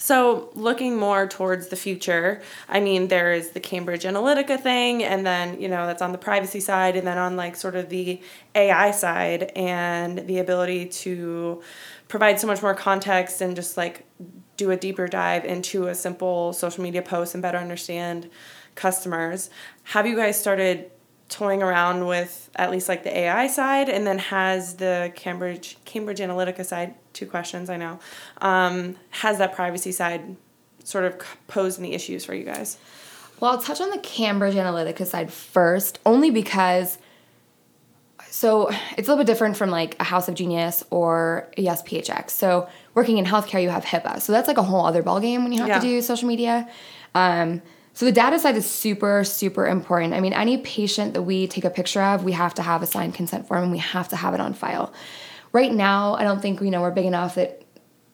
so, 0.00 0.50
looking 0.54 0.96
more 0.96 1.26
towards 1.26 1.68
the 1.68 1.76
future, 1.76 2.40
I 2.68 2.78
mean, 2.78 3.08
there 3.08 3.32
is 3.32 3.50
the 3.50 3.58
Cambridge 3.58 4.04
Analytica 4.04 4.60
thing, 4.60 5.02
and 5.02 5.26
then, 5.26 5.60
you 5.60 5.68
know, 5.68 5.86
that's 5.86 6.00
on 6.00 6.12
the 6.12 6.18
privacy 6.18 6.60
side, 6.60 6.94
and 6.94 7.04
then 7.04 7.18
on 7.18 7.36
like 7.36 7.56
sort 7.56 7.74
of 7.74 7.88
the 7.88 8.20
AI 8.54 8.92
side, 8.92 9.50
and 9.56 10.26
the 10.28 10.38
ability 10.38 10.86
to 10.86 11.60
provide 12.06 12.38
so 12.38 12.46
much 12.46 12.62
more 12.62 12.74
context 12.74 13.40
and 13.40 13.56
just 13.56 13.76
like 13.76 14.06
do 14.56 14.70
a 14.70 14.76
deeper 14.76 15.08
dive 15.08 15.44
into 15.44 15.88
a 15.88 15.94
simple 15.96 16.52
social 16.52 16.82
media 16.82 17.02
post 17.02 17.34
and 17.34 17.42
better 17.42 17.58
understand 17.58 18.30
customers. 18.76 19.50
Have 19.82 20.06
you 20.06 20.14
guys 20.14 20.38
started 20.40 20.92
toying 21.28 21.62
around 21.62 22.06
with 22.06 22.50
at 22.56 22.70
least 22.70 22.88
like 22.88 23.04
the 23.04 23.16
AI 23.16 23.46
side, 23.46 23.88
and 23.88 24.06
then 24.06 24.18
has 24.18 24.76
the 24.76 25.12
Cambridge 25.14 25.76
Cambridge 25.84 26.20
Analytica 26.20 26.64
side. 26.64 26.94
Two 27.18 27.26
questions 27.26 27.68
I 27.68 27.76
know. 27.78 27.98
Um, 28.40 28.94
has 29.10 29.38
that 29.38 29.52
privacy 29.52 29.90
side 29.90 30.36
sort 30.84 31.04
of 31.04 31.20
posed 31.48 31.80
any 31.80 31.92
issues 31.92 32.24
for 32.24 32.32
you 32.32 32.44
guys? 32.44 32.78
Well, 33.40 33.50
I'll 33.50 33.60
touch 33.60 33.80
on 33.80 33.90
the 33.90 33.98
Cambridge 33.98 34.54
Analytica 34.54 35.04
side 35.04 35.32
first, 35.32 35.98
only 36.06 36.30
because. 36.30 36.96
So 38.30 38.68
it's 38.96 39.08
a 39.08 39.10
little 39.10 39.16
bit 39.16 39.26
different 39.26 39.56
from 39.56 39.70
like 39.70 39.96
a 39.98 40.04
House 40.04 40.28
of 40.28 40.36
Genius 40.36 40.84
or 40.90 41.48
a 41.56 41.62
Yes 41.62 41.82
PHX. 41.82 42.30
So 42.30 42.68
working 42.94 43.18
in 43.18 43.24
healthcare, 43.24 43.60
you 43.60 43.70
have 43.70 43.84
HIPAA, 43.84 44.20
so 44.20 44.30
that's 44.30 44.46
like 44.46 44.58
a 44.58 44.62
whole 44.62 44.86
other 44.86 45.02
ballgame 45.02 45.42
when 45.42 45.52
you 45.52 45.58
have 45.58 45.68
yeah. 45.68 45.80
to 45.80 45.84
do 45.84 46.00
social 46.00 46.28
media. 46.28 46.68
Um, 47.16 47.62
so 47.94 48.04
the 48.04 48.12
data 48.12 48.38
side 48.38 48.56
is 48.56 48.70
super, 48.70 49.24
super 49.24 49.66
important. 49.66 50.14
I 50.14 50.20
mean, 50.20 50.34
any 50.34 50.58
patient 50.58 51.14
that 51.14 51.22
we 51.22 51.48
take 51.48 51.64
a 51.64 51.70
picture 51.70 52.00
of, 52.00 52.22
we 52.22 52.30
have 52.30 52.54
to 52.54 52.62
have 52.62 52.80
a 52.80 52.86
signed 52.86 53.14
consent 53.14 53.48
form 53.48 53.64
and 53.64 53.72
we 53.72 53.78
have 53.78 54.08
to 54.10 54.16
have 54.16 54.34
it 54.34 54.40
on 54.40 54.54
file. 54.54 54.92
Right 55.52 55.72
now, 55.72 56.14
I 56.14 56.24
don't 56.24 56.40
think 56.40 56.60
you 56.60 56.70
know 56.70 56.80
we're 56.80 56.90
big 56.90 57.06
enough 57.06 57.36
that 57.36 57.62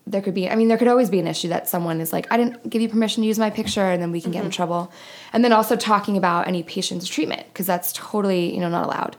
there 0.07 0.21
could 0.21 0.35
be. 0.35 0.49
I 0.49 0.55
mean, 0.55 0.69
there 0.69 0.79
could 0.79 0.89
always 0.89 1.11
be 1.11 1.19
an 1.19 1.27
issue 1.27 1.49
that 1.49 1.69
someone 1.69 2.01
is 2.01 2.13
like, 2.13 2.27
I 2.31 2.37
didn't 2.37 2.69
give 2.69 2.83
you 2.83 2.89
permission 2.89 3.23
to 3.23 3.27
use 3.27 3.39
my 3.39 3.51
picture, 3.51 3.85
and 3.85 4.03
then 4.03 4.13
we 4.13 4.21
can 4.21 4.31
mm-hmm. 4.31 4.33
get 4.33 4.45
in 4.45 4.51
mm-hmm. 4.51 4.57
trouble. 4.57 4.93
And 5.33 5.45
then 5.45 5.53
also 5.53 5.77
talking 5.77 6.17
about 6.17 6.47
any 6.47 6.63
patient's 6.63 7.09
treatment 7.09 7.47
because 7.49 7.67
that's 7.67 7.93
totally 7.93 8.55
you 8.55 8.61
know 8.61 8.69
not 8.69 8.85
allowed. 8.87 9.17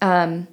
Um, 0.00 0.48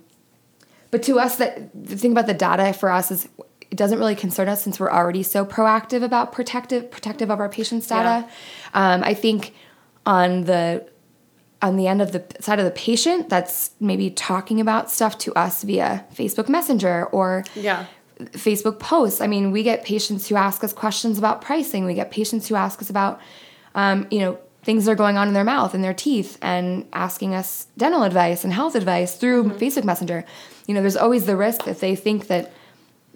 but 0.91 1.03
to 1.03 1.19
us, 1.19 1.37
that 1.37 1.69
the 1.73 1.97
thing 1.97 2.11
about 2.11 2.27
the 2.27 2.33
data 2.33 2.73
for 2.73 2.89
us 2.89 3.11
is 3.11 3.27
it 3.69 3.77
doesn't 3.77 3.99
really 3.99 4.15
concern 4.15 4.47
us 4.47 4.63
since 4.63 4.79
we're 4.79 4.91
already 4.91 5.23
so 5.23 5.45
proactive 5.45 6.03
about 6.03 6.31
protective 6.31 6.89
protective 6.89 7.29
of 7.29 7.39
our 7.39 7.49
patients' 7.49 7.87
data. 7.87 8.25
Yeah. 8.73 8.93
Um, 8.93 9.03
I 9.03 9.13
think 9.13 9.53
on 10.05 10.45
the 10.45 10.87
on 11.65 11.77
the 11.77 11.87
end 11.87 11.99
of 11.99 12.11
the 12.11 12.23
side 12.39 12.59
of 12.59 12.65
the 12.65 12.71
patient, 12.71 13.27
that's 13.27 13.71
maybe 13.79 14.11
talking 14.11 14.61
about 14.61 14.91
stuff 14.91 15.17
to 15.17 15.33
us 15.33 15.63
via 15.63 16.05
Facebook 16.13 16.47
Messenger 16.47 17.05
or 17.07 17.43
yeah. 17.55 17.87
Facebook 18.33 18.77
posts. 18.79 19.19
I 19.19 19.27
mean, 19.27 19.51
we 19.51 19.63
get 19.63 19.83
patients 19.83 20.27
who 20.27 20.35
ask 20.35 20.63
us 20.63 20.73
questions 20.73 21.17
about 21.17 21.41
pricing. 21.41 21.85
We 21.85 21.95
get 21.95 22.11
patients 22.11 22.47
who 22.47 22.55
ask 22.55 22.81
us 22.83 22.89
about, 22.91 23.19
um, 23.73 24.05
you 24.11 24.19
know, 24.19 24.37
things 24.61 24.85
that 24.85 24.91
are 24.91 24.95
going 24.95 25.17
on 25.17 25.27
in 25.27 25.33
their 25.33 25.43
mouth 25.43 25.73
and 25.73 25.83
their 25.83 25.93
teeth 25.93 26.37
and 26.41 26.85
asking 26.93 27.33
us 27.33 27.67
dental 27.77 28.03
advice 28.03 28.43
and 28.43 28.53
health 28.53 28.75
advice 28.75 29.15
through 29.15 29.49
Facebook 29.51 29.83
Messenger. 29.83 30.23
You 30.67 30.75
know, 30.75 30.81
there's 30.81 30.97
always 30.97 31.25
the 31.25 31.35
risk 31.35 31.65
that 31.65 31.79
they 31.79 31.95
think 31.95 32.27
that, 32.27 32.53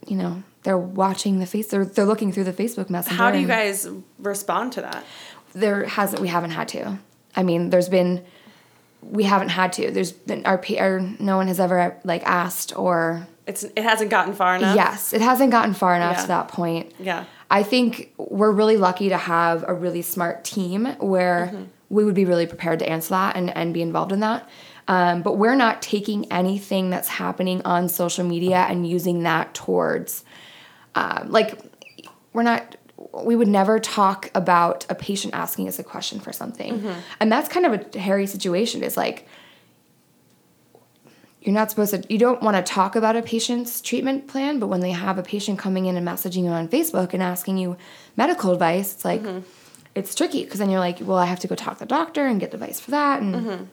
you 0.08 0.16
know, 0.16 0.44
they're 0.64 0.78
watching 0.78 1.40
the 1.40 1.46
face, 1.46 1.68
they're, 1.68 1.86
they're 1.86 2.06
looking 2.06 2.32
through 2.34 2.46
the 2.46 2.54
Facebook 2.54 2.90
Messenger. 2.90 3.16
How 3.16 3.32
do 3.32 3.40
you 3.40 3.48
guys 3.48 3.88
respond 4.18 4.74
to 4.74 4.82
that? 4.82 5.04
There 5.54 5.86
hasn't, 5.86 6.22
we 6.22 6.28
haven't 6.28 6.52
had 6.52 6.68
to. 6.70 7.00
I 7.36 7.44
mean, 7.44 7.70
there's 7.70 7.90
been, 7.90 8.26
we 9.02 9.24
haven't 9.24 9.50
had 9.50 9.74
to. 9.74 9.92
There's 9.92 10.12
been, 10.12 10.46
our, 10.46 10.60
no 11.20 11.38
one 11.38 11.48
has 11.48 11.60
ever 11.60 11.98
like 12.04 12.24
asked 12.26 12.78
or, 12.78 13.28
It's 13.48 13.64
it 13.64 13.80
hasn't 13.84 14.10
gotten 14.12 14.34
far 14.34 14.56
enough. 14.56 14.76
yes, 14.76 15.14
it 15.14 15.22
hasn't 15.22 15.52
gotten 15.52 15.74
far 15.74 15.96
enough 15.96 16.18
Yeah. 16.18 16.22
to 16.22 16.28
that 16.28 16.48
point. 16.50 16.94
Yeah. 17.00 17.26
I 17.52 17.64
think 17.64 18.14
we're 18.18 18.52
really 18.52 18.78
lucky 18.78 19.10
to 19.10 19.18
have 19.18 19.66
a 19.68 19.74
really 19.74 20.02
smart 20.04 20.44
team 20.44 20.86
where 21.00 21.48
Mm-hmm. 21.52 21.64
we 21.90 22.04
would 22.06 22.14
be 22.14 22.26
really 22.26 22.46
prepared 22.46 22.80
to 22.80 22.90
answer 22.90 23.10
that 23.10 23.36
and, 23.36 23.50
and 23.56 23.74
be 23.74 23.82
involved 23.82 24.12
in 24.12 24.20
that. 24.20 24.48
Um, 24.88 25.22
but 25.22 25.38
we're 25.38 25.56
not 25.56 25.82
taking 25.82 26.32
anything 26.32 26.90
that's 26.90 27.08
happening 27.08 27.62
on 27.64 27.90
social 27.90 28.24
media 28.26 28.66
and 28.70 28.88
using 28.88 29.24
that 29.24 29.54
towards, 29.54 30.24
um, 30.96 31.30
like, 31.32 31.60
we're 32.34 32.44
not, 32.44 32.76
we 33.24 33.36
would 33.36 33.48
never 33.48 33.80
talk 33.80 34.30
about 34.36 34.86
a 34.90 34.96
patient 34.96 35.34
asking 35.34 35.68
us 35.68 35.80
a 35.80 35.84
question 35.84 36.20
for 36.20 36.34
something. 36.34 36.80
Mm-hmm. 36.80 37.00
And 37.20 37.32
that's 37.32 37.48
kind 37.50 37.66
of 37.66 37.96
a 37.96 38.00
hairy 38.00 38.28
situation. 38.28 38.84
It's 38.84 38.98
like, 38.98 39.28
you're 41.42 41.54
not 41.54 41.70
supposed 41.70 41.94
to 41.94 42.04
you 42.12 42.20
don't 42.20 42.42
want 42.42 42.58
to 42.58 42.74
talk 42.74 42.96
about 42.96 43.16
a 43.16 43.22
patient's 43.22 43.80
treatment 43.80 44.28
plan 44.28 44.60
but 44.60 44.68
when 44.68 44.82
they 44.82 44.92
have 44.92 45.18
a 45.18 45.24
patient 45.24 45.58
coming 45.58 45.86
in 45.86 45.96
and 45.96 46.06
messaging 46.06 46.44
you 46.44 46.50
on 46.50 46.68
facebook 46.68 47.14
and 47.14 47.24
asking 47.24 47.58
you 47.58 47.78
medical 48.18 48.52
advice 48.52 48.94
it's 48.94 49.06
like 49.06 49.22
it's 49.96 50.14
tricky 50.14 50.44
because 50.44 50.60
then 50.60 50.70
you're 50.70 50.82
like 50.82 51.00
well 51.02 51.18
i 51.18 51.26
have 51.26 51.40
to 51.40 51.48
go 51.48 51.56
talk 51.56 51.76
to 51.76 51.80
the 51.80 51.86
doctor 51.86 52.26
and 52.26 52.40
get 52.40 52.54
advice 52.54 52.80
for 52.80 52.92
that 52.92 53.22
and 53.22 53.70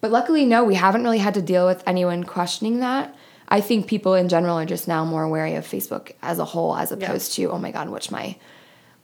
but 0.00 0.10
luckily 0.10 0.44
no 0.44 0.64
we 0.64 0.74
haven't 0.74 1.04
really 1.04 1.18
had 1.18 1.34
to 1.34 1.40
deal 1.42 1.66
with 1.66 1.82
anyone 1.86 2.24
questioning 2.24 2.80
that 2.80 3.14
i 3.56 3.60
think 3.60 3.86
people 3.86 4.14
in 4.14 4.28
general 4.28 4.58
are 4.58 4.66
just 4.66 4.86
now 4.88 5.04
more 5.04 5.28
wary 5.28 5.54
of 5.54 5.64
facebook 5.64 6.12
as 6.22 6.38
a 6.38 6.44
whole 6.52 6.74
as 6.82 6.90
opposed 6.90 7.32
to 7.34 7.42
oh 7.54 7.58
my 7.58 7.70
god 7.70 7.88
what's 7.88 8.10
my 8.10 8.36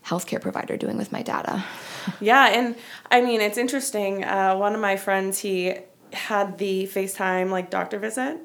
healthcare 0.05 0.41
provider 0.41 0.77
doing 0.77 0.97
with 0.97 1.13
my 1.13 1.23
data 1.23 1.65
Yeah, 2.21 2.47
and 2.49 2.75
I 3.11 3.21
mean 3.21 3.41
it's 3.43 3.59
interesting. 3.59 4.25
Uh, 4.25 4.57
one 4.57 4.75
of 4.75 4.81
my 4.81 4.97
friends 4.97 5.41
he 5.41 5.75
had 6.15 6.57
the 6.57 6.87
FaceTime 6.87 7.51
like 7.51 7.69
doctor 7.69 7.99
visit, 7.99 8.39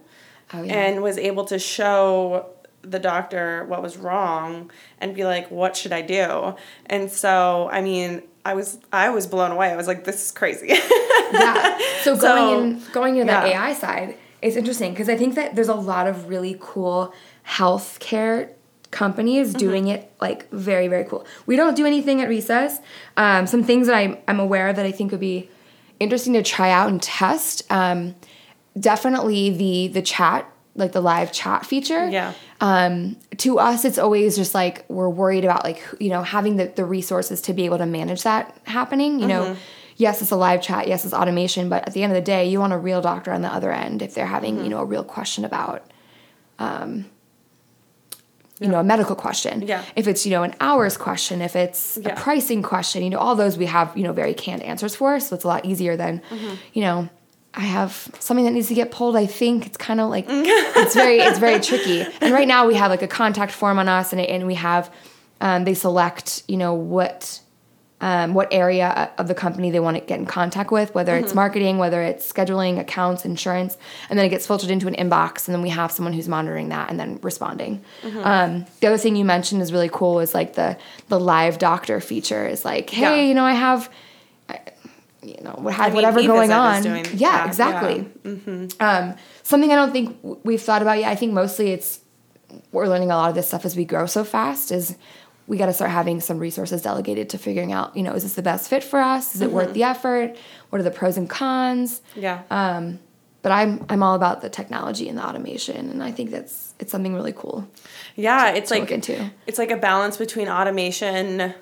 oh 0.54 0.64
yeah 0.64 0.74
and 0.74 1.02
was 1.02 1.18
able 1.18 1.46
to 1.46 1.58
show 1.58 2.48
the 2.82 3.00
doctor 3.00 3.64
what 3.70 3.82
was 3.82 3.96
wrong 3.96 4.70
and 5.00 5.16
be 5.16 5.24
like, 5.24 5.50
"What 5.50 5.78
should 5.78 5.94
I 5.94 6.02
do?" 6.02 6.56
And 6.88 7.10
so, 7.10 7.70
I 7.72 7.80
mean, 7.80 8.24
I 8.44 8.54
was 8.56 8.80
I 8.92 9.10
was 9.12 9.28
blown 9.28 9.52
away. 9.52 9.72
I 9.72 9.78
was 9.78 9.88
like, 9.88 10.04
"This 10.04 10.26
is 10.26 10.32
crazy." 10.32 10.68
yeah. 11.32 11.80
So 12.02 12.18
going 12.18 12.20
So, 12.20 12.62
in 12.62 12.92
going 12.92 13.16
into 13.16 13.32
that 13.32 13.48
yeah. 13.48 13.66
AI 13.70 13.74
side, 13.74 14.18
it's 14.44 14.56
interesting 14.58 14.92
because 14.92 15.10
I 15.10 15.16
think 15.18 15.36
that 15.36 15.56
there's 15.56 15.70
a 15.70 15.76
lot 15.76 16.06
of 16.08 16.28
really 16.30 16.56
cool 16.60 17.14
healthcare 17.48 18.50
companies 18.92 19.50
Mm-hmm. 19.50 19.58
doing 19.58 19.88
it 19.88 20.12
like 20.22 20.50
very 20.52 20.88
very 20.88 21.06
cool. 21.06 21.26
We 21.48 21.56
don't 21.56 21.76
do 21.76 21.86
anything 21.86 22.22
at 22.22 22.30
Risas. 22.30 22.80
Um, 23.18 23.48
some 23.48 23.64
things 23.64 23.88
that 23.88 23.96
I'm 23.96 24.18
I'm 24.28 24.40
aware 24.40 24.68
of 24.70 24.76
that 24.76 24.86
I 24.86 24.92
think 24.92 25.12
would 25.12 25.20
be 25.20 25.50
interesting 26.00 26.34
to 26.34 26.44
try 26.44 26.70
out 26.70 26.90
and 26.90 27.02
test. 27.02 27.64
Um, 27.72 28.16
definitely 28.80 29.50
the 29.52 29.88
the 29.94 30.02
chat 30.02 30.50
like 30.76 30.92
the 30.92 31.02
live 31.02 31.32
chat 31.32 31.64
feature 31.68 32.10
Yeah. 32.10 32.34
um, 32.60 33.16
to 33.38 33.60
us 33.60 33.86
it's 33.86 34.00
always 34.00 34.36
just 34.36 34.56
like 34.56 34.84
we're 34.90 35.08
worried 35.10 35.46
about 35.46 35.64
like 35.64 35.84
you 36.00 36.10
know 36.10 36.24
having 36.24 36.56
the, 36.56 36.66
the 36.76 36.84
resources 36.84 37.42
to 37.42 37.54
be 37.54 37.66
able 37.66 37.78
to 37.78 37.86
manage 37.86 38.24
that 38.24 38.58
happening 38.64 39.20
you 39.20 39.28
know 39.28 39.56
yes 40.06 40.22
it's 40.24 40.32
a 40.32 40.36
live 40.48 40.62
chat 40.68 40.84
yes 40.92 41.00
it's 41.06 41.14
automation 41.22 41.64
but 41.74 41.80
at 41.88 41.94
the 41.96 42.02
end 42.04 42.12
of 42.14 42.18
the 42.22 42.28
day 42.36 42.44
you 42.52 42.58
want 42.64 42.74
a 42.80 42.82
real 42.90 43.02
doctor 43.10 43.32
on 43.38 43.42
the 43.42 43.52
other 43.58 43.72
end 43.86 43.98
if 44.08 44.12
they're 44.16 44.34
having 44.38 44.54
you 44.64 44.70
know 44.74 44.80
a 44.86 44.86
real 44.94 45.04
question 45.16 45.42
about 45.46 45.80
um, 46.66 47.06
you 48.60 48.68
know 48.68 48.80
a 48.80 48.84
medical 48.84 49.16
question 49.16 49.62
Yeah. 49.64 49.84
if 49.96 50.08
it's 50.08 50.26
you 50.26 50.32
know 50.32 50.44
an 50.44 50.54
hours 50.60 50.96
question 50.98 51.42
if 51.42 51.56
it's 51.56 51.98
Yeah. 52.02 52.10
a 52.14 52.16
pricing 52.16 52.62
question 52.62 53.04
you 53.04 53.10
know 53.10 53.18
all 53.26 53.36
those 53.36 53.58
we 53.58 53.66
have 53.78 53.88
you 53.98 54.04
know 54.04 54.14
very 54.14 54.34
canned 54.34 54.64
answers 54.64 54.96
for 54.96 55.20
so 55.20 55.36
it's 55.36 55.44
a 55.44 55.48
lot 55.48 55.66
easier 55.66 55.96
than 55.98 56.22
Mm-hmm. 56.30 56.54
you 56.74 56.82
know 56.84 57.10
i 57.56 57.62
have 57.62 57.92
something 58.20 58.46
that 58.46 58.52
needs 58.58 58.68
to 58.68 58.74
get 58.82 58.92
pulled 58.92 59.16
i 59.16 59.26
think 59.26 59.66
it's 59.68 59.78
kind 59.78 60.00
of 60.00 60.10
like 60.10 60.26
it's 60.30 60.96
very 60.96 61.18
it's 61.20 61.40
very 61.40 61.60
tricky 61.60 62.00
and 62.22 62.34
right 62.34 62.48
now 62.48 62.62
we 62.68 62.76
have 62.76 62.90
like 62.92 63.02
a 63.02 63.08
contact 63.08 63.52
form 63.52 63.78
on 63.80 63.88
us 64.00 64.12
and, 64.14 64.22
and 64.22 64.48
we 64.48 64.56
have 64.56 64.92
um, 65.42 65.64
they 65.66 65.74
select 65.74 66.44
you 66.48 66.58
know 66.58 66.74
what 66.74 67.40
um, 68.06 68.34
what 68.34 68.48
area 68.52 69.10
of 69.18 69.28
the 69.30 69.34
company 69.36 69.72
they 69.72 69.80
want 69.80 69.96
to 69.98 70.04
get 70.04 70.20
in 70.20 70.26
contact 70.26 70.72
with, 70.72 70.94
whether 70.94 71.14
Mm-hmm. 71.14 71.24
it's 71.26 71.34
marketing, 71.34 71.78
whether 71.78 72.02
it's 72.02 72.24
scheduling, 72.34 72.78
accounts, 72.80 73.24
insurance, 73.24 73.78
and 74.10 74.20
then 74.20 74.26
it 74.26 74.30
gets 74.30 74.46
filtered 74.46 74.70
into 74.70 74.88
an 74.88 74.96
inbox, 74.96 75.48
and 75.48 75.56
then 75.56 75.62
we 75.62 75.70
have 75.70 75.90
someone 75.92 76.14
who's 76.14 76.28
monitoring 76.28 76.70
that 76.70 76.90
and 76.90 77.00
then 77.00 77.18
responding. 77.22 77.82
Mm-hmm. 78.02 78.20
Um, 78.20 78.66
the 78.82 78.88
other 78.88 78.98
thing 78.98 79.16
you 79.16 79.24
mentioned 79.26 79.62
is 79.62 79.72
really 79.72 79.90
cool 79.92 80.20
is 80.20 80.34
like 80.34 80.54
the 80.56 80.78
the 81.08 81.20
live 81.20 81.58
doctor 81.60 82.02
feature 82.02 82.46
is 82.46 82.66
like, 82.66 82.90
hey, 82.90 83.02
Yeah. 83.02 83.22
you 83.30 83.34
know, 83.34 83.46
I 83.46 83.54
have, 83.54 83.90
I- 84.50 84.60
you 85.22 85.38
know, 85.42 85.56
what 85.58 85.74
have 85.74 85.94
mean, 85.94 85.96
whatever 85.96 86.22
going 86.24 86.52
on. 86.52 86.84
yeah, 86.84 87.32
that, 87.32 87.48
exactly. 87.48 88.06
yeah. 88.26 88.66
Um, 88.82 89.16
something 89.44 89.72
I 89.72 89.76
don't 89.76 89.94
think 89.94 90.18
we've 90.44 90.62
thought 90.62 90.82
about 90.82 91.00
yet. 91.00 91.10
I 91.10 91.16
think 91.16 91.32
mostly 91.32 91.72
it's 91.72 92.02
we're 92.74 92.88
learning 92.88 93.10
a 93.12 93.16
lot 93.16 93.30
of 93.30 93.36
this 93.36 93.48
stuff 93.48 93.64
as 93.66 93.76
we 93.78 93.86
grow 93.86 94.06
so 94.06 94.24
fast. 94.26 94.72
Is 94.72 94.98
we 95.48 95.58
got 95.58 95.66
to 95.66 95.74
start 95.74 95.92
having 95.92 96.22
some 96.22 96.40
resources 96.40 96.82
delegated 96.82 97.30
to 97.32 97.38
figuring 97.38 97.72
out, 97.74 97.96
you 97.98 98.04
know, 98.04 98.14
is 98.14 98.24
this 98.24 98.34
the 98.36 98.42
best 98.42 98.70
fit 98.70 98.84
for 98.84 99.00
us? 99.00 99.36
Is 99.36 99.42
it 99.42 99.46
Mm-hmm. 99.48 99.56
worth 99.56 99.74
the 99.74 99.84
effort? 99.84 100.36
What 100.70 100.80
are 100.80 100.84
the 100.84 100.92
pros 100.92 101.18
and 101.18 101.30
cons? 101.30 102.02
Yeah. 102.16 102.44
Um, 102.50 103.00
but 103.42 103.52
I'm 103.52 103.86
I'm 103.90 104.02
all 104.02 104.16
about 104.16 104.42
the 104.42 104.50
technology 104.50 105.10
and 105.10 105.18
the 105.18 105.28
automation, 105.28 105.90
and 105.90 106.02
I 106.02 106.12
think 106.12 106.32
that's 106.32 106.74
it's 106.80 106.92
something 106.94 107.14
really 107.14 107.34
cool. 107.34 107.68
yeah, 108.16 108.52
it's 108.52 108.70
to 108.70 108.80
like 108.80 108.90
into. 108.90 109.32
it's 109.46 109.60
like 109.60 109.70
a 109.72 109.76
balance 109.76 110.16
between 110.16 110.48
automation 110.48 111.54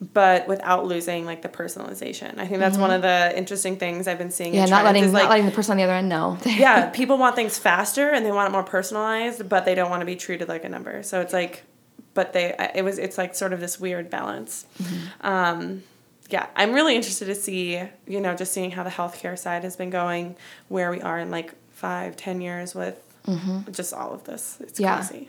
but 0.00 0.46
without 0.46 0.86
losing 0.86 1.26
like 1.26 1.42
the 1.42 1.48
personalization. 1.48 2.38
I 2.38 2.46
think 2.46 2.60
that's 2.60 2.78
one 2.78 2.92
of 2.92 3.02
the 3.02 3.36
interesting 3.36 3.76
things 3.78 4.06
I've 4.06 4.16
been 4.16 4.30
seeing. 4.30 4.50
Mm-hmm. 4.52 4.58
Yeah, 4.60 4.64
not 4.66 4.84
letting 4.84 5.02
is, 5.02 5.12
like, 5.12 5.24
not 5.24 5.30
letting 5.30 5.46
the 5.46 5.50
person 5.52 5.72
on 5.72 5.76
the 5.78 5.82
other 5.82 5.94
end 5.94 6.08
know. 6.08 6.38
yeah, 6.46 6.88
people 7.00 7.18
want 7.18 7.34
things 7.34 7.58
faster 7.58 8.08
and 8.08 8.24
they 8.24 8.30
want 8.30 8.48
it 8.48 8.52
more 8.52 8.62
personalized, 8.62 9.48
but 9.48 9.64
they 9.64 9.74
don't 9.74 9.90
want 9.90 10.00
to 10.02 10.06
be 10.06 10.14
treated 10.14 10.48
like 10.48 10.64
a 10.64 10.68
number. 10.68 11.02
So 11.02 11.20
it's 11.20 11.32
like, 11.32 11.64
but 12.18 12.32
they, 12.32 12.46
it 12.74 12.82
was, 12.82 12.98
it's 12.98 13.16
like 13.16 13.32
sort 13.36 13.52
of 13.52 13.60
this 13.60 13.78
weird 13.78 14.10
balance. 14.10 14.66
Um, 15.20 15.84
yeah, 16.30 16.46
I'm 16.56 16.72
really 16.72 16.96
interested 16.96 17.26
to 17.26 17.34
see, 17.36 17.80
you 18.06 18.20
know, 18.20 18.34
just 18.34 18.52
seeing 18.52 18.72
how 18.72 18.82
the 18.82 18.90
healthcare 18.90 19.38
side 19.38 19.62
has 19.62 19.76
been 19.76 19.90
going, 19.90 20.34
where 20.68 20.90
we 20.90 21.00
are 21.00 21.18
in 21.24 21.30
like 21.30 21.54
five, 21.70 22.16
ten 22.16 22.40
years 22.40 22.74
with 22.74 22.96
just 23.70 23.92
all 23.94 24.12
of 24.12 24.24
this. 24.24 24.56
It's 24.60 24.80
Yeah. 24.80 24.96
crazy. 24.96 25.28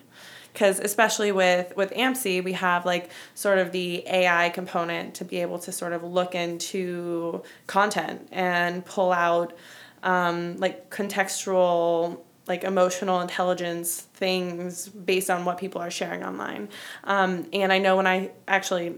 Because 0.52 0.80
especially 0.80 1.32
with 1.32 1.68
with 1.78 1.92
AMC, 1.92 2.44
we 2.44 2.54
have 2.54 2.82
like 2.94 3.12
sort 3.36 3.60
of 3.60 3.72
the 3.72 4.04
AI 4.08 4.50
component 4.50 5.14
to 5.20 5.24
be 5.26 5.38
able 5.46 5.60
to 5.60 5.72
sort 5.72 5.94
of 5.94 6.02
look 6.04 6.34
into 6.34 7.44
content 7.68 8.28
and 8.32 8.84
pull 8.84 9.12
out 9.12 9.54
um, 10.02 10.58
like 10.58 10.90
contextual 10.90 12.20
like 12.50 12.64
emotional 12.64 13.22
intelligence 13.22 14.02
things 14.02 14.90
based 14.90 15.30
on 15.30 15.46
what 15.46 15.58
people 15.58 15.82
are 15.82 15.92
sharing 15.92 16.24
online 16.24 16.68
um, 17.06 17.48
and 17.54 17.72
i 17.72 17.78
know 17.78 17.96
when 17.96 18.08
i 18.08 18.32
actually 18.48 18.96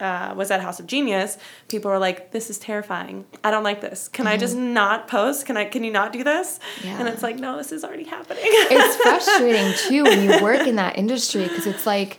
uh, 0.00 0.34
was 0.36 0.50
at 0.50 0.60
House 0.60 0.80
of 0.80 0.86
Genius, 0.86 1.38
people 1.68 1.90
were 1.90 1.98
like, 1.98 2.32
"This 2.32 2.50
is 2.50 2.58
terrifying. 2.58 3.24
I 3.44 3.50
don't 3.50 3.62
like 3.62 3.80
this. 3.80 4.08
Can 4.08 4.26
I 4.26 4.36
just 4.36 4.56
not 4.56 5.08
post? 5.08 5.46
Can 5.46 5.56
I? 5.56 5.64
Can 5.64 5.84
you 5.84 5.92
not 5.92 6.12
do 6.12 6.24
this?" 6.24 6.58
Yeah. 6.82 6.98
And 6.98 7.08
it's 7.08 7.22
like, 7.22 7.38
no, 7.38 7.56
this 7.56 7.72
is 7.72 7.84
already 7.84 8.04
happening. 8.04 8.42
it's 8.44 8.96
frustrating 8.96 9.72
too 9.88 10.04
when 10.04 10.22
you 10.22 10.42
work 10.42 10.66
in 10.66 10.76
that 10.76 10.98
industry 10.98 11.44
because 11.44 11.66
it's 11.66 11.86
like 11.86 12.18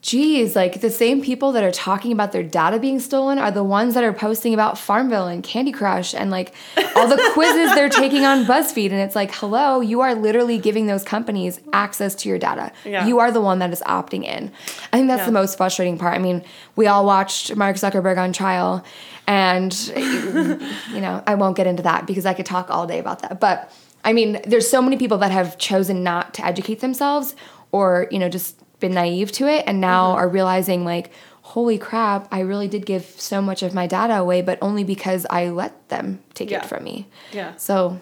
geez 0.00 0.54
like 0.54 0.80
the 0.80 0.90
same 0.90 1.20
people 1.20 1.50
that 1.52 1.64
are 1.64 1.72
talking 1.72 2.12
about 2.12 2.30
their 2.30 2.42
data 2.42 2.78
being 2.78 3.00
stolen 3.00 3.36
are 3.36 3.50
the 3.50 3.64
ones 3.64 3.94
that 3.94 4.04
are 4.04 4.12
posting 4.12 4.54
about 4.54 4.78
farmville 4.78 5.26
and 5.26 5.42
candy 5.42 5.72
crush 5.72 6.14
and 6.14 6.30
like 6.30 6.54
all 6.94 7.08
the 7.08 7.30
quizzes 7.34 7.74
they're 7.74 7.88
taking 7.88 8.24
on 8.24 8.44
buzzfeed 8.44 8.86
and 8.92 9.00
it's 9.00 9.16
like 9.16 9.34
hello 9.34 9.80
you 9.80 10.00
are 10.00 10.14
literally 10.14 10.56
giving 10.56 10.86
those 10.86 11.02
companies 11.02 11.60
access 11.72 12.14
to 12.14 12.28
your 12.28 12.38
data 12.38 12.70
Yeah. 12.84 13.06
you 13.06 13.18
are 13.18 13.32
the 13.32 13.40
one 13.40 13.58
that 13.58 13.72
is 13.72 13.82
opting 13.86 14.24
in 14.24 14.52
i 14.92 14.96
think 14.96 15.08
that's 15.08 15.20
Yeah. 15.20 15.26
the 15.26 15.32
most 15.32 15.56
frustrating 15.56 15.98
part 15.98 16.14
i 16.14 16.18
mean 16.18 16.44
we 16.76 16.86
all 16.86 17.04
watched 17.04 17.54
mark 17.56 17.74
zuckerberg 17.76 18.18
on 18.18 18.32
trial 18.32 18.84
and 19.26 19.74
you 19.88 21.00
know, 21.02 21.22
I 21.26 21.34
won't 21.34 21.54
get 21.54 21.66
into 21.66 21.82
that 21.82 22.06
because 22.06 22.24
I 22.24 22.32
could 22.32 22.46
talk 22.46 22.70
all 22.70 22.86
day 22.86 22.98
about 22.98 23.20
that. 23.20 23.38
But 23.40 23.70
I 24.02 24.14
mean, 24.14 24.40
there's 24.46 24.70
so 24.70 24.80
many 24.80 24.96
people 24.96 25.18
that 25.18 25.30
have 25.32 25.58
chosen 25.58 26.02
not 26.02 26.32
to 26.34 26.46
educate 26.46 26.80
themselves 26.80 27.36
or, 27.70 28.06
you 28.10 28.18
know, 28.18 28.30
just 28.30 28.56
been 28.80 28.92
naive 28.94 29.32
to 29.32 29.46
it 29.48 29.64
and 29.66 29.80
now 29.80 30.08
Mm-hmm. 30.12 30.18
are 30.18 30.28
realizing 30.28 30.84
like, 30.84 31.10
holy 31.42 31.78
crap, 31.78 32.28
I 32.30 32.40
really 32.40 32.68
did 32.68 32.84
give 32.86 33.04
so 33.18 33.40
much 33.42 33.62
of 33.62 33.72
my 33.74 33.86
data 33.86 34.14
away, 34.16 34.42
but 34.42 34.58
only 34.62 34.84
because 34.84 35.26
I 35.30 35.48
let 35.48 35.88
them 35.88 36.20
take 36.34 36.50
Yeah. 36.50 36.58
it 36.58 36.66
from 36.66 36.84
me. 36.84 37.06
yeah. 37.32 37.56
So 37.56 38.00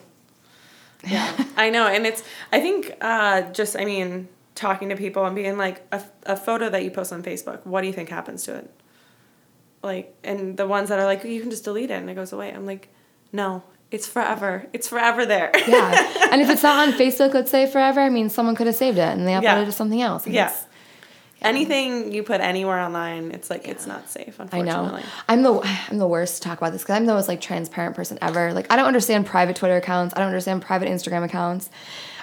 Yeah, 1.03 1.31
I 1.55 1.69
know, 1.69 1.87
and 1.87 2.05
it's. 2.05 2.23
I 2.51 2.59
think 2.59 2.91
uh, 3.01 3.41
just 3.53 3.77
I 3.77 3.85
mean 3.85 4.27
talking 4.55 4.89
to 4.89 4.95
people 4.95 5.23
and 5.25 5.35
being 5.35 5.57
like 5.57 5.85
a, 5.91 6.01
a 6.25 6.35
photo 6.35 6.69
that 6.69 6.83
you 6.83 6.89
post 6.91 7.13
on 7.13 7.21
Facebook. 7.23 7.63
What 7.65 7.81
do 7.81 7.87
you 7.87 7.93
think 7.93 8.09
happens 8.09 8.43
to 8.45 8.55
it? 8.55 8.69
like, 9.83 10.13
and 10.23 10.57
the 10.57 10.65
ones 10.67 10.89
that 10.89 10.99
are 10.99 11.05
like, 11.05 11.23
you 11.23 11.39
can 11.39 11.49
just 11.51 11.63
delete 11.63 11.91
it 11.91 11.93
and 11.93 12.09
it 12.09 12.15
goes 12.15 12.33
away. 12.33 12.51
I'm 12.51 12.65
like, 12.65 12.89
no, 13.31 13.61
it's 13.91 14.07
forever. 14.07 14.65
It's 14.73 14.87
forever 14.87 15.25
there. 15.25 15.51
yeah. 15.67 16.27
And 16.31 16.41
if 16.41 16.49
it's 16.49 16.63
not 16.63 16.87
on 16.87 16.93
Facebook, 16.99 17.33
let's 17.35 17.51
say 17.51 17.67
forever, 17.71 17.99
I 18.01 18.09
mean, 18.09 18.29
someone 18.29 18.55
could 18.55 18.67
have 18.67 18.75
saved 18.75 18.97
it 18.97 19.01
and 19.01 19.25
they 19.27 19.31
uploaded 19.33 19.43
Yeah. 19.43 19.61
it 19.61 19.65
to 19.65 19.71
something 19.71 20.01
else. 20.01 20.25
and 20.25 20.33
yeah. 20.33 20.51
Anything 21.41 22.11
you 22.11 22.23
put 22.23 22.41
anywhere 22.41 22.79
online, 22.79 23.31
it's 23.31 23.49
like 23.49 23.67
it's 23.67 23.85
not 23.85 24.09
safe. 24.09 24.39
Unfortunately, 24.39 24.71
I 24.73 25.01
know. 25.01 25.03
I'm 25.29 25.43
the 25.43 25.77
I'm 25.91 25.97
the 25.99 26.07
worst 26.07 26.41
to 26.41 26.49
talk 26.49 26.57
about 26.57 26.71
this 26.73 26.81
because 26.81 26.95
I'm 26.95 27.05
the 27.05 27.13
most 27.13 27.27
like 27.27 27.41
transparent 27.41 27.95
person 27.95 28.17
ever. 28.21 28.53
Like 28.53 28.71
I 28.71 28.75
don't 28.75 28.87
understand 28.87 29.25
private 29.27 29.55
Twitter 29.55 29.75
accounts. 29.77 30.15
I 30.15 30.19
don't 30.19 30.27
understand 30.27 30.61
private 30.63 30.89
Instagram 30.89 31.23
accounts. 31.23 31.69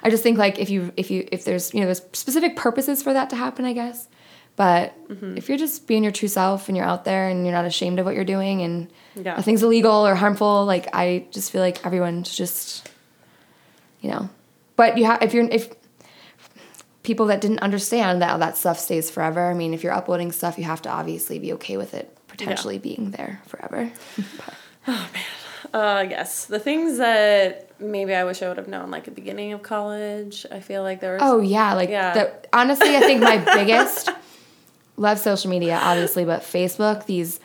I 0.02 0.10
just 0.10 0.22
think 0.22 0.36
like 0.38 0.58
if 0.58 0.68
you 0.68 0.92
if 0.96 1.10
you 1.10 1.28
if 1.30 1.44
there's 1.44 1.72
you 1.72 1.80
know 1.80 1.86
there's 1.86 2.02
specific 2.12 2.56
purposes 2.56 3.02
for 3.02 3.12
that 3.12 3.30
to 3.30 3.36
happen, 3.36 3.64
I 3.64 3.72
guess. 3.72 4.08
But 4.56 4.92
Mm-hmm. 5.08 5.36
if 5.36 5.48
you're 5.48 5.58
just 5.58 5.86
being 5.86 6.02
your 6.02 6.12
true 6.12 6.28
self 6.28 6.68
and 6.68 6.76
you're 6.76 6.86
out 6.86 7.04
there 7.04 7.28
and 7.28 7.44
you're 7.44 7.54
not 7.54 7.66
ashamed 7.66 7.98
of 7.98 8.06
what 8.06 8.14
you're 8.14 8.24
doing 8.24 8.62
and 8.62 8.88
Yeah. 9.14 9.36
nothing's 9.36 9.62
illegal 9.62 10.06
or 10.06 10.14
harmful, 10.14 10.64
like 10.64 10.88
I 10.94 11.26
just 11.30 11.52
feel 11.52 11.60
like 11.60 11.84
everyone's 11.86 12.34
just, 12.34 12.88
you 14.00 14.10
know. 14.10 14.28
But 14.76 14.96
you 14.98 15.04
have 15.04 15.22
if 15.22 15.34
you're 15.34 15.44
if 15.50 15.68
people 17.04 17.26
that 17.26 17.40
didn't 17.40 17.60
understand 17.60 18.20
that 18.22 18.32
all 18.32 18.38
that 18.38 18.56
stuff 18.56 18.78
stays 18.80 19.10
forever. 19.10 19.48
I 19.50 19.54
mean, 19.54 19.72
if 19.74 19.84
you're 19.84 19.92
uploading 19.92 20.32
stuff, 20.32 20.58
you 20.58 20.64
have 20.64 20.82
to 20.82 20.88
obviously 20.90 21.38
be 21.38 21.52
okay 21.54 21.76
with 21.76 21.94
it 21.94 22.16
potentially 22.26 22.78
being 22.78 23.12
there 23.12 23.40
forever. 23.46 23.92
Oh 24.86 25.08
man. 25.14 25.22
Uh, 25.72 26.06
yes. 26.10 26.44
The 26.44 26.58
things 26.58 26.98
that 26.98 27.70
maybe 27.80 28.14
I 28.14 28.24
wish 28.24 28.42
I 28.42 28.48
would 28.48 28.58
have 28.58 28.68
known, 28.68 28.90
like 28.90 29.08
at 29.08 29.14
the 29.14 29.20
beginning 29.20 29.54
of 29.54 29.62
college, 29.62 30.44
I 30.52 30.60
feel 30.60 30.82
like 30.82 31.00
there 31.00 31.14
was. 31.14 31.22
Oh 31.24 31.40
yeah, 31.40 31.72
like 31.72 31.88
Yeah. 31.88 32.12
the 32.12 32.32
honestly, 32.52 32.94
I 32.94 33.00
think 33.00 33.22
my 33.22 33.38
biggest 33.38 34.10
love 34.98 35.18
social 35.18 35.48
media, 35.50 35.78
obviously, 35.82 36.26
but 36.26 36.42
Facebook, 36.42 37.06
these 37.06 37.40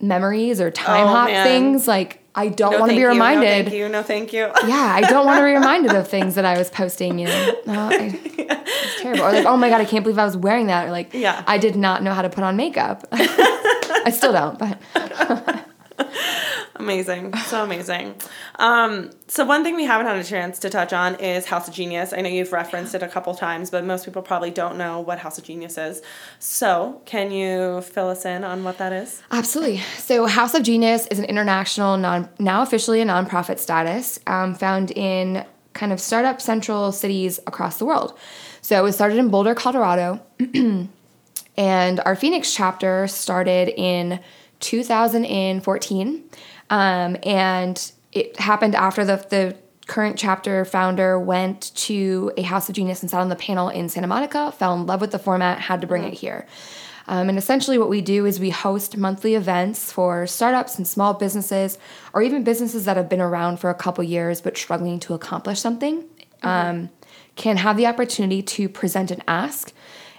memories 0.00 0.60
or 0.60 0.70
time 0.70 1.04
Oh, 1.08 1.10
hop 1.10 1.26
man. 1.30 1.44
things, 1.44 1.88
like 1.88 2.21
I 2.34 2.48
don't 2.48 2.72
no, 2.72 2.78
want 2.80 2.90
to 2.90 2.96
be 2.96 3.00
you, 3.02 3.08
reminded. 3.08 3.44
No, 3.44 3.70
thank 3.70 3.72
you. 3.74 3.88
No, 3.88 4.02
thank 4.02 4.32
you. 4.32 4.50
Yeah, 4.66 4.92
I 4.94 5.02
don't 5.02 5.26
want 5.26 5.38
to 5.38 5.44
be 5.44 5.52
reminded 5.52 5.92
of 5.94 6.08
things 6.08 6.34
that 6.36 6.44
I 6.46 6.56
was 6.56 6.70
posting. 6.70 7.18
You 7.18 7.26
know, 7.26 7.54
no, 7.66 7.88
I, 7.92 8.18
it's 8.24 9.02
terrible. 9.02 9.22
Or 9.24 9.32
like, 9.32 9.44
oh 9.44 9.56
my 9.56 9.68
god, 9.68 9.80
I 9.82 9.84
can't 9.84 10.02
believe 10.02 10.18
I 10.18 10.24
was 10.24 10.36
wearing 10.36 10.66
that. 10.68 10.88
Or 10.88 10.90
like, 10.90 11.12
Yeah. 11.12 11.44
I 11.46 11.58
did 11.58 11.76
not 11.76 12.02
know 12.02 12.14
how 12.14 12.22
to 12.22 12.30
put 12.30 12.42
on 12.42 12.56
makeup. 12.56 13.06
I 13.12 14.10
still 14.10 14.32
don't, 14.32 14.58
but 14.58 14.78
Amazing. 16.76 17.34
So 17.36 17.62
amazing. 17.62 18.14
Um, 18.58 19.10
so 19.28 19.44
one 19.44 19.62
thing 19.62 19.76
we 19.76 19.84
haven't 19.84 20.06
had 20.06 20.16
a 20.16 20.24
chance 20.24 20.58
to 20.60 20.70
touch 20.70 20.92
on 20.92 21.16
is 21.16 21.46
House 21.46 21.68
of 21.68 21.74
Genius. 21.74 22.12
I 22.12 22.22
know 22.22 22.30
you've 22.30 22.52
referenced 22.52 22.94
it 22.94 23.02
a 23.02 23.08
couple 23.08 23.34
times, 23.34 23.70
but 23.70 23.84
most 23.84 24.04
people 24.04 24.22
probably 24.22 24.50
don't 24.50 24.78
know 24.78 25.00
what 25.00 25.18
House 25.18 25.38
of 25.38 25.44
Genius 25.44 25.76
is. 25.76 26.02
So 26.38 27.02
can 27.04 27.30
you 27.30 27.82
fill 27.82 28.08
us 28.08 28.24
in 28.24 28.42
on 28.44 28.64
what 28.64 28.78
that 28.78 28.92
is? 28.92 29.22
Absolutely. 29.30 29.78
So, 29.98 30.26
House 30.26 30.54
of 30.54 30.62
Genius 30.62 31.06
is 31.08 31.18
an 31.18 31.24
international, 31.24 31.96
non, 31.96 32.28
now 32.38 32.62
officially 32.62 33.00
a 33.00 33.04
nonprofit 33.04 33.58
status, 33.58 34.18
um, 34.26 34.54
found 34.54 34.90
in 34.92 35.44
kind 35.74 35.92
of 35.92 36.00
startup 36.00 36.40
central 36.40 36.92
cities 36.92 37.38
across 37.46 37.78
the 37.78 37.84
world. 37.84 38.18
So, 38.60 38.78
it 38.78 38.82
was 38.82 38.94
started 38.94 39.18
in 39.18 39.28
Boulder, 39.28 39.54
Colorado, 39.54 40.20
and 41.56 42.00
our 42.00 42.16
Phoenix 42.16 42.54
chapter 42.54 43.06
started 43.06 43.68
in 43.68 44.20
2014. 44.60 46.24
Um, 46.72 47.18
and 47.22 47.92
it 48.12 48.40
happened 48.40 48.74
after 48.74 49.04
the, 49.04 49.24
the 49.28 49.54
current 49.86 50.18
chapter 50.18 50.64
founder 50.64 51.18
went 51.18 51.70
to 51.74 52.32
a 52.38 52.42
House 52.42 52.70
of 52.70 52.74
Genius 52.74 53.02
and 53.02 53.10
sat 53.10 53.20
on 53.20 53.28
the 53.28 53.36
panel 53.36 53.68
in 53.68 53.90
Santa 53.90 54.06
Monica, 54.06 54.50
fell 54.52 54.72
in 54.74 54.86
love 54.86 55.02
with 55.02 55.10
the 55.10 55.18
format, 55.18 55.60
had 55.60 55.82
to 55.82 55.86
bring 55.86 56.02
it 56.04 56.14
here. 56.14 56.46
Um, 57.08 57.28
and 57.28 57.36
essentially, 57.36 57.76
what 57.76 57.90
we 57.90 58.00
do 58.00 58.24
is 58.24 58.40
we 58.40 58.48
host 58.48 58.96
monthly 58.96 59.34
events 59.34 59.92
for 59.92 60.26
startups 60.26 60.78
and 60.78 60.88
small 60.88 61.12
businesses, 61.12 61.76
or 62.14 62.22
even 62.22 62.42
businesses 62.42 62.86
that 62.86 62.96
have 62.96 63.08
been 63.10 63.20
around 63.20 63.58
for 63.58 63.68
a 63.68 63.74
couple 63.74 64.02
years 64.02 64.40
but 64.40 64.56
struggling 64.56 64.98
to 65.00 65.12
accomplish 65.12 65.60
something, 65.60 66.06
um, 66.42 66.88
can 67.36 67.58
have 67.58 67.76
the 67.76 67.86
opportunity 67.86 68.40
to 68.40 68.66
present 68.66 69.10
an 69.10 69.22
ask. 69.28 69.74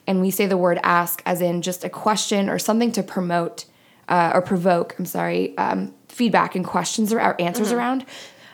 And 0.06 0.22
we 0.22 0.30
say 0.30 0.46
the 0.46 0.58
word 0.58 0.80
ask 0.84 1.24
as 1.26 1.42
in 1.42 1.64
just 1.64 1.84
a 1.84 1.90
question 1.90 2.48
or 2.48 2.60
something 2.60 2.92
to 2.92 3.02
promote 3.02 3.66
uh, 4.08 4.32
or 4.36 4.42
provoke, 4.42 4.96
I'm 5.00 5.06
sorry, 5.06 5.58
um, 5.58 5.96
feedback 6.14 6.56
and 6.56 6.66
questions 6.66 7.12
or 7.12 7.20
answers 7.42 7.72
around 7.72 8.06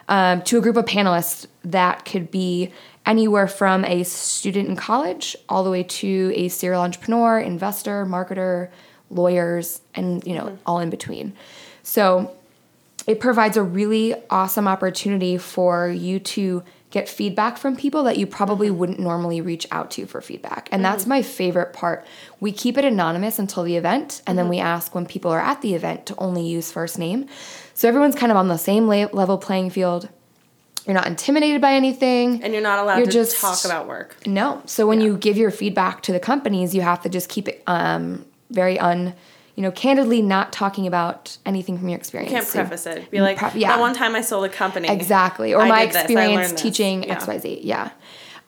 um, 0.08 0.42
to 0.42 0.58
a 0.58 0.60
group 0.60 0.76
of 0.76 0.84
panelists 0.84 1.46
that 1.64 2.04
could 2.04 2.30
be 2.30 2.72
anywhere 3.06 3.46
from 3.46 3.84
a 3.84 4.02
student 4.02 4.68
in 4.68 4.76
college 4.76 5.36
all 5.48 5.64
the 5.64 5.70
way 5.70 5.82
to 5.82 6.32
a 6.34 6.48
serial 6.48 6.82
entrepreneur, 6.82 7.38
investor, 7.38 8.04
marketer, 8.04 8.68
lawyers, 9.10 9.80
and 9.94 10.26
you 10.26 10.34
know 10.34 10.58
all 10.66 10.80
in 10.80 10.90
between. 10.90 11.32
So 11.82 12.36
it 13.06 13.20
provides 13.20 13.56
a 13.56 13.62
really 13.62 14.14
awesome 14.28 14.68
opportunity 14.68 15.38
for 15.38 15.88
you 15.88 16.18
to 16.20 16.62
get 16.90 17.08
feedback 17.08 17.56
from 17.56 17.76
people 17.76 18.02
that 18.04 18.18
you 18.18 18.26
probably 18.26 18.68
mm-hmm. 18.68 18.78
wouldn't 18.78 19.00
normally 19.00 19.40
reach 19.40 19.66
out 19.70 19.90
to 19.92 20.06
for 20.06 20.20
feedback. 20.20 20.68
And 20.72 20.84
that's 20.84 21.02
mm-hmm. 21.02 21.10
my 21.10 21.22
favorite 21.22 21.72
part. 21.72 22.04
We 22.40 22.52
keep 22.52 22.76
it 22.76 22.84
anonymous 22.84 23.38
until 23.38 23.62
the 23.62 23.76
event, 23.76 24.22
and 24.26 24.36
then 24.36 24.44
mm-hmm. 24.44 24.50
we 24.50 24.58
ask 24.60 24.94
when 24.94 25.06
people 25.06 25.30
are 25.30 25.40
at 25.40 25.62
the 25.62 25.74
event 25.74 26.06
to 26.06 26.16
only 26.18 26.46
use 26.46 26.72
first 26.72 26.98
name. 26.98 27.26
So 27.74 27.88
everyone's 27.88 28.14
kind 28.14 28.32
of 28.32 28.36
on 28.36 28.48
the 28.48 28.58
same 28.58 28.88
level 28.88 29.38
playing 29.38 29.70
field. 29.70 30.08
You're 30.86 30.94
not 30.94 31.06
intimidated 31.06 31.60
by 31.60 31.74
anything. 31.74 32.42
And 32.42 32.52
you're 32.52 32.62
not 32.62 32.78
allowed 32.78 32.98
You're 32.98 33.06
to 33.06 33.12
just- 33.12 33.40
talk 33.40 33.64
about 33.64 33.86
work. 33.86 34.16
No. 34.26 34.62
So 34.66 34.86
when 34.86 35.00
you 35.00 35.16
give 35.16 35.36
your 35.36 35.50
feedback 35.50 36.02
to 36.02 36.12
the 36.12 36.20
companies, 36.20 36.74
you 36.74 36.80
have 36.82 37.02
to 37.02 37.08
just 37.08 37.28
keep 37.28 37.48
it 37.48 37.62
um, 37.66 38.24
very 38.50 38.78
un, 38.78 39.14
you 39.60 39.66
know, 39.66 39.70
candidly 39.70 40.22
not 40.22 40.52
talking 40.54 40.86
about 40.86 41.36
anything 41.44 41.76
from 41.76 41.86
your 41.90 41.98
experience. 41.98 42.30
You 42.32 42.36
can't 42.38 42.46
So- 42.48 42.60
preface 42.60 42.86
it. 42.86 43.10
Be 43.10 43.20
like, 43.20 43.36
Pre- 43.36 43.60
yeah. 43.60 43.68
that 43.76 43.80
one 43.80 43.92
time 43.92 44.14
I 44.14 44.22
sold 44.22 44.46
a 44.46 44.48
company. 44.48 44.88
Exactly. 44.88 45.52
Or 45.52 45.60
I 45.60 45.68
my 45.68 45.80
did 45.84 45.88
this, 45.90 45.96
I 45.96 46.00
experience 46.04 46.52
this." 46.52 46.62
teaching 46.62 47.02
Yeah. 47.02 47.16
XYZ. 47.18 47.60
Yeah. 47.62 47.90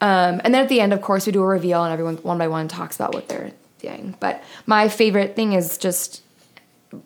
Um, 0.01 0.41
and 0.43 0.55
then 0.55 0.63
at 0.63 0.69
the 0.69 0.81
end, 0.81 0.91
of 0.91 1.01
course, 1.01 1.27
we 1.27 1.31
do 1.31 1.43
a 1.43 1.45
reveal 1.45 1.83
and 1.83 1.93
everyone 1.93 2.15
one 2.23 2.39
by 2.39 2.47
one 2.47 2.67
talks 2.67 2.95
about 2.95 3.13
what 3.13 3.27
they're 3.29 3.51
doing. 3.79 4.15
But 4.19 4.43
my 4.65 4.89
favorite 4.89 5.35
thing 5.35 5.53
is 5.53 5.77
just 5.77 6.23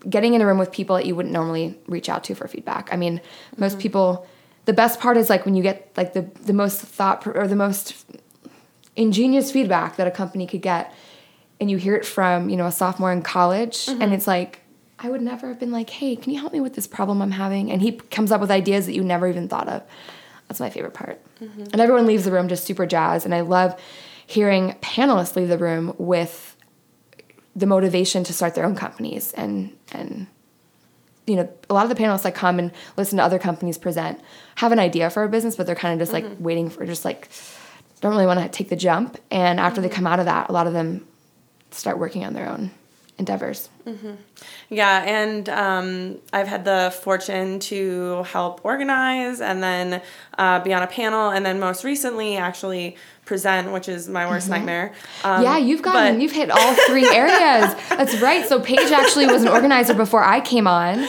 getting 0.10 0.34
in 0.36 0.42
a 0.42 0.46
room 0.46 0.58
with 0.58 0.72
people 0.72 0.96
that 0.96 1.06
you 1.06 1.14
wouldn't 1.14 1.34
normally 1.34 1.78
reach 1.88 2.08
out 2.08 2.24
to 2.26 2.34
for 2.34 2.48
feedback. 2.48 2.88
I 2.94 2.96
mean, 2.96 3.20
most 3.58 3.74
Mm-hmm. 3.74 3.82
people, 3.82 4.28
the 4.64 4.72
best 4.74 5.02
part 5.02 5.18
is 5.18 5.30
like 5.30 5.44
when 5.44 5.54
you 5.56 5.64
get 5.64 5.92
like 5.98 6.14
the, 6.14 6.22
the 6.46 6.54
most 6.54 6.80
thought 6.80 7.28
or 7.28 7.46
the 7.46 7.58
most 7.58 8.06
ingenious 8.96 9.52
feedback 9.52 9.98
that 9.98 10.08
a 10.08 10.12
company 10.12 10.48
could 10.48 10.62
get 10.62 10.94
and 11.60 11.70
you 11.72 11.78
hear 11.78 11.96
it 11.96 12.06
from, 12.06 12.50
you 12.50 12.58
know, 12.58 12.66
a 12.66 12.72
sophomore 12.72 13.12
in 13.12 13.22
college 13.22 13.86
Mm-hmm. 13.88 14.02
and 14.02 14.14
it's 14.14 14.28
like, 14.28 14.62
I 15.00 15.10
would 15.10 15.22
never 15.22 15.48
have 15.48 15.60
been 15.60 15.72
like, 15.72 15.90
hey, 15.92 16.16
can 16.16 16.34
you 16.34 16.40
help 16.40 16.54
me 16.54 16.60
with 16.60 16.74
this 16.74 16.88
problem 16.88 17.22
I'm 17.22 17.32
having? 17.32 17.72
And 17.72 17.82
he 17.82 17.92
comes 17.94 18.32
up 18.32 18.42
with 18.42 18.50
ideas 18.50 18.86
that 18.88 18.94
you 18.94 19.04
never 19.04 19.28
even 19.28 19.48
thought 19.48 19.68
of. 19.68 19.84
That's 20.48 20.60
my 20.60 20.70
favorite 20.72 20.94
part. 20.96 21.22
Mm-hmm. 21.40 21.64
And 21.72 21.80
everyone 21.82 22.06
leaves 22.08 22.26
the 22.26 22.32
room 22.32 22.48
just 22.48 22.66
super 22.66 22.86
jazzed. 22.88 23.26
And 23.26 23.36
I 23.36 23.42
love 23.42 23.80
hearing 24.26 24.74
panelists 24.82 25.36
leave 25.36 25.50
the 25.50 25.58
room 25.58 25.94
with 26.00 26.56
the 27.56 27.66
motivation 27.68 28.24
to 28.24 28.34
start 28.34 28.56
their 28.56 28.66
own 28.66 28.76
companies 28.76 29.34
and 29.34 29.76
and 29.92 30.28
you 31.26 31.36
know 31.36 31.50
a 31.70 31.74
lot 31.74 31.90
of 31.90 31.96
the 31.96 32.02
panelists 32.02 32.22
that 32.24 32.36
come 32.36 32.60
and 32.60 32.72
listen 32.98 33.18
to 33.18 33.24
other 33.24 33.40
companies 33.40 33.78
present 33.80 34.20
have 34.56 34.72
an 34.72 34.78
idea 34.80 35.10
for 35.10 35.24
a 35.24 35.30
business 35.30 35.56
but 35.56 35.66
they're 35.66 35.76
kind 35.76 35.94
of 35.94 36.00
just 36.00 36.14
like 36.14 36.26
waiting 36.40 36.70
for 36.70 36.86
just 36.86 37.04
like 37.04 37.30
don't 38.02 38.12
really 38.12 38.28
want 38.28 38.40
to 38.40 38.48
take 38.50 38.70
the 38.70 38.76
jump 38.76 39.18
and 39.32 39.60
after 39.60 39.82
they 39.82 39.90
come 39.90 40.06
out 40.06 40.20
of 40.20 40.26
that 40.26 40.50
a 40.50 40.52
lot 40.52 40.68
of 40.68 40.74
them 40.74 41.04
start 41.72 41.98
working 42.00 42.24
on 42.26 42.34
their 42.34 42.48
own 42.50 42.72
endeavors. 43.18 43.70
Yeah, 44.70 45.02
and 45.04 45.48
um, 45.50 46.18
I've 46.34 46.48
had 46.48 46.66
the 46.66 46.94
fortune 47.04 47.60
to 47.62 48.24
help 48.24 48.64
organize 48.64 49.40
and 49.42 49.64
then 49.64 50.02
uh, 50.38 50.60
be 50.60 50.74
on 50.74 50.84
a 50.84 50.88
panel, 50.88 51.30
and 51.30 51.46
then 51.46 51.60
most 51.60 51.84
recently 51.84 52.36
actually 52.38 52.96
present, 53.26 53.72
which 53.72 53.88
is 53.90 54.08
my 54.10 54.28
worst 54.30 54.50
nightmare. 54.50 54.94
Um, 55.24 55.32
Mm-hmm. 55.36 55.44
yeah 55.44 55.58
you've 55.58 55.82
gotten 55.82 56.16
but- 56.16 56.22
you've 56.22 56.32
hit 56.34 56.52
all 56.52 56.74
three 56.88 57.08
areas. 57.08 57.74
That's 57.90 58.20
right. 58.22 58.46
So 58.48 58.60
paige 58.60 58.92
actually 58.92 59.26
was 59.28 59.42
an 59.42 59.48
organizer 59.50 59.94
before 59.94 60.24
i 60.24 60.40
came 60.42 60.68
on 60.68 61.08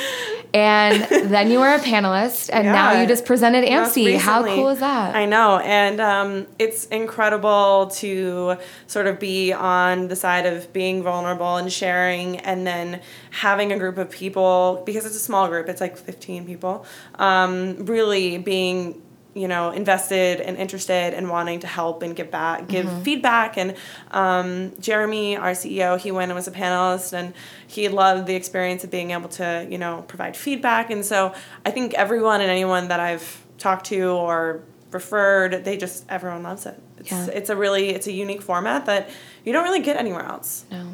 and 0.54 1.04
then 1.30 1.50
you 1.50 1.60
were 1.60 1.74
a 1.74 1.78
panelist 1.78 2.50
and 2.52 2.66
now 2.66 3.00
you 3.00 3.06
just 3.06 3.24
presented 3.24 3.64
AMC. 3.64 4.16
How 4.18 4.44
cool 4.44 4.68
is 4.70 4.80
that? 4.80 5.14
I 5.14 5.26
know, 5.26 5.58
and 5.58 6.00
um, 6.00 6.46
it's 6.58 6.86
incredible 6.86 7.90
to 7.96 8.56
sort 8.86 9.06
of 9.06 9.18
be 9.18 9.52
on 9.52 10.08
the 10.08 10.16
side 10.16 10.46
of 10.46 10.72
being 10.72 11.02
vulnerable 11.02 11.56
and 11.56 11.72
sharing, 11.72 12.38
and 12.38 12.66
then 12.66 13.00
having 13.30 13.72
a 13.72 13.78
group 13.78 13.98
of 13.98 14.10
people 14.10 14.82
because 14.86 15.04
it's 15.04 15.16
a 15.16 15.20
small 15.20 15.48
group. 15.48 15.68
It's 15.68 15.80
like 15.80 15.96
fifteen 15.96 16.46
people. 16.46 16.84
Um, 17.16 17.84
really 17.86 18.38
being 18.38 19.02
you 19.38 19.48
know 19.48 19.70
invested 19.70 20.40
and 20.40 20.56
interested 20.56 21.14
and 21.14 21.28
wanting 21.30 21.60
to 21.60 21.66
help 21.66 22.02
and 22.02 22.16
give 22.16 22.30
back 22.30 22.66
give 22.68 22.86
Mm-hmm. 22.86 23.02
feedback 23.02 23.56
and 23.56 23.74
um, 24.10 24.72
jeremy 24.80 25.36
our 25.36 25.52
ceo 25.52 25.98
he 25.98 26.10
went 26.10 26.30
and 26.30 26.36
was 26.36 26.48
a 26.48 26.50
panelist 26.50 27.12
and 27.12 27.32
he 27.66 27.88
loved 27.88 28.26
the 28.26 28.34
experience 28.34 28.84
of 28.84 28.90
being 28.90 29.10
able 29.12 29.28
to 29.28 29.66
you 29.70 29.78
know 29.78 30.04
provide 30.08 30.36
feedback 30.36 30.90
and 30.90 31.04
so 31.04 31.32
i 31.64 31.70
think 31.70 31.94
everyone 31.94 32.40
and 32.40 32.50
anyone 32.50 32.88
that 32.88 33.00
i've 33.00 33.44
talked 33.58 33.86
to 33.86 34.00
or 34.10 34.60
referred 34.90 35.64
they 35.64 35.76
just 35.76 36.04
everyone 36.08 36.42
loves 36.42 36.64
it 36.66 36.80
it's, 36.98 37.10
Yeah. 37.12 37.26
it's 37.38 37.50
a 37.50 37.56
really 37.56 37.90
it's 37.90 38.06
a 38.06 38.12
unique 38.12 38.42
format 38.42 38.86
that 38.86 39.08
you 39.44 39.52
don't 39.52 39.64
really 39.64 39.80
get 39.82 39.96
anywhere 39.96 40.24
else 40.24 40.64
No. 40.70 40.84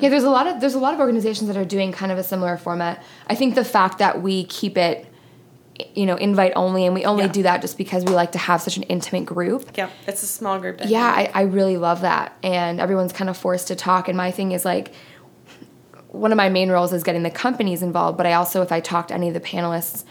Yeah, 0.00 0.08
there's 0.08 0.24
a 0.24 0.30
lot 0.30 0.46
of 0.48 0.60
there's 0.60 0.74
a 0.74 0.80
lot 0.80 0.94
of 0.94 1.00
organizations 1.00 1.46
that 1.46 1.56
are 1.56 1.64
doing 1.64 1.92
kind 1.92 2.10
of 2.10 2.18
a 2.18 2.24
similar 2.24 2.56
format. 2.56 3.04
I 3.28 3.36
think 3.36 3.54
the 3.54 3.64
fact 3.64 3.98
that 3.98 4.20
we 4.20 4.42
keep 4.44 4.76
it 4.76 5.06
you 5.94 6.06
know 6.06 6.16
invite 6.16 6.52
only 6.56 6.84
and 6.86 6.94
we 6.94 7.04
only 7.04 7.24
Yeah. 7.24 7.32
do 7.32 7.42
that 7.44 7.60
just 7.60 7.76
because 7.78 8.04
we 8.04 8.12
like 8.12 8.32
to 8.32 8.38
have 8.38 8.60
such 8.62 8.76
an 8.76 8.82
intimate 8.84 9.26
group 9.26 9.70
Yeah, 9.76 9.90
it's 10.06 10.22
a 10.22 10.26
small 10.26 10.58
group. 10.58 10.78
dynamic. 10.78 10.92
yeah 10.92 11.30
I, 11.34 11.40
I 11.40 11.42
really 11.42 11.76
love 11.76 12.00
that 12.02 12.36
and 12.42 12.80
everyone's 12.80 13.12
kind 13.12 13.28
of 13.30 13.36
forced 13.36 13.68
to 13.68 13.76
talk 13.76 14.08
and 14.08 14.16
my 14.16 14.30
thing 14.30 14.52
is 14.52 14.64
like 14.64 14.92
one 16.08 16.32
of 16.32 16.36
my 16.36 16.48
main 16.48 16.70
roles 16.70 16.92
is 16.92 17.02
getting 17.02 17.22
the 17.22 17.30
companies 17.30 17.82
involved 17.82 18.16
but 18.16 18.26
i 18.26 18.32
also 18.32 18.62
if 18.62 18.72
i 18.72 18.80
talk 18.80 19.08
to 19.08 19.14
any 19.14 19.28
of 19.28 19.34
the 19.34 19.40
panelists 19.40 20.04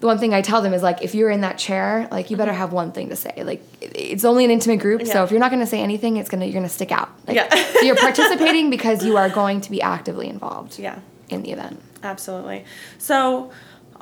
the 0.00 0.06
one 0.06 0.18
thing 0.18 0.32
i 0.34 0.40
tell 0.40 0.62
them 0.62 0.72
is 0.72 0.82
like 0.82 1.02
if 1.02 1.14
you're 1.14 1.30
in 1.30 1.40
that 1.40 1.58
chair 1.58 2.08
like 2.10 2.30
you 2.30 2.36
better 2.36 2.50
mm-hmm. 2.52 2.60
have 2.60 2.72
one 2.72 2.92
thing 2.92 3.08
to 3.08 3.16
say 3.16 3.32
like 3.44 3.62
it's 3.80 4.24
only 4.24 4.44
an 4.44 4.50
intimate 4.50 4.78
group 4.80 5.04
so 5.06 5.24
if 5.24 5.30
you're 5.30 5.40
not 5.40 5.50
going 5.50 5.60
to 5.60 5.66
say 5.66 5.80
anything 5.80 6.16
it's 6.16 6.28
going 6.28 6.40
to 6.40 6.46
you're 6.46 6.52
going 6.54 6.62
to 6.64 6.68
stick 6.68 6.92
out 6.92 7.10
like, 7.26 7.36
Yeah. 7.36 7.48
so 7.54 7.80
you're 7.82 7.96
participating 8.08 8.70
because 8.70 9.04
you 9.04 9.16
are 9.16 9.28
going 9.28 9.60
to 9.62 9.70
be 9.70 9.82
actively 9.82 10.28
involved 10.28 10.78
Yeah. 10.78 10.98
in 11.28 11.42
the 11.42 11.50
event 11.52 11.80
Absolutely. 12.04 12.64
So, 12.98 13.52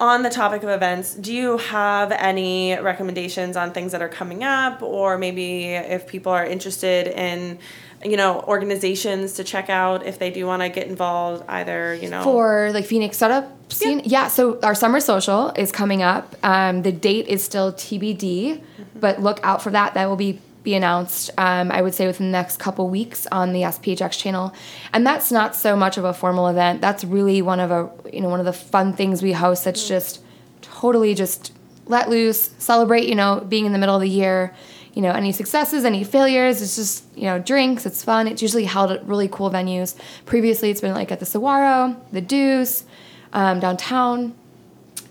on 0.00 0.22
the 0.22 0.30
topic 0.30 0.62
of 0.62 0.70
events, 0.70 1.14
do 1.14 1.32
you 1.32 1.58
have 1.58 2.10
any 2.10 2.74
recommendations 2.78 3.54
on 3.56 3.72
things 3.72 3.92
that 3.92 4.00
are 4.00 4.08
coming 4.08 4.42
up, 4.42 4.82
or 4.82 5.18
maybe 5.18 5.66
if 5.74 6.06
people 6.06 6.32
are 6.32 6.44
interested 6.44 7.06
in, 7.06 7.58
you 8.02 8.16
know, 8.16 8.40
organizations 8.48 9.34
to 9.34 9.44
check 9.44 9.68
out 9.68 10.06
if 10.06 10.18
they 10.18 10.30
do 10.30 10.46
want 10.46 10.62
to 10.62 10.70
get 10.70 10.86
involved, 10.86 11.44
either 11.48 11.94
you 11.94 12.08
know, 12.08 12.22
for 12.24 12.70
like 12.72 12.86
Phoenix 12.86 13.18
startup 13.18 13.70
scene. 13.70 14.00
Yeah. 14.04 14.28
so 14.28 14.58
our 14.62 14.74
summer 14.74 15.00
social 15.00 15.50
is 15.50 15.70
coming 15.70 16.02
up. 16.02 16.34
Um, 16.42 16.80
the 16.80 16.92
date 16.92 17.28
is 17.28 17.44
still 17.44 17.70
TBD, 17.70 18.62
but 18.98 19.20
look 19.20 19.38
out 19.42 19.62
for 19.62 19.70
that. 19.70 19.92
That 19.94 20.08
will 20.08 20.16
be 20.16 20.40
be 20.62 20.74
announced. 20.74 21.30
Um, 21.38 21.70
I 21.70 21.82
would 21.82 21.94
say 21.94 22.06
within 22.06 22.26
the 22.26 22.32
next 22.32 22.58
couple 22.58 22.88
weeks 22.88 23.26
on 23.32 23.52
the 23.52 23.60
Yes 23.60 23.78
PHX 23.78 24.12
channel, 24.12 24.52
and 24.92 25.06
that's 25.06 25.32
not 25.32 25.56
so 25.56 25.76
much 25.76 25.96
of 25.96 26.04
a 26.04 26.12
formal 26.12 26.48
event. 26.48 26.80
That's 26.80 27.04
really 27.04 27.42
one 27.42 27.60
of 27.60 27.70
a 27.70 27.90
you 28.12 28.20
know 28.20 28.28
one 28.28 28.40
of 28.40 28.46
the 28.46 28.52
fun 28.52 28.92
things 28.92 29.22
we 29.22 29.32
host. 29.32 29.64
That's 29.64 29.86
just 29.88 30.20
totally 30.62 31.14
just 31.14 31.52
let 31.86 32.08
loose, 32.08 32.50
celebrate. 32.58 33.08
You 33.08 33.14
know, 33.14 33.44
being 33.48 33.66
in 33.66 33.72
the 33.72 33.78
middle 33.78 33.94
of 33.94 34.02
the 34.02 34.08
year. 34.08 34.54
You 34.92 35.02
know, 35.02 35.12
any 35.12 35.30
successes, 35.30 35.84
any 35.84 36.02
failures. 36.02 36.60
It's 36.60 36.74
just 36.74 37.04
you 37.16 37.22
know 37.22 37.38
drinks. 37.38 37.86
It's 37.86 38.02
fun. 38.02 38.26
It's 38.26 38.42
usually 38.42 38.64
held 38.64 38.90
at 38.90 39.06
really 39.06 39.28
cool 39.28 39.48
venues. 39.48 39.94
Previously, 40.26 40.70
it's 40.70 40.80
been 40.80 40.94
like 40.94 41.12
at 41.12 41.20
the 41.20 41.26
Saguaro, 41.26 41.96
the 42.12 42.20
Deuce, 42.20 42.84
um, 43.32 43.60
downtown. 43.60 44.34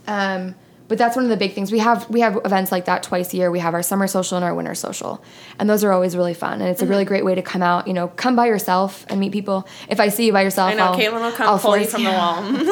Um, 0.06 0.56
but 0.89 0.97
that's 0.97 1.15
one 1.15 1.23
of 1.23 1.29
the 1.29 1.37
big 1.37 1.53
things. 1.53 1.71
We 1.71 1.79
have 1.79 2.09
we 2.09 2.19
have 2.19 2.37
events 2.43 2.71
like 2.71 2.85
that 2.85 3.03
twice 3.03 3.33
a 3.33 3.37
year. 3.37 3.49
We 3.51 3.59
have 3.59 3.73
our 3.73 3.81
summer 3.83 4.07
social 4.07 4.35
and 4.37 4.43
our 4.43 4.53
winter 4.53 4.75
social, 4.75 5.23
and 5.57 5.69
those 5.69 5.83
are 5.85 5.91
always 5.93 6.17
really 6.17 6.33
fun. 6.33 6.59
And 6.59 6.69
it's 6.69 6.81
a 6.81 6.85
really 6.87 7.05
great 7.05 7.23
way 7.23 7.35
to 7.35 7.41
come 7.41 7.61
out. 7.61 7.87
You 7.87 7.93
know, 7.93 8.09
come 8.09 8.35
by 8.35 8.47
yourself 8.47 9.05
and 9.07 9.19
meet 9.19 9.31
people. 9.31 9.65
If 9.87 10.01
I 10.01 10.09
see 10.09 10.25
you 10.25 10.33
by 10.33 10.41
yourself, 10.41 10.71
I 10.71 10.73
know 10.73 10.85
I'll, 10.87 10.97
Caitlin 10.99 11.21
will 11.21 11.31
come 11.31 11.47
I'll 11.47 11.59
pull 11.59 11.77
you 11.77 11.85
from 11.85 12.01
yeah. 12.03 12.41
the 12.41 12.63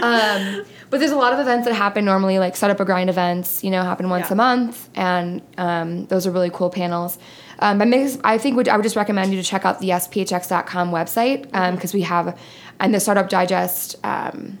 wall. 0.00 0.64
But 0.92 0.98
there's 1.00 1.10
a 1.10 1.16
lot 1.16 1.32
of 1.32 1.38
events 1.38 1.66
that 1.66 1.72
happen 1.74 2.04
normally, 2.04 2.38
like 2.38 2.54
Startup 2.54 2.76
Grind 2.86 3.08
events. 3.08 3.64
You 3.64 3.70
know, 3.70 3.82
happen 3.82 4.10
once 4.10 4.26
Yeah. 4.26 4.34
a 4.34 4.36
month, 4.36 4.90
and 4.94 5.40
um, 5.56 6.04
those 6.06 6.26
are 6.26 6.30
really 6.30 6.50
cool 6.50 6.68
panels. 6.68 7.16
Um, 7.60 7.78
but 7.78 7.88
makes, 7.88 8.18
I 8.24 8.36
think 8.36 8.56
would, 8.56 8.68
I 8.68 8.76
would 8.76 8.82
just 8.82 8.96
recommend 8.96 9.32
you 9.32 9.40
to 9.40 9.48
check 9.48 9.64
out 9.64 9.80
the 9.80 9.88
YesPHX.com 9.88 10.90
website 10.90 11.46
Mm-hmm. 11.46 11.76
because 11.76 11.94
we 11.94 12.02
have 12.02 12.36
and 12.78 12.92
the 12.94 13.00
Startup 13.00 13.26
Digest 13.26 13.96
um, 14.04 14.58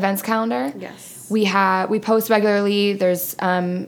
events 0.00 0.22
calendar. 0.22 0.72
yes. 0.76 1.26
We 1.30 1.44
have 1.44 1.90
we 1.90 1.98
post 2.00 2.28
regularly. 2.30 2.94
There's 2.94 3.36
um, 3.38 3.86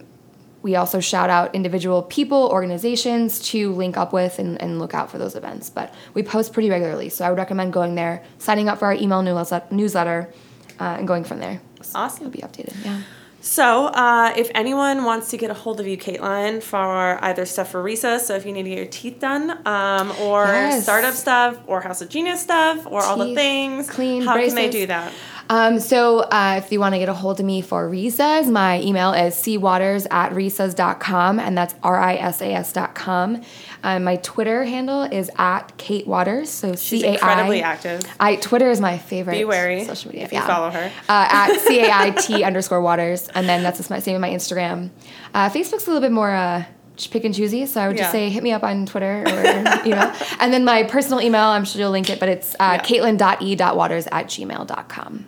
we 0.61 0.77
also 0.77 1.01
shout 1.01 1.29
out 1.29 1.53
individual 1.53 2.03
people, 2.03 2.47
organizations 2.49 3.41
to 3.51 3.73
link 3.73 3.97
up 3.97 4.13
with 4.13 4.39
and, 4.39 4.51
and 4.61 4.79
look 4.79 4.93
out 4.93 5.11
for 5.11 5.17
those 5.17 5.35
events. 5.35 5.69
But 5.69 5.93
we 6.13 6.23
post 6.23 6.53
pretty 6.53 6.69
regularly, 6.69 7.09
so 7.09 7.25
I 7.25 7.29
would 7.29 7.37
recommend 7.37 7.73
going 7.73 7.95
there, 7.95 8.23
signing 8.37 8.69
up 8.69 8.79
for 8.79 8.85
our 8.85 8.93
email 8.93 9.21
newsletter, 9.21 10.31
uh, 10.79 10.83
and 10.99 11.05
going 11.05 11.25
from 11.25 11.39
there. 11.39 11.59
Awesome. 11.93 12.21
You'll 12.23 12.31
be 12.31 12.39
updated. 12.39 12.73
Yeah. 12.85 13.01
So, 13.41 13.87
uh, 13.87 14.33
if 14.37 14.49
anyone 14.55 15.03
wants 15.03 15.29
to 15.31 15.37
get 15.37 15.51
a 15.51 15.53
hold 15.53 15.81
of 15.81 15.85
you, 15.85 15.97
Caitlin, 15.97 16.63
for 16.63 17.21
either 17.21 17.45
stuff 17.45 17.71
for 17.71 17.83
Risa, 17.83 18.21
so 18.21 18.35
if 18.35 18.45
you 18.45 18.53
need 18.53 18.63
to 18.63 18.69
get 18.69 18.77
your 18.77 18.85
teeth 18.87 19.19
done, 19.19 19.51
um, 19.67 20.11
or 20.21 20.45
Yes. 20.45 20.83
startup 20.83 21.13
stuff, 21.13 21.57
or 21.67 21.81
House 21.81 22.01
of 22.01 22.07
Genius 22.07 22.41
stuff, 22.41 22.87
or 22.87 23.03
all 23.03 23.17
the 23.17 23.35
things, 23.35 23.89
clean, 23.89 24.21
how 24.21 24.35
can 24.37 24.55
they 24.55 24.69
do 24.69 24.85
that? 24.87 25.11
Um, 25.49 25.79
so 25.79 26.19
uh, 26.21 26.61
if 26.63 26.71
you 26.71 26.79
want 26.79 26.95
to 26.95 26.99
get 26.99 27.09
a 27.09 27.13
hold 27.13 27.39
of 27.39 27.45
me 27.45 27.61
for 27.61 27.89
Risas, 27.89 28.49
my 28.49 28.81
email 28.81 29.13
is 29.13 29.35
cwaters 29.35 30.07
at 30.09 30.31
risas.com, 30.31 31.39
and 31.39 31.57
that's 31.57 31.75
R-I-S-A-S 31.83 32.73
dot 32.73 32.95
com. 32.95 33.41
Um, 33.83 34.03
my 34.05 34.15
Twitter 34.17 34.63
handle 34.63 35.03
is 35.03 35.29
at 35.37 35.77
Kate 35.77 36.07
Waters. 36.07 36.49
So 36.49 36.71
She's 36.75 37.01
C 37.01 37.05
A 37.05 37.09
I. 37.09 37.13
incredibly 37.13 37.61
active. 37.61 38.01
I 38.19 38.37
Twitter 38.37 38.69
is 38.71 38.79
my 38.79 38.97
favorite. 38.97 39.33
Be 39.37 39.45
wary 39.45 39.83
social 39.83 40.11
media. 40.11 40.25
if 40.25 40.31
you 40.31 40.37
yeah. 40.39 40.47
follow 40.47 40.69
her. 40.69 40.91
uh, 41.09 41.27
at 41.29 41.57
c 41.67 41.79
a 41.81 41.91
i 41.91 42.09
t 42.11 42.43
underscore 42.43 42.81
Waters, 42.81 43.27
and 43.29 43.47
then 43.47 43.63
that's 43.63 43.77
the 43.85 44.01
same 44.01 44.13
with 44.13 44.21
my 44.21 44.29
Instagram. 44.29 44.89
Uh, 45.33 45.49
Facebook's 45.49 45.85
a 45.87 45.91
little 45.91 46.01
bit 46.01 46.11
more. 46.11 46.31
Uh, 46.31 46.63
pick 47.09 47.25
and 47.25 47.33
choosy, 47.35 47.65
so 47.65 47.81
I 47.81 47.87
would 47.87 47.97
just 47.97 48.09
Yeah. 48.09 48.11
say 48.11 48.29
hit 48.29 48.43
me 48.43 48.51
up 48.53 48.63
on 48.63 48.85
Twitter 48.85 49.23
or 49.25 49.39
email. 49.85 50.13
And 50.39 50.53
then 50.53 50.63
my 50.63 50.83
personal 50.83 51.19
email, 51.21 51.41
I'm 51.45 51.65
sure 51.65 51.81
you'll 51.81 51.89
link 51.91 52.09
it, 52.09 52.19
but 52.19 52.29
it's 52.29 52.53
uh, 52.59 52.77
Yeah. 52.79 52.83
caitlin.e.waters 52.83 54.07
at 54.11 54.27
gmail.com. 54.27 55.25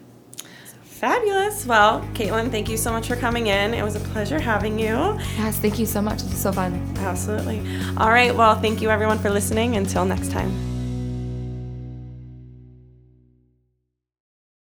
Fabulous. 1.00 1.66
Well, 1.66 2.02
Caitlin, 2.14 2.50
thank 2.52 2.70
you 2.70 2.78
so 2.78 2.92
much 2.92 3.08
for 3.08 3.18
coming 3.18 3.48
in. 3.48 3.74
It 3.74 3.84
was 3.84 3.96
a 3.96 4.00
pleasure 4.00 4.40
having 4.40 4.80
you. 4.80 4.96
Yes, 5.38 5.60
thank 5.60 5.78
you 5.78 5.86
so 5.86 6.02
much. 6.02 6.22
This 6.24 6.32
is 6.32 6.42
so 6.42 6.54
fun. 6.54 6.74
Absolutely. 7.00 7.60
All 7.98 8.10
right. 8.10 8.34
Well, 8.34 8.56
thank 8.60 8.82
you 8.82 8.90
everyone 8.90 9.20
for 9.20 9.30
listening. 9.30 9.76
Until 9.76 10.06
next 10.06 10.32
time. 10.32 10.75